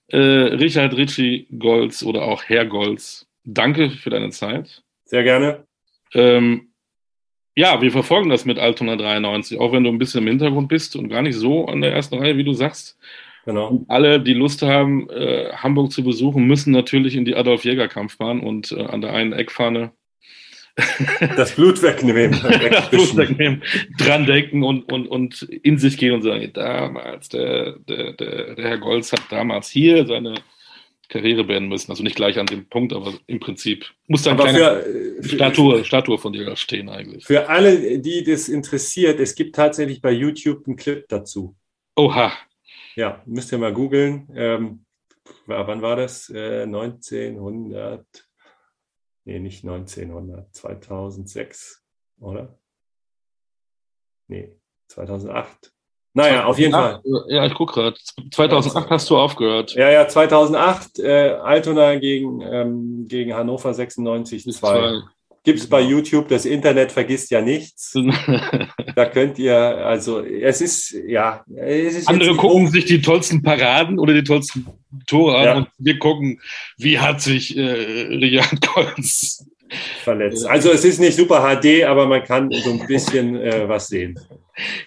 Äh, 0.07 0.17
Richard 0.17 0.95
Ritchie 0.97 1.47
Golz 1.57 2.03
oder 2.03 2.23
auch 2.23 2.43
Herr 2.43 2.65
Golz, 2.65 3.25
danke 3.45 3.89
für 3.89 4.09
deine 4.09 4.29
Zeit. 4.31 4.83
Sehr 5.05 5.23
gerne. 5.23 5.65
Ähm, 6.13 6.70
ja, 7.55 7.81
wir 7.81 7.91
verfolgen 7.91 8.29
das 8.29 8.45
mit 8.45 8.59
Altona 8.59 8.95
93, 8.95 9.59
auch 9.59 9.71
wenn 9.73 9.83
du 9.83 9.89
ein 9.89 9.97
bisschen 9.97 10.21
im 10.21 10.27
Hintergrund 10.27 10.69
bist 10.69 10.95
und 10.95 11.09
gar 11.09 11.21
nicht 11.21 11.35
so 11.35 11.65
an 11.65 11.81
der 11.81 11.93
ersten 11.93 12.15
Reihe, 12.15 12.37
wie 12.37 12.43
du 12.43 12.53
sagst. 12.53 12.97
Genau. 13.45 13.69
Und 13.69 13.89
alle, 13.89 14.19
die 14.19 14.33
Lust 14.33 14.61
haben, 14.61 15.09
äh, 15.09 15.51
Hamburg 15.53 15.91
zu 15.91 16.03
besuchen, 16.03 16.45
müssen 16.45 16.71
natürlich 16.71 17.15
in 17.15 17.25
die 17.25 17.35
Adolf-Jäger-Kampfbahn 17.35 18.39
und 18.39 18.71
äh, 18.71 18.83
an 18.83 19.01
der 19.01 19.13
einen 19.13 19.33
Eckfahne 19.33 19.91
das 21.35 21.55
Blut 21.55 21.81
wegnehmen. 21.81 22.39
das 22.71 22.89
Blut 22.89 23.17
wegnehmen, 23.17 23.63
dran 23.97 24.25
denken 24.25 24.63
und, 24.63 24.91
und, 24.91 25.07
und 25.07 25.41
in 25.41 25.77
sich 25.77 25.97
gehen 25.97 26.13
und 26.13 26.21
sagen, 26.21 26.49
damals, 26.53 27.29
der, 27.29 27.77
der, 27.87 28.13
der, 28.13 28.55
der 28.55 28.69
Herr 28.69 28.77
Golz 28.77 29.11
hat 29.11 29.23
damals 29.29 29.69
hier 29.69 30.05
seine 30.05 30.35
Karriere 31.11 31.43
beenden 31.43 31.69
müssen. 31.69 31.91
Also 31.91 32.03
nicht 32.03 32.15
gleich 32.15 32.39
an 32.39 32.45
dem 32.45 32.67
Punkt, 32.67 32.93
aber 32.93 33.13
im 33.27 33.39
Prinzip 33.39 33.85
muss 34.07 34.23
da 34.23 34.31
eine 34.31 35.21
Statue, 35.21 35.83
Statue 35.83 36.17
von 36.17 36.33
dir 36.33 36.55
stehen 36.55 36.89
eigentlich. 36.89 37.25
Für 37.25 37.49
alle, 37.49 37.99
die 37.99 38.23
das 38.23 38.49
interessiert, 38.49 39.19
es 39.19 39.35
gibt 39.35 39.55
tatsächlich 39.55 40.01
bei 40.01 40.11
YouTube 40.11 40.65
einen 40.65 40.77
Clip 40.77 41.07
dazu. 41.09 41.55
Oha. 41.95 42.31
Ja, 42.95 43.21
müsst 43.25 43.51
ihr 43.51 43.57
mal 43.57 43.73
googeln. 43.73 44.29
Ähm, 44.33 44.85
wann 45.45 45.81
war 45.81 45.97
das? 45.97 46.29
Äh, 46.29 46.63
1900, 46.63 48.05
nee, 49.25 49.39
nicht 49.39 49.63
1900, 49.63 50.55
2006, 50.55 51.83
oder? 52.19 52.57
Nee, 54.27 54.55
2008. 54.87 55.73
Naja, 56.13 56.45
auf 56.45 56.59
jeden 56.59 56.73
Fall. 56.73 57.01
Ja, 57.27 57.45
ich 57.45 57.53
gucke 57.53 57.73
gerade. 57.73 57.97
2008 58.31 58.89
hast 58.89 59.09
du 59.09 59.17
aufgehört. 59.17 59.73
Ja, 59.75 59.89
ja, 59.89 60.07
2008 60.07 60.99
äh, 60.99 61.29
Altona 61.41 61.95
gegen, 61.95 62.41
ähm, 62.41 63.05
gegen 63.07 63.33
Hannover 63.33 63.73
96 63.73 64.43
2. 64.51 65.01
Gibt 65.43 65.57
es 65.57 65.67
bei 65.67 65.81
YouTube, 65.81 66.27
das 66.27 66.45
Internet 66.45 66.91
vergisst 66.91 67.31
ja 67.31 67.41
nichts. 67.41 67.93
da 68.95 69.05
könnt 69.05 69.39
ihr, 69.39 69.55
also 69.55 70.19
es 70.19 70.61
ist, 70.61 70.95
ja. 71.07 71.43
Es 71.55 71.95
ist 71.95 72.07
Andere 72.07 72.35
gucken 72.35 72.67
sich 72.67 72.85
die 72.85 73.01
tollsten 73.01 73.41
Paraden 73.41 73.97
oder 73.97 74.13
die 74.13 74.23
tollsten 74.23 74.67
Tore 75.07 75.37
an 75.37 75.45
ja. 75.45 75.57
und 75.57 75.67
wir 75.79 75.97
gucken, 75.97 76.39
wie 76.77 76.99
hat 76.99 77.21
sich 77.21 77.57
äh, 77.57 77.61
Richard 77.61 78.61
Golz 78.61 79.43
verletzt. 80.03 80.45
Also 80.45 80.71
es 80.71 80.85
ist 80.85 80.99
nicht 80.99 81.15
super 81.15 81.39
HD, 81.39 81.85
aber 81.85 82.05
man 82.05 82.23
kann 82.23 82.51
so 82.51 82.71
ein 82.71 82.85
bisschen 82.85 83.35
äh, 83.35 83.67
was 83.67 83.87
sehen. 83.87 84.19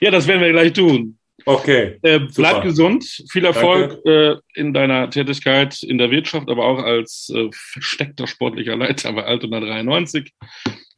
Ja, 0.01 0.11
das 0.11 0.27
werden 0.27 0.41
wir 0.41 0.51
gleich 0.51 0.72
tun. 0.72 1.18
Okay. 1.47 1.99
Äh, 2.03 2.20
bleib 2.35 2.62
gesund, 2.62 3.05
viel 3.31 3.45
Erfolg 3.45 3.99
äh, 4.07 4.37
in 4.55 4.72
deiner 4.72 5.11
Tätigkeit 5.11 5.83
in 5.83 5.99
der 5.99 6.11
Wirtschaft, 6.11 6.49
aber 6.49 6.64
auch 6.64 6.79
als 6.79 7.31
äh, 7.35 7.49
versteckter 7.53 8.27
sportlicher 8.27 8.77
Leiter 8.77 9.12
bei 9.12 9.25
Altona 9.25 9.61
93. 9.61 10.33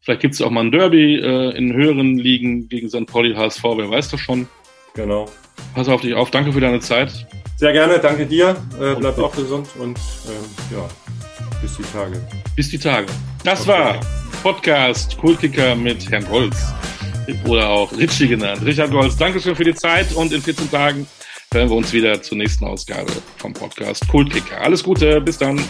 Vielleicht 0.02 0.20
gibt 0.20 0.34
es 0.34 0.42
auch 0.42 0.50
mal 0.50 0.60
ein 0.60 0.70
Derby 0.70 1.16
äh, 1.16 1.56
in 1.56 1.72
höheren 1.72 2.16
Ligen 2.16 2.68
gegen 2.68 2.88
St. 2.88 3.06
Pauli 3.06 3.34
HSV, 3.34 3.64
wer 3.64 3.90
weiß 3.90 4.10
das 4.10 4.20
schon. 4.20 4.46
Genau. 4.94 5.28
Pass 5.74 5.88
auf 5.88 6.02
dich 6.02 6.14
auf, 6.14 6.30
danke 6.30 6.52
für 6.52 6.60
deine 6.60 6.80
Zeit. 6.80 7.26
Sehr 7.56 7.72
gerne, 7.72 7.98
danke 7.98 8.24
dir. 8.24 8.50
Äh, 8.80 8.94
bleib 8.94 9.18
auch 9.18 9.34
gesund 9.34 9.66
und 9.78 9.98
ähm, 10.28 10.76
ja, 10.76 10.88
bis 11.60 11.76
die 11.76 11.82
Tage. 11.82 12.24
Bis 12.54 12.70
die 12.70 12.78
Tage. 12.78 13.06
Das 13.42 13.62
okay. 13.62 13.70
war 13.70 14.00
Podcast 14.42 15.18
Kultkicker 15.18 15.74
mit 15.74 16.08
Herrn 16.10 16.28
Holz 16.30 16.72
oder 17.46 17.68
auch 17.68 17.92
Ritchie 17.92 18.28
genannt. 18.28 18.62
Richard 18.64 18.90
Golz, 18.90 19.16
Dankeschön 19.16 19.56
für 19.56 19.64
die 19.64 19.74
Zeit 19.74 20.12
und 20.14 20.32
in 20.32 20.42
14 20.42 20.70
Tagen 20.70 21.06
hören 21.52 21.68
wir 21.68 21.76
uns 21.76 21.92
wieder 21.92 22.20
zur 22.20 22.38
nächsten 22.38 22.64
Ausgabe 22.64 23.12
vom 23.36 23.52
Podcast 23.52 24.06
Kultkicker. 24.08 24.60
Alles 24.60 24.82
Gute, 24.82 25.20
bis 25.20 25.38
dann. 25.38 25.60